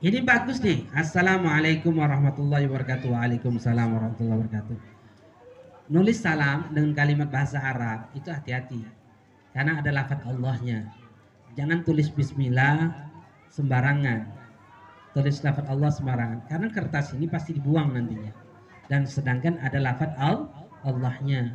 Ini 0.08 0.24
bagus 0.24 0.64
nih. 0.64 0.88
Assalamualaikum 0.96 1.92
warahmatullahi 2.00 2.64
wabarakatuh. 2.72 3.12
Waalaikumsalam 3.12 3.92
warahmatullahi 3.92 4.40
wabarakatuh. 4.40 4.78
Nulis 5.92 6.24
salam 6.24 6.72
dengan 6.72 6.96
kalimat 6.96 7.28
bahasa 7.28 7.60
Arab 7.60 8.08
itu 8.16 8.32
hati-hati. 8.32 8.88
Karena 9.52 9.84
ada 9.84 9.92
lafaz 9.92 10.24
Allahnya. 10.24 10.88
Jangan 11.60 11.84
tulis 11.84 12.08
bismillah 12.08 12.88
sembarangan. 13.52 14.32
Tulis 15.12 15.44
lafaz 15.44 15.68
Allah 15.68 15.92
sembarangan. 15.92 16.40
Karena 16.48 16.72
kertas 16.72 17.12
ini 17.12 17.28
pasti 17.28 17.60
dibuang 17.60 17.92
nantinya 17.92 18.32
dan 18.88 19.04
sedangkan 19.04 19.60
ada 19.60 19.76
lafaz 19.76 20.16
al 20.24 20.48
Allahnya. 20.88 21.52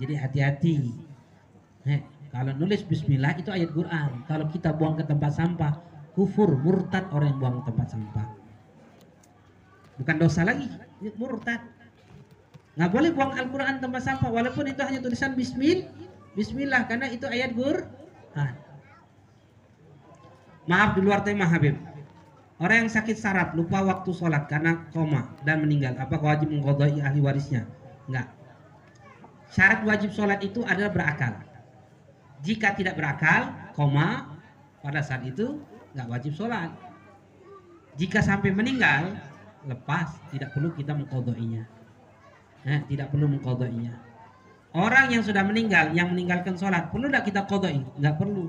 Jadi 0.00 0.16
hati-hati. 0.16 0.76
Kalau 2.32 2.56
nulis 2.56 2.80
bismillah 2.80 3.36
itu 3.36 3.52
ayat 3.52 3.76
Quran. 3.76 4.24
Kalau 4.24 4.48
kita 4.48 4.72
buang 4.72 4.96
ke 4.96 5.04
tempat 5.04 5.36
sampah, 5.36 5.89
kufur, 6.14 6.58
murtad 6.58 7.06
orang 7.14 7.34
yang 7.34 7.38
buang 7.38 7.56
tempat 7.66 7.86
sampah. 7.94 8.26
Bukan 10.00 10.16
dosa 10.16 10.42
lagi, 10.42 10.66
murtad. 11.20 11.60
Nggak 12.78 12.90
boleh 12.90 13.10
buang 13.12 13.32
Al-Quran 13.36 13.76
tempat 13.82 14.02
sampah 14.06 14.30
walaupun 14.30 14.64
itu 14.70 14.80
hanya 14.80 15.04
tulisan 15.04 15.36
bismil, 15.36 15.84
bismillah 16.38 16.86
karena 16.88 17.10
itu 17.10 17.28
ayat 17.28 17.52
Quran. 17.52 18.54
Maaf 20.70 20.94
di 20.96 21.00
luar 21.02 21.20
tema 21.26 21.44
Habib. 21.50 21.76
Orang 22.60 22.86
yang 22.86 22.90
sakit 22.92 23.16
saraf 23.16 23.56
lupa 23.56 23.80
waktu 23.80 24.12
sholat 24.12 24.44
karena 24.44 24.84
koma 24.92 25.32
dan 25.48 25.64
meninggal, 25.64 25.96
apakah 25.96 26.36
wajib 26.36 26.52
mengkodoi 26.52 27.00
ahli 27.00 27.20
warisnya? 27.24 27.64
Enggak. 28.04 28.28
Syarat 29.50 29.80
wajib 29.88 30.12
sholat 30.12 30.44
itu 30.44 30.60
adalah 30.68 30.92
berakal. 30.92 31.40
Jika 32.44 32.76
tidak 32.76 33.00
berakal, 33.00 33.50
koma, 33.72 34.36
pada 34.84 35.00
saat 35.00 35.24
itu 35.24 35.60
nggak 35.96 36.08
wajib 36.08 36.32
sholat. 36.36 36.70
Jika 37.98 38.22
sampai 38.22 38.54
meninggal, 38.54 39.18
lepas, 39.66 40.14
tidak 40.30 40.54
perlu 40.54 40.70
kita 40.72 40.94
mengkodoinya. 40.94 41.66
Eh, 42.64 42.80
tidak 42.88 43.10
perlu 43.10 43.26
mengkodoinya. 43.28 43.92
Orang 44.70 45.10
yang 45.10 45.26
sudah 45.26 45.42
meninggal, 45.42 45.90
yang 45.92 46.14
meninggalkan 46.14 46.54
sholat, 46.54 46.94
perlu 46.94 47.10
tidak 47.10 47.26
kita 47.26 47.42
kodoi? 47.50 47.82
Nggak 47.98 48.16
perlu 48.22 48.46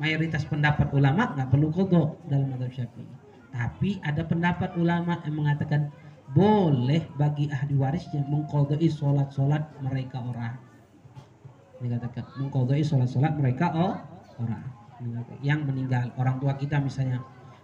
mayoritas 0.00 0.44
pendapat 0.48 0.90
ulama 0.92 1.32
nggak 1.36 1.48
perlu 1.48 1.68
kodok 1.72 2.20
dalam 2.28 2.52
madhab 2.52 2.72
syafi'i 2.72 3.08
tapi 3.52 4.00
ada 4.00 4.24
pendapat 4.24 4.72
ulama 4.80 5.20
yang 5.28 5.36
mengatakan 5.36 5.92
boleh 6.32 7.04
bagi 7.20 7.52
ahli 7.52 7.76
warisnya 7.76 8.24
mengkodoi 8.24 8.88
sholat-sholat 8.88 9.62
mereka 9.84 10.18
orang 10.24 10.56
dikatakan 11.78 12.24
mengkodoi 12.40 12.80
sholat-sholat 12.80 13.36
mereka 13.36 13.68
oh, 13.76 13.94
orang 14.40 14.64
yang 15.42 15.66
meninggal 15.66 16.10
orang 16.18 16.38
tua 16.38 16.54
kita 16.54 16.78
misalnya 16.78 17.22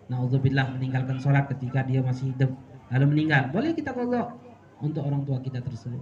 naudzubillah 0.09 0.73
meninggalkan 0.75 1.21
sholat 1.21 1.47
ketika 1.53 1.85
dia 1.85 2.01
masih 2.01 2.33
hidup 2.35 2.51
lalu 2.89 3.05
meninggal. 3.15 3.53
Boleh 3.53 3.77
kita 3.77 3.93
kodok 3.93 4.35
untuk 4.81 5.05
orang 5.05 5.23
tua 5.29 5.39
kita 5.45 5.61
tersebut. 5.61 6.01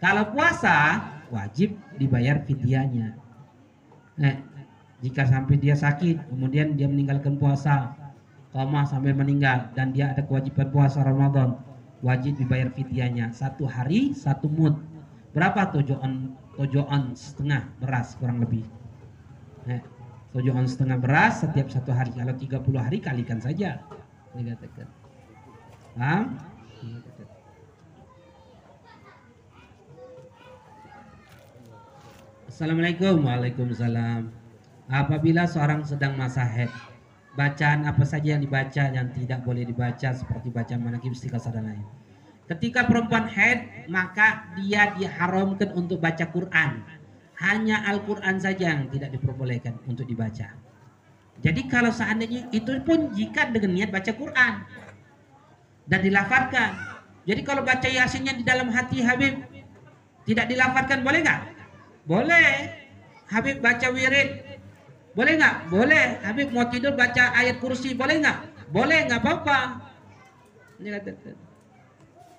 Kalau 0.00 0.32
puasa 0.32 1.00
wajib 1.28 1.76
dibayar 2.00 2.40
fidyahnya 2.44 3.14
nah, 4.16 4.36
jika 5.04 5.28
sampai 5.28 5.60
dia 5.60 5.76
sakit 5.76 6.32
kemudian 6.32 6.74
dia 6.74 6.88
meninggalkan 6.88 7.36
puasa 7.36 7.94
koma 8.50 8.82
sampai 8.88 9.12
meninggal 9.12 9.70
dan 9.76 9.92
dia 9.92 10.10
ada 10.10 10.24
kewajiban 10.24 10.72
puasa 10.72 11.04
Ramadan 11.04 11.54
wajib 12.00 12.40
dibayar 12.40 12.72
fidyahnya 12.72 13.32
satu 13.36 13.68
hari 13.68 14.16
satu 14.16 14.48
mut. 14.48 14.76
Berapa 15.30 15.70
tujuan 15.78 16.34
tujuan 16.58 17.14
setengah 17.14 17.62
beras 17.78 18.18
kurang 18.18 18.42
lebih 18.42 18.66
eh, 20.30 20.38
tujuan 20.38 20.66
setengah 20.70 20.98
beras 21.02 21.42
setiap 21.42 21.66
satu 21.66 21.90
hari. 21.90 22.14
Kalau 22.14 22.34
30 22.38 22.78
hari 22.78 22.98
kalikan 23.02 23.42
saja. 23.42 23.82
Paham? 25.98 26.38
Assalamualaikum. 32.46 33.26
Waalaikumsalam. 33.26 34.30
Apabila 34.90 35.46
seorang 35.46 35.82
sedang 35.82 36.14
masa 36.14 36.42
head 36.46 36.70
bacaan 37.38 37.86
apa 37.86 38.02
saja 38.02 38.34
yang 38.34 38.42
dibaca 38.42 38.90
yang 38.90 39.06
tidak 39.14 39.46
boleh 39.46 39.62
dibaca 39.62 40.10
seperti 40.10 40.50
bacaan 40.50 40.82
manakib 40.82 41.14
istiqasah 41.14 41.54
dan 41.54 41.70
lain. 41.70 41.84
Ketika 42.50 42.90
perempuan 42.90 43.30
head 43.30 43.86
maka 43.86 44.50
dia 44.58 44.90
diharamkan 44.98 45.70
untuk 45.78 46.02
baca 46.02 46.26
Quran. 46.26 46.82
Hanya 47.40 47.88
Al-Quran 47.88 48.36
saja 48.36 48.76
yang 48.76 48.92
tidak 48.92 49.16
diperbolehkan 49.16 49.80
untuk 49.88 50.04
dibaca. 50.04 50.52
Jadi 51.40 51.62
kalau 51.72 51.88
seandainya 51.88 52.52
itu 52.52 52.84
pun 52.84 53.16
jika 53.16 53.48
dengan 53.48 53.72
niat 53.72 53.88
baca 53.88 54.12
Quran 54.12 54.54
dan 55.88 56.00
dilafatkan. 56.04 56.70
Jadi 57.24 57.40
kalau 57.40 57.64
baca 57.64 57.88
yasinnya 57.88 58.36
di 58.36 58.44
dalam 58.44 58.68
hati 58.68 59.00
Habib 59.00 59.40
tidak 60.28 60.52
dilafatkan 60.52 61.00
boleh 61.00 61.24
nggak? 61.24 61.40
Boleh. 62.04 62.76
Habib 63.32 63.64
baca 63.64 63.88
wirid 63.88 64.50
boleh 65.10 65.32
nggak? 65.42 65.54
Boleh. 65.72 66.04
Habib 66.22 66.48
mau 66.54 66.66
tidur 66.70 66.94
baca 66.94 67.34
ayat 67.34 67.58
kursi, 67.58 67.98
boleh 67.98 68.22
nggak? 68.22 68.38
Boleh, 68.70 69.10
nggak 69.10 69.20
apa-apa. 69.26 69.58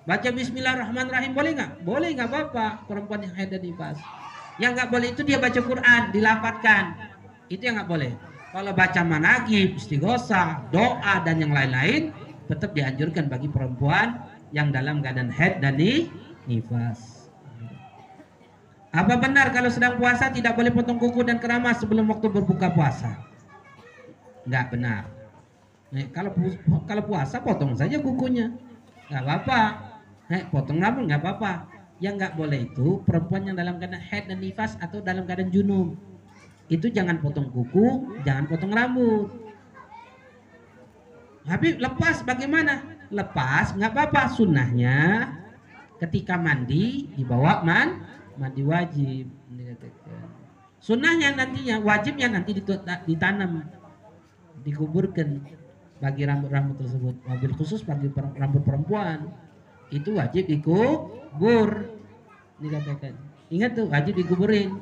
Baca 0.08 0.30
Bismillahirrahmanirrahim 0.32 1.36
boleh 1.36 1.52
nggak? 1.60 1.72
Boleh, 1.84 2.10
nggak 2.16 2.30
apa-apa. 2.32 2.88
Perempuan 2.88 3.28
yang 3.28 3.34
haid 3.36 3.52
dan 3.52 3.62
nifas. 3.62 3.99
Yang 4.62 4.72
nggak 4.78 4.89
boleh 4.93 5.07
itu 5.09 5.22
dia 5.26 5.41
baca 5.41 5.57
Quran, 5.57 6.01
dilafatkan. 6.14 6.84
Itu 7.49 7.66
yang 7.66 7.82
nggak 7.82 7.89
boleh. 7.89 8.14
Kalau 8.53 8.72
baca 8.78 9.01
managib, 9.01 9.80
istighosa, 9.80 10.70
doa 10.70 11.16
dan 11.26 11.41
yang 11.41 11.49
lain-lain, 11.49 12.14
tetap 12.45 12.78
dianjurkan 12.78 13.26
bagi 13.26 13.49
perempuan 13.49 14.22
yang 14.53 14.70
dalam 14.70 15.01
keadaan 15.01 15.32
haid 15.34 15.64
dan 15.64 15.80
nifas. 16.45 17.32
Apa 18.91 19.16
benar 19.18 19.55
kalau 19.55 19.72
sedang 19.72 19.95
puasa 19.95 20.28
tidak 20.30 20.51
boleh 20.51 20.68
potong 20.68 20.99
kuku 20.99 21.24
dan 21.24 21.39
keramas 21.39 21.80
sebelum 21.80 22.12
waktu 22.12 22.28
berbuka 22.28 22.76
puasa? 22.76 23.24
Enggak 24.43 24.68
benar. 24.76 25.07
Nih, 25.95 26.12
kalau 26.12 26.36
kalau 26.84 27.03
puasa 27.07 27.39
potong 27.39 27.72
saja 27.72 28.03
kukunya. 28.03 28.51
Enggak 29.07 29.24
apa-apa. 29.47 29.62
Potong 30.51 30.84
rambut 30.84 31.07
enggak 31.07 31.24
apa-apa. 31.24 31.72
Yang 32.02 32.14
enggak 32.18 32.34
boleh 32.34 32.60
itu 32.66 33.06
perempuan 33.06 33.45
yang 33.45 33.54
dalam 33.54 33.78
keadaan 33.78 34.02
haid 34.02 34.26
dan 34.26 34.41
nifas 34.41 34.74
atau 34.82 35.06
dalam 35.06 35.24
keadaan 35.30 35.54
junub. 35.54 35.93
Itu 36.66 36.89
jangan 36.89 37.22
potong 37.22 37.54
kuku, 37.54 38.18
jangan 38.26 38.49
potong 38.49 38.74
rambut. 38.74 39.30
Habib 41.45 41.78
lepas 41.78 42.26
bagaimana? 42.26 42.82
Lepas 43.14 43.78
nggak 43.78 43.91
apa-apa. 43.93 44.34
Sunnahnya 44.34 45.30
ketika 46.02 46.41
mandi 46.41 47.06
dibawa 47.14 47.62
man 47.62 48.02
mandi 48.41 48.66
wajib. 48.66 49.30
Sunnahnya 50.82 51.38
nantinya, 51.38 51.78
wajibnya 51.86 52.34
nanti 52.34 52.58
ditanam, 53.06 53.62
dikuburkan 54.66 55.45
bagi 56.02 56.26
rambut-rambut 56.26 56.82
tersebut. 56.82 57.16
Mobil 57.30 57.52
khusus 57.54 57.86
bagi 57.86 58.10
rambut 58.16 58.66
perempuan 58.66 59.30
itu 59.92 60.10
wajib 60.16 60.48
dikubur 60.48 61.92
dikatakan. 62.58 63.14
Ingat 63.52 63.72
tuh 63.76 63.86
wajib 63.92 64.16
dikuburin. 64.16 64.80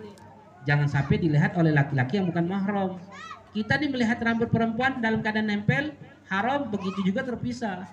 Jangan 0.64 0.86
sampai 0.86 1.18
dilihat 1.18 1.58
oleh 1.58 1.74
laki-laki 1.74 2.22
yang 2.22 2.30
bukan 2.30 2.46
mahram. 2.46 3.02
Kita 3.50 3.82
nih 3.82 3.90
melihat 3.90 4.22
rambut 4.22 4.54
perempuan 4.54 5.02
dalam 5.02 5.26
keadaan 5.26 5.50
nempel, 5.50 5.98
haram 6.30 6.70
begitu 6.70 7.02
juga 7.02 7.26
terpisah. 7.26 7.90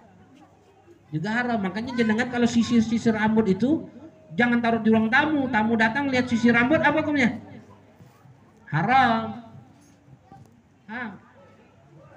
Juga 1.08 1.32
haram. 1.32 1.56
Makanya 1.56 1.96
jenengan 1.96 2.28
kalau 2.28 2.44
sisir-sisir 2.44 3.16
rambut 3.16 3.48
itu 3.48 3.88
Jangan 4.36 4.58
taruh 4.58 4.80
di 4.84 4.92
ruang 4.92 5.08
tamu. 5.08 5.48
Tamu 5.48 5.72
datang 5.80 6.12
lihat 6.12 6.28
sisi 6.28 6.52
rambut 6.52 6.82
apa 6.84 7.00
hukumnya? 7.00 7.40
Haram. 8.68 9.46
Ha. 10.90 11.02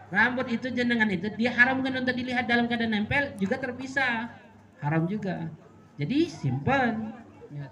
Rambut 0.09 0.47
itu 0.49 0.67
jenengan 0.73 1.05
itu 1.07 1.29
dia 1.37 1.53
haramkan 1.53 1.93
untuk 2.01 2.17
dilihat 2.17 2.49
dalam 2.49 2.65
keadaan 2.65 2.97
nempel 2.97 3.37
juga 3.37 3.61
terpisah. 3.61 4.33
Haram 4.79 5.03
juga. 5.11 5.51
Jadi 5.99 6.31
simpan. 6.31 7.11
Ya. 7.51 7.67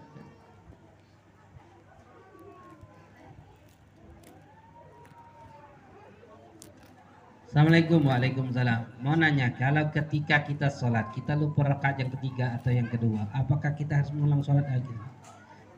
Assalamualaikum 7.48 8.04
Waalaikumsalam 8.04 9.02
Mau 9.02 9.16
nanya 9.16 9.56
kalau 9.56 9.88
ketika 9.90 10.44
kita 10.44 10.68
sholat 10.68 11.10
Kita 11.16 11.34
lupa 11.34 11.64
rakaat 11.64 12.04
yang 12.04 12.12
ketiga 12.20 12.54
atau 12.60 12.70
yang 12.76 12.86
kedua 12.92 13.24
Apakah 13.34 13.72
kita 13.72 14.04
harus 14.04 14.12
mengulang 14.12 14.44
sholat 14.44 14.68
lagi? 14.68 14.92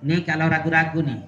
Ini 0.01 0.25
kalau 0.25 0.49
ragu-ragu 0.49 0.99
nih 1.05 1.21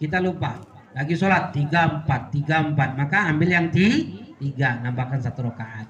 Kita 0.00 0.18
lupa. 0.18 0.58
Lagi 0.96 1.12
sholat 1.14 1.52
tiga 1.52 1.86
empat 1.86 2.32
tiga 2.32 2.64
empat. 2.64 2.96
Maka 2.96 3.30
ambil 3.30 3.48
yang 3.52 3.68
tiga 3.68 4.80
Nambahkan 4.80 5.20
satu 5.22 5.46
rakaat. 5.46 5.86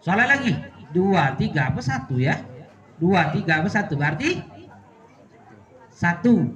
Sholat 0.00 0.26
lagi 0.30 0.54
Dua, 0.94 1.34
tiga, 1.34 1.72
apa 1.72 1.80
satu 1.82 2.18
ya 2.20 2.38
Dua, 3.00 3.30
tiga, 3.34 3.62
apa 3.62 3.70
satu 3.70 3.98
Berarti 3.98 4.42
Satu 5.90 6.50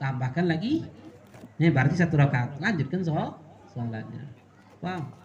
Tambahkan 0.00 0.46
lagi 0.50 0.86
Ini 1.60 1.70
berarti 1.70 1.94
satu 1.98 2.18
rakaat 2.18 2.58
Lanjutkan 2.58 3.04
sholat 3.06 3.34
sholatnya 3.70 4.34
Paham? 4.84 5.24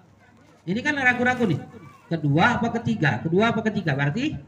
Ini 0.63 0.80
kan 0.80 0.95
ragu-ragu 0.95 1.43
nih. 1.43 1.59
Kedua 2.07 2.57
apa 2.57 2.71
ketiga? 2.80 3.19
Kedua 3.19 3.51
apa 3.51 3.59
ketiga? 3.67 3.91
Berarti 3.97 4.39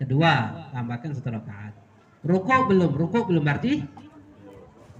kedua. 0.00 0.32
Tambahkan 0.72 1.12
satu 1.12 1.28
rakaat. 1.36 1.76
Ruko 2.24 2.56
belum? 2.72 2.90
Ruko 2.96 3.28
belum 3.28 3.44
berarti? 3.44 3.84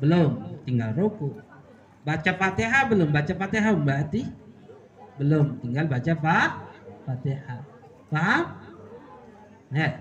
Belum. 0.03 0.61
Tinggal 0.68 0.93
ruko. 0.99 1.32
Baca 2.05 2.30
Fatihah 2.36 2.91
belum? 2.93 3.09
Baca 3.09 3.32
Fatihah 3.32 3.72
berarti? 3.72 4.28
Belum. 5.16 5.57
Tinggal 5.64 5.89
baca 5.89 6.12
Pak 6.12 6.49
Fatihah. 7.09 7.64
Paham? 8.12 8.44
Nah, 9.72 9.92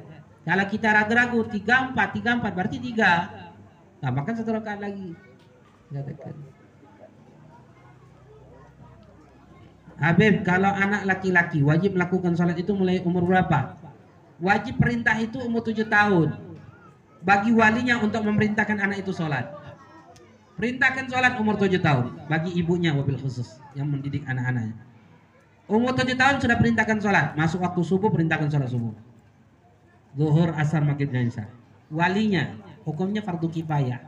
kalau 0.43 0.65
kita 0.67 0.91
ragu-ragu 0.91 1.39
tiga 1.47 1.87
empat 1.87 2.07
tiga 2.19 2.35
empat 2.35 2.51
berarti 2.51 2.77
tiga. 2.83 3.31
Tambahkan 4.03 4.35
satu 4.35 4.59
rakaat 4.59 4.83
lagi. 4.83 5.15
Katakan. 5.87 6.35
Habib, 9.97 10.45
kalau 10.45 10.69
anak 10.69 11.09
laki-laki 11.09 11.65
wajib 11.65 11.97
melakukan 11.97 12.37
sholat 12.37 12.53
itu 12.59 12.69
mulai 12.77 13.01
umur 13.01 13.25
berapa? 13.25 13.73
Wajib 14.37 14.77
perintah 14.77 15.17
itu 15.17 15.41
umur 15.41 15.65
tujuh 15.65 15.89
tahun. 15.89 16.37
Bagi 17.25 17.49
walinya 17.49 17.97
untuk 17.97 18.21
memerintahkan 18.21 18.77
anak 18.77 19.01
itu 19.01 19.09
sholat. 19.09 19.49
Perintahkan 20.53 21.09
sholat 21.09 21.33
umur 21.41 21.57
tujuh 21.57 21.81
tahun. 21.81 22.29
Bagi 22.29 22.53
ibunya 22.55 22.93
wabil 22.93 23.17
khusus 23.17 23.57
yang 23.73 23.89
mendidik 23.89 24.21
anak-anaknya. 24.29 24.86
Umur 25.67 25.91
tujuh 25.99 26.15
tahun 26.15 26.39
sudah 26.39 26.55
perintahkan 26.55 26.97
sholat. 27.03 27.35
Masuk 27.35 27.59
waktu 27.59 27.83
subuh 27.83 28.07
perintahkan 28.07 28.47
sholat 28.47 28.71
subuh. 28.71 28.95
Zuhur, 30.15 30.55
asar, 30.55 30.81
maghrib, 30.81 31.11
dan 31.11 31.27
isya. 31.27 31.45
Walinya, 31.91 32.55
hukumnya 32.87 33.19
fardu 33.19 33.51
kifayah. 33.51 33.99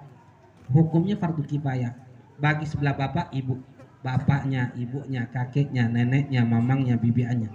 Hukumnya 0.71 1.19
fardu 1.19 1.43
kifayah. 1.43 1.93
Bagi 2.39 2.63
sebelah 2.63 2.95
bapak, 2.95 3.35
ibu 3.35 3.59
bapaknya, 3.99 4.71
ibunya, 4.79 5.27
kakeknya, 5.27 5.91
neneknya, 5.91 6.47
mamangnya, 6.47 6.95
bibiannya. 6.95 7.51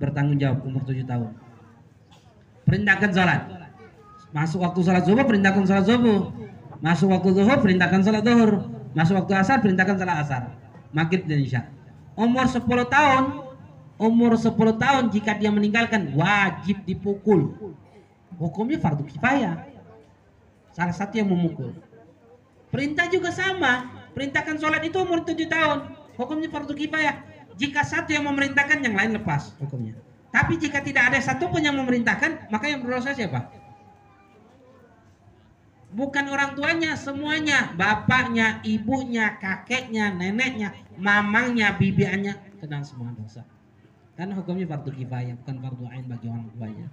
Bertanggung 0.00 0.40
jawab 0.40 0.64
umur 0.64 0.84
7 0.88 1.04
tahun. 1.04 1.36
Perintahkan 2.64 3.10
sholat. 3.12 3.40
Masuk 4.32 4.64
waktu 4.64 4.80
sholat 4.80 5.04
zuhur, 5.04 5.24
perintahkan 5.28 5.64
sholat 5.68 5.84
zuhur. 5.84 6.32
Masuk 6.80 7.08
waktu 7.12 7.28
zuhur, 7.36 7.58
perintahkan 7.60 8.00
sholat 8.00 8.22
zuhur. 8.24 8.52
Masuk 8.96 9.14
waktu 9.20 9.32
asar, 9.36 9.60
perintahkan 9.60 9.96
sholat 10.00 10.16
asar. 10.24 10.42
Maghrib 10.92 11.28
dan 11.28 11.40
isya. 11.44 11.62
Umur 12.16 12.48
10 12.48 12.64
tahun, 12.88 13.24
umur 14.00 14.32
10 14.40 14.56
tahun 14.56 15.04
jika 15.12 15.36
dia 15.36 15.52
meninggalkan 15.52 16.16
wajib 16.16 16.80
dipukul. 16.88 17.52
Hukumnya 18.40 18.80
fardu 18.80 19.04
kifayah. 19.04 19.68
Salah 20.72 20.96
satu 20.96 21.20
yang 21.20 21.28
memukul. 21.28 21.76
Perintah 22.72 23.08
juga 23.08 23.32
sama 23.32 23.96
Perintahkan 24.16 24.56
sholat 24.56 24.80
itu 24.80 24.96
umur 24.96 25.28
7 25.28 25.44
tahun. 25.44 25.92
Hukumnya 26.16 26.48
fardu 26.48 26.72
kifayah. 26.72 27.20
Jika 27.60 27.84
satu 27.84 28.16
yang 28.16 28.24
memerintahkan, 28.24 28.80
yang 28.80 28.96
lain 28.96 29.20
lepas 29.20 29.52
hukumnya. 29.60 29.92
Tapi 30.32 30.56
jika 30.56 30.80
tidak 30.80 31.12
ada 31.12 31.20
satu 31.20 31.52
pun 31.52 31.60
yang 31.60 31.76
memerintahkan, 31.76 32.48
maka 32.48 32.64
yang 32.64 32.80
berdosa 32.80 33.12
siapa? 33.12 33.52
Bukan 35.96 36.28
orang 36.28 36.52
tuanya, 36.52 36.92
semuanya. 36.92 37.72
Bapaknya, 37.72 38.60
ibunya, 38.68 39.40
kakeknya, 39.40 40.12
neneknya, 40.12 40.76
mamangnya, 41.00 41.72
bibiannya. 41.72 42.60
Kena 42.60 42.84
semua 42.84 43.16
dosa. 43.16 43.48
Karena 44.12 44.36
hukumnya 44.36 44.68
fardu 44.68 44.92
kifayah, 44.92 45.40
bukan 45.40 45.56
fardu 45.56 45.84
ain 45.88 46.04
bagi 46.04 46.28
orang 46.28 46.44
tuanya. 46.52 46.86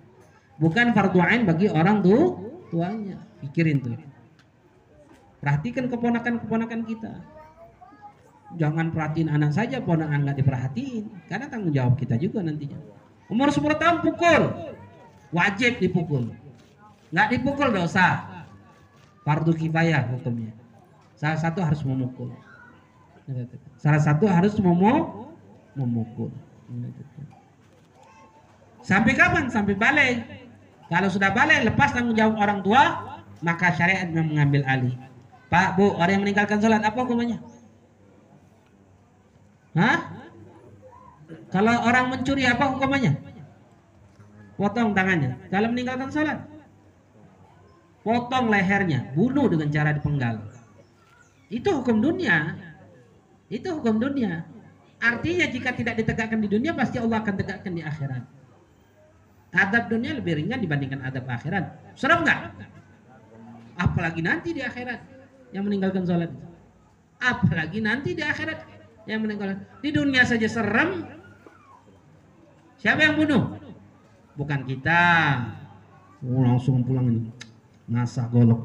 Bukan 0.55 0.87
fardu 0.95 1.19
ain 1.19 1.43
bagi 1.43 1.67
orang 1.67 1.99
tu, 1.99 2.15
tuanya. 2.71 3.19
Pikirin 3.43 3.83
tuh. 3.83 3.99
Perhatikan 5.43 5.91
keponakan-keponakan 5.91 6.81
kita. 6.87 7.13
Jangan 8.55 8.95
perhatiin 8.95 9.27
anak 9.27 9.51
saja, 9.51 9.83
ponakan 9.83 10.23
nggak 10.23 10.39
diperhatiin. 10.39 11.27
Karena 11.27 11.51
tanggung 11.51 11.75
jawab 11.75 11.99
kita 11.99 12.15
juga 12.15 12.39
nantinya. 12.39 12.79
Umur 13.27 13.51
10 13.51 13.75
tahun 13.75 13.97
pukul. 13.99 14.41
Wajib 15.35 15.83
dipukul. 15.83 16.31
Nggak 17.11 17.27
dipukul 17.35 17.67
dosa. 17.75 18.32
Fardu 19.23 19.55
kifayah 19.55 20.03
hukumnya. 20.11 20.51
Salah 21.15 21.39
satu 21.39 21.63
harus 21.63 21.81
memukul. 21.87 22.29
Salah 23.79 24.01
satu 24.03 24.27
harus 24.27 24.55
memu 24.59 25.27
memukul. 25.79 26.29
Sampai 28.83 29.15
kapan? 29.15 29.47
Sampai 29.47 29.79
balik. 29.79 30.27
Kalau 30.91 31.07
sudah 31.07 31.31
balik, 31.31 31.63
lepas 31.63 31.95
tanggung 31.95 32.13
jawab 32.13 32.35
orang 32.35 32.59
tua, 32.59 32.83
maka 33.39 33.71
syariat 33.71 34.11
mengambil 34.11 34.67
alih. 34.67 34.93
Pak, 35.47 35.79
Bu, 35.79 35.95
orang 35.95 36.19
yang 36.19 36.23
meninggalkan 36.27 36.59
sholat, 36.59 36.83
apa 36.83 36.97
hukumannya? 36.99 37.39
Hah? 39.79 39.99
Kalau 41.49 41.73
orang 41.87 42.11
mencuri, 42.11 42.43
apa 42.43 42.75
hukumannya? 42.75 43.15
Potong 44.59 44.91
tangannya. 44.93 45.39
Kalau 45.47 45.71
meninggalkan 45.71 46.09
sholat, 46.11 46.37
potong 48.03 48.51
lehernya, 48.51 49.15
bunuh 49.15 49.47
dengan 49.47 49.71
cara 49.71 49.95
dipenggal. 49.95 50.43
Itu 51.47 51.81
hukum 51.81 52.03
dunia. 52.03 52.59
Itu 53.47 53.79
hukum 53.79 53.97
dunia. 53.97 54.43
Artinya 55.03 55.47
jika 55.47 55.75
tidak 55.75 55.99
ditegakkan 55.99 56.39
di 56.39 56.47
dunia, 56.51 56.71
pasti 56.75 56.99
Allah 56.99 57.23
akan 57.23 57.35
tegakkan 57.35 57.73
di 57.75 57.83
akhirat. 57.83 58.23
Adab 59.53 59.91
dunia 59.91 60.17
lebih 60.17 60.39
ringan 60.39 60.59
dibandingkan 60.59 61.03
adab 61.05 61.29
akhirat. 61.29 61.95
Serem 61.95 62.25
nggak? 62.25 62.39
Apalagi 63.77 64.21
nanti 64.25 64.49
di 64.55 64.61
akhirat 64.65 64.99
yang 65.53 65.67
meninggalkan 65.67 66.03
sholat. 66.07 66.31
Apalagi 67.21 67.79
nanti 67.79 68.17
di 68.17 68.23
akhirat 68.25 68.59
yang 69.05 69.21
meninggalkan. 69.21 69.61
Di 69.79 69.93
dunia 69.93 70.25
saja 70.25 70.49
serem. 70.49 71.05
Siapa 72.81 72.99
yang 73.05 73.15
bunuh? 73.15 73.61
Bukan 74.33 74.65
kita. 74.65 75.03
Oh, 76.25 76.41
langsung 76.41 76.81
pulang 76.81 77.05
ini. 77.11 77.52
Nasa 77.87 78.27
golok. 78.31 78.63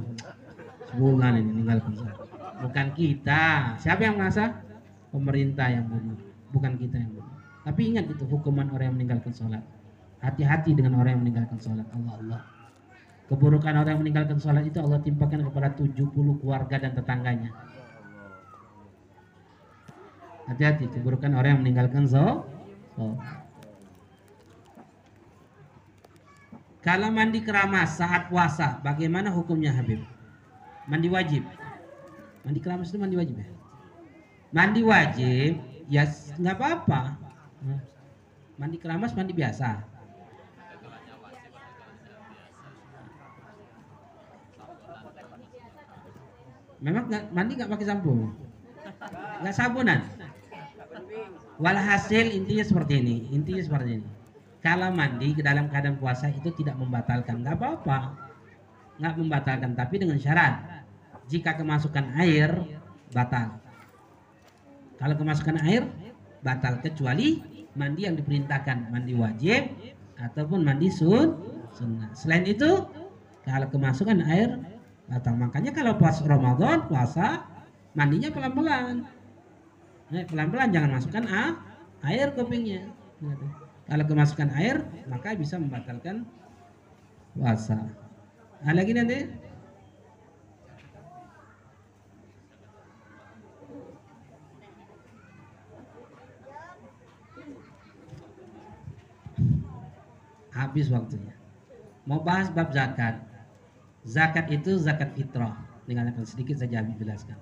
Sebulan 0.88 1.42
ini 1.42 1.50
meninggalkan 1.52 1.92
sholat. 1.98 2.16
Bukan 2.64 2.86
kita. 2.96 3.76
Siapa 3.76 4.00
yang 4.08 4.16
nasa? 4.16 4.64
Pemerintah 5.12 5.68
yang 5.68 5.84
bunuh. 5.84 6.18
Bukan 6.54 6.80
kita 6.80 6.96
yang 6.96 7.12
bunuh. 7.12 7.34
Tapi 7.66 7.80
ingat 7.92 8.08
itu 8.08 8.24
hukuman 8.24 8.72
orang 8.72 8.92
yang 8.92 8.96
meninggalkan 8.96 9.32
sholat. 9.34 9.60
Hati-hati 10.24 10.72
dengan 10.72 10.98
orang 10.98 11.18
yang 11.18 11.22
meninggalkan 11.26 11.58
sholat. 11.60 11.86
Allah 11.92 12.14
Allah. 12.18 12.40
Keburukan 13.28 13.74
orang 13.76 13.92
yang 13.98 14.02
meninggalkan 14.02 14.38
sholat 14.40 14.64
itu 14.64 14.80
Allah 14.80 15.04
timpakan 15.04 15.44
kepada 15.44 15.68
70 15.76 16.08
keluarga 16.40 16.76
dan 16.80 16.96
tetangganya. 16.96 17.52
Hati-hati 20.48 20.88
keburukan 20.88 21.36
orang 21.36 21.58
yang 21.58 21.60
meninggalkan 21.60 22.08
sholat. 22.08 22.48
Kalau 26.88 27.12
mandi 27.12 27.44
keramas 27.44 28.00
saat 28.00 28.32
puasa, 28.32 28.80
bagaimana 28.80 29.28
hukumnya 29.28 29.68
Habib? 29.76 30.00
Mandi 30.88 31.12
wajib. 31.12 31.44
Mandi 32.40 32.64
keramas 32.64 32.88
itu 32.88 32.96
mandi 32.96 33.12
wajib 33.20 33.36
ya? 33.36 33.48
Mandi 34.56 34.80
wajib, 34.80 35.60
ya 35.92 36.08
nggak 36.40 36.56
apa-apa. 36.56 37.20
Mandi 38.56 38.80
keramas 38.80 39.12
mandi 39.12 39.36
biasa. 39.36 39.84
Memang 46.80 47.04
gak, 47.12 47.28
mandi 47.36 47.52
nggak 47.52 47.68
pakai 47.68 47.84
sampo, 47.84 48.32
nggak 49.44 49.52
sabunan. 49.52 50.08
Walhasil 51.60 52.32
intinya 52.32 52.64
seperti 52.64 53.04
ini, 53.04 53.28
intinya 53.28 53.60
seperti 53.60 54.00
ini. 54.00 54.17
Kalau 54.58 54.90
mandi 54.90 55.38
ke 55.38 55.42
dalam 55.42 55.70
keadaan 55.70 56.02
puasa 56.02 56.26
itu 56.34 56.50
tidak 56.50 56.74
membatalkan, 56.74 57.46
nggak 57.46 57.54
apa-apa, 57.54 57.98
nggak 58.98 59.14
membatalkan, 59.14 59.70
tapi 59.78 60.02
dengan 60.02 60.18
syarat 60.18 60.82
jika 61.30 61.54
kemasukan 61.54 62.18
air 62.18 62.50
batal. 63.14 63.62
Kalau 64.98 65.14
kemasukan 65.14 65.62
air 65.62 65.86
batal 66.42 66.82
kecuali 66.82 67.38
mandi 67.78 68.10
yang 68.10 68.18
diperintahkan, 68.18 68.90
mandi 68.90 69.14
wajib 69.14 69.62
ataupun 70.18 70.66
mandi 70.66 70.90
sun 70.90 71.38
sunnah. 71.78 72.10
Selain 72.18 72.42
itu 72.42 72.66
kalau 73.46 73.66
kemasukan 73.70 74.18
air 74.26 74.58
batal. 75.06 75.38
Makanya 75.38 75.70
kalau 75.70 75.94
puasa 75.94 76.26
Ramadan 76.26 76.90
puasa 76.90 77.46
mandinya 77.94 78.34
pelan-pelan. 78.34 79.06
Nah, 80.08 80.24
pelan-pelan 80.26 80.68
jangan 80.74 80.90
masukkan 80.98 81.24
air 82.02 82.34
kupingnya. 82.34 82.90
Kalau 83.88 84.04
kemasukan 84.04 84.52
air 84.52 84.84
maka 85.08 85.32
bisa 85.32 85.56
membatalkan 85.56 86.28
puasa. 87.32 87.88
Nah, 88.60 88.74
lagi 88.76 88.92
nanti 88.92 89.24
habis 100.52 100.92
waktunya. 100.92 101.32
Mau 102.04 102.20
bahas 102.20 102.52
bab 102.52 102.68
zakat. 102.76 103.24
Zakat 104.04 104.52
itu 104.52 104.76
zakat 104.76 105.16
fitrah. 105.16 105.56
Dengarkan 105.88 106.28
sedikit 106.28 106.60
saja 106.60 106.84
Habib 106.84 107.00
jelaskan. 107.00 107.40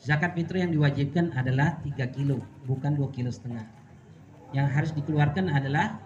Zakat 0.00 0.32
fitrah 0.32 0.64
yang 0.64 0.72
diwajibkan 0.72 1.36
adalah 1.36 1.76
3 1.84 2.08
kilo, 2.08 2.40
bukan 2.64 2.96
2 2.96 3.12
kilo 3.12 3.28
setengah. 3.28 3.83
Yang 4.54 4.66
harus 4.70 4.90
dikeluarkan 4.94 5.50
adalah 5.50 5.98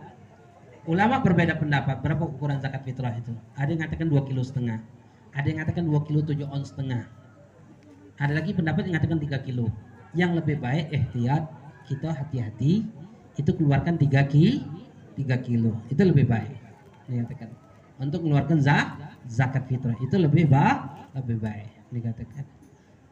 ulama 0.88 1.20
berbeda 1.20 1.60
pendapat 1.60 2.00
berapa 2.00 2.24
ukuran 2.24 2.58
zakat 2.64 2.82
fitrah 2.88 3.12
itu. 3.12 3.36
Ada 3.60 3.76
yang 3.76 3.84
mengatakan 3.84 4.08
2 4.08 4.28
kilo 4.28 4.40
setengah, 4.40 4.80
ada 5.36 5.46
yang 5.46 5.56
mengatakan 5.60 5.84
2 5.84 6.06
kilo 6.08 6.20
7 6.24 6.48
ons 6.48 6.66
setengah. 6.72 7.04
Ada 8.18 8.32
lagi 8.34 8.50
pendapat 8.56 8.88
yang 8.88 8.96
mengatakan 8.96 9.20
3 9.20 9.46
kilo. 9.46 9.68
Yang 10.16 10.30
lebih 10.40 10.56
baik 10.64 10.88
ihtiyat 10.88 11.44
kita 11.92 12.10
hati-hati 12.16 12.88
itu 13.36 13.50
keluarkan 13.52 14.00
3 14.00 14.32
ki 14.32 14.64
3 15.20 15.46
kilo. 15.46 15.76
Itu 15.92 16.02
lebih 16.08 16.24
baik. 16.24 16.56
Dikatakan 17.06 17.68
untuk 17.98 18.22
mengeluarkan 18.24 18.62
zakat 18.62 19.10
zakat 19.26 19.66
fitrah 19.66 19.94
itu 19.98 20.14
lebih 20.14 20.46
baik 20.46 20.78
lebih 21.18 21.36
baik 21.42 21.70
dikatakan 21.90 22.46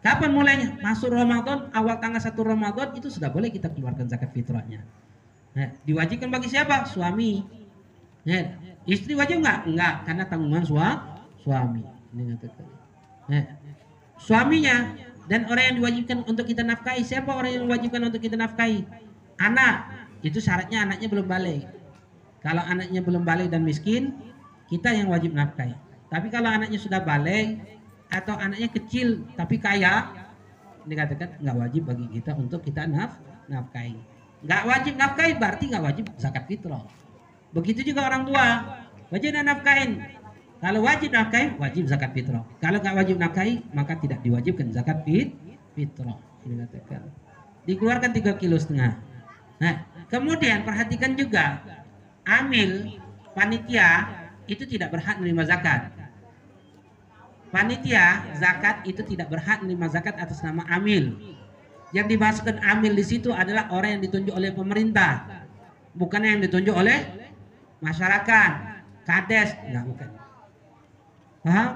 kapan 0.00 0.30
mulainya 0.30 0.68
masuk 0.78 1.10
Ramadan 1.10 1.68
awal 1.74 1.98
tanggal 1.98 2.22
1 2.22 2.32
Ramadan 2.38 2.88
itu 2.94 3.10
sudah 3.10 3.28
boleh 3.28 3.50
kita 3.50 3.68
keluarkan 3.74 4.06
zakat 4.06 4.30
fitrahnya 4.30 4.86
diwajibkan 5.88 6.28
bagi 6.28 6.52
siapa? 6.52 6.84
Suami. 6.84 7.40
Istri 8.86 9.16
wajib 9.16 9.40
enggak 9.42 9.66
enggak 9.66 9.94
karena 10.04 10.24
tanggungan 10.28 10.62
sua, 10.62 10.88
suami. 11.40 11.82
Nah, 13.26 13.42
suaminya 14.20 14.94
dan 15.26 15.48
orang 15.50 15.64
yang 15.72 15.76
diwajibkan 15.82 16.22
untuk 16.28 16.46
kita 16.46 16.62
nafkahi. 16.62 17.02
Siapa 17.02 17.32
orang 17.32 17.50
yang 17.56 17.62
diwajibkan 17.66 18.02
untuk 18.06 18.20
kita 18.22 18.36
nafkahi? 18.38 18.84
Anak. 19.42 19.90
Itu 20.22 20.38
syaratnya 20.38 20.86
anaknya 20.86 21.08
belum 21.10 21.26
balik. 21.26 21.66
Kalau 22.44 22.62
anaknya 22.62 23.00
belum 23.02 23.26
balik 23.26 23.50
dan 23.50 23.66
miskin 23.66 24.14
kita 24.70 24.94
yang 24.94 25.10
wajib 25.10 25.34
nafkahi. 25.34 25.74
Tapi 26.06 26.30
kalau 26.30 26.46
anaknya 26.46 26.78
sudah 26.78 27.02
balik 27.02 27.58
atau 28.06 28.38
anaknya 28.38 28.70
kecil 28.70 29.26
tapi 29.34 29.58
kaya, 29.58 30.14
dikatakan 30.86 31.42
nggak 31.42 31.56
wajib 31.58 31.82
bagi 31.90 32.06
kita 32.14 32.38
untuk 32.38 32.62
kita 32.62 32.86
naf 32.86 33.18
nafkahi. 33.50 33.98
Nggak 34.44 34.62
wajib 34.68 34.94
nafkahi 35.00 35.32
berarti 35.40 35.64
nggak 35.72 35.84
wajib 35.84 36.04
zakat 36.20 36.44
fitrah. 36.50 36.84
Begitu 37.56 37.92
juga 37.92 38.04
orang 38.08 38.28
tua 38.28 38.46
wajib 39.08 39.30
nafkahin. 39.32 39.90
Kalau 40.60 40.80
wajib 40.84 41.10
nafkahi 41.12 41.56
wajib 41.56 41.84
zakat 41.88 42.10
fitrah. 42.12 42.44
Kalau 42.60 42.78
nggak 42.80 42.96
wajib 42.96 43.16
nafkahi 43.16 43.64
maka 43.72 43.96
tidak 43.96 44.20
diwajibkan 44.20 44.72
zakat 44.72 45.00
fit 45.08 45.32
fitrah. 45.72 46.18
Dikeluarkan 47.66 48.10
tiga 48.12 48.36
kilo 48.36 48.60
setengah. 48.60 49.00
Nah 49.62 49.74
kemudian 50.12 50.62
perhatikan 50.62 51.16
juga 51.16 51.64
amil 52.28 53.00
panitia 53.32 54.08
itu 54.46 54.62
tidak 54.68 54.94
berhak 54.94 55.18
menerima 55.18 55.44
zakat 55.48 55.80
panitia 57.56 58.36
zakat 58.36 58.82
itu 58.84 59.00
tidak 59.06 59.30
berhak 59.30 59.62
menerima 59.62 59.86
zakat 59.88 60.14
atas 60.18 60.42
nama 60.42 60.60
amil. 60.68 61.35
Yang 61.96 62.12
dimasukkan 62.12 62.60
amil 62.60 62.92
di 62.92 63.00
situ 63.08 63.32
adalah 63.32 63.72
orang 63.72 63.96
yang 63.96 64.02
ditunjuk 64.04 64.36
oleh 64.36 64.52
pemerintah, 64.52 65.24
bukan 65.96 66.20
yang 66.20 66.44
ditunjuk 66.44 66.76
oleh 66.76 67.08
masyarakat, 67.80 68.50
kades, 69.08 69.56
enggak 69.64 69.84
bukan. 69.88 70.10
Paham? 71.40 71.68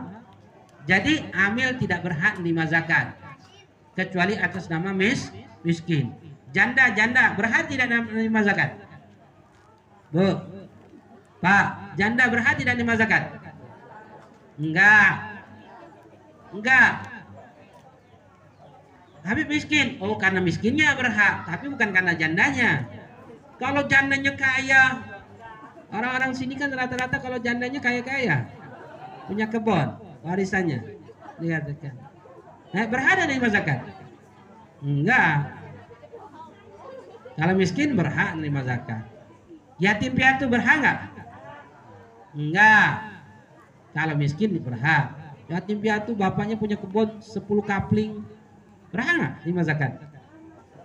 Jadi 0.84 1.24
amil 1.32 1.72
tidak 1.80 2.04
berhak 2.04 2.36
menerima 2.36 2.68
zakat 2.68 3.16
kecuali 3.96 4.36
atas 4.36 4.68
nama 4.68 4.92
mis 4.92 5.32
miskin. 5.64 6.12
Janda 6.52 6.92
janda 6.92 7.32
berhak 7.32 7.72
tidak 7.72 7.88
menerima 7.88 8.40
zakat. 8.44 8.76
Bu, 10.12 10.36
Pak, 11.40 11.96
janda 11.96 12.28
berhak 12.28 12.60
tidak 12.60 12.76
menerima 12.76 12.96
zakat? 13.00 13.22
Enggak. 14.60 15.12
Enggak. 16.52 16.90
Habib 19.20 19.46
miskin. 19.52 20.00
Oh, 20.00 20.16
karena 20.16 20.40
miskinnya 20.40 20.96
berhak, 20.96 21.44
tapi 21.44 21.68
bukan 21.68 21.92
karena 21.92 22.12
jandanya. 22.16 22.88
Kalau 23.60 23.84
jandanya 23.84 24.32
kaya, 24.32 25.04
orang-orang 25.92 26.32
sini 26.32 26.56
kan 26.56 26.72
rata-rata 26.72 27.20
kalau 27.20 27.36
jandanya 27.36 27.76
kaya-kaya, 27.76 28.48
punya 29.28 29.44
kebun, 29.52 30.00
warisannya. 30.24 30.96
Lihat 31.40 31.68
kan. 31.80 31.94
Nah, 32.72 32.84
berhak 32.88 33.14
dari 33.20 33.36
zakat. 33.50 33.80
Enggak. 34.80 35.60
Kalau 37.36 37.54
miskin 37.56 37.96
berhak 37.96 38.36
menerima 38.36 38.60
zakat. 38.64 39.04
Yatim 39.80 40.12
piatu 40.12 40.44
berhak 40.48 40.76
enggak? 40.80 40.98
Enggak. 42.36 42.88
Kalau 43.96 44.14
miskin 44.16 44.56
berhak. 44.60 45.16
Yatim 45.50 45.82
piatu 45.82 46.14
bapaknya 46.14 46.54
punya 46.54 46.76
kebun 46.78 47.18
10 47.18 47.42
kapling. 47.66 48.22
Berhak 48.90 49.14
enggak 49.14 49.32
terima 49.42 49.62
zakat? 49.62 49.92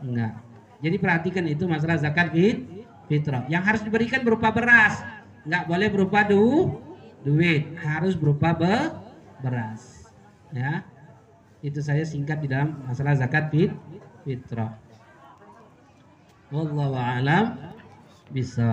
Enggak. 0.01 0.33
Jadi 0.81 0.95
perhatikan 1.01 1.45
itu 1.49 1.65
masalah 1.65 1.97
zakat 1.97 2.29
fit, 2.29 2.57
fitrah. 3.09 3.43
Yang 3.49 3.63
harus 3.65 3.81
diberikan 3.81 4.21
berupa 4.21 4.53
beras. 4.53 5.01
Enggak 5.45 5.63
boleh 5.65 5.87
berupa 5.89 6.19
du, 6.25 6.77
duit. 7.25 7.73
Harus 7.81 8.13
berupa 8.13 8.53
be, 8.53 8.75
beras. 9.41 10.09
Ya. 10.53 10.85
Itu 11.65 11.81
saya 11.81 12.05
singkat 12.05 12.45
di 12.45 12.47
dalam 12.49 12.85
masalah 12.85 13.17
zakat 13.17 13.49
fit, 13.49 13.73
fitrah. 14.21 14.77
Wallahu 16.53 16.93
a'lam 16.93 17.57
bisa 18.29 18.69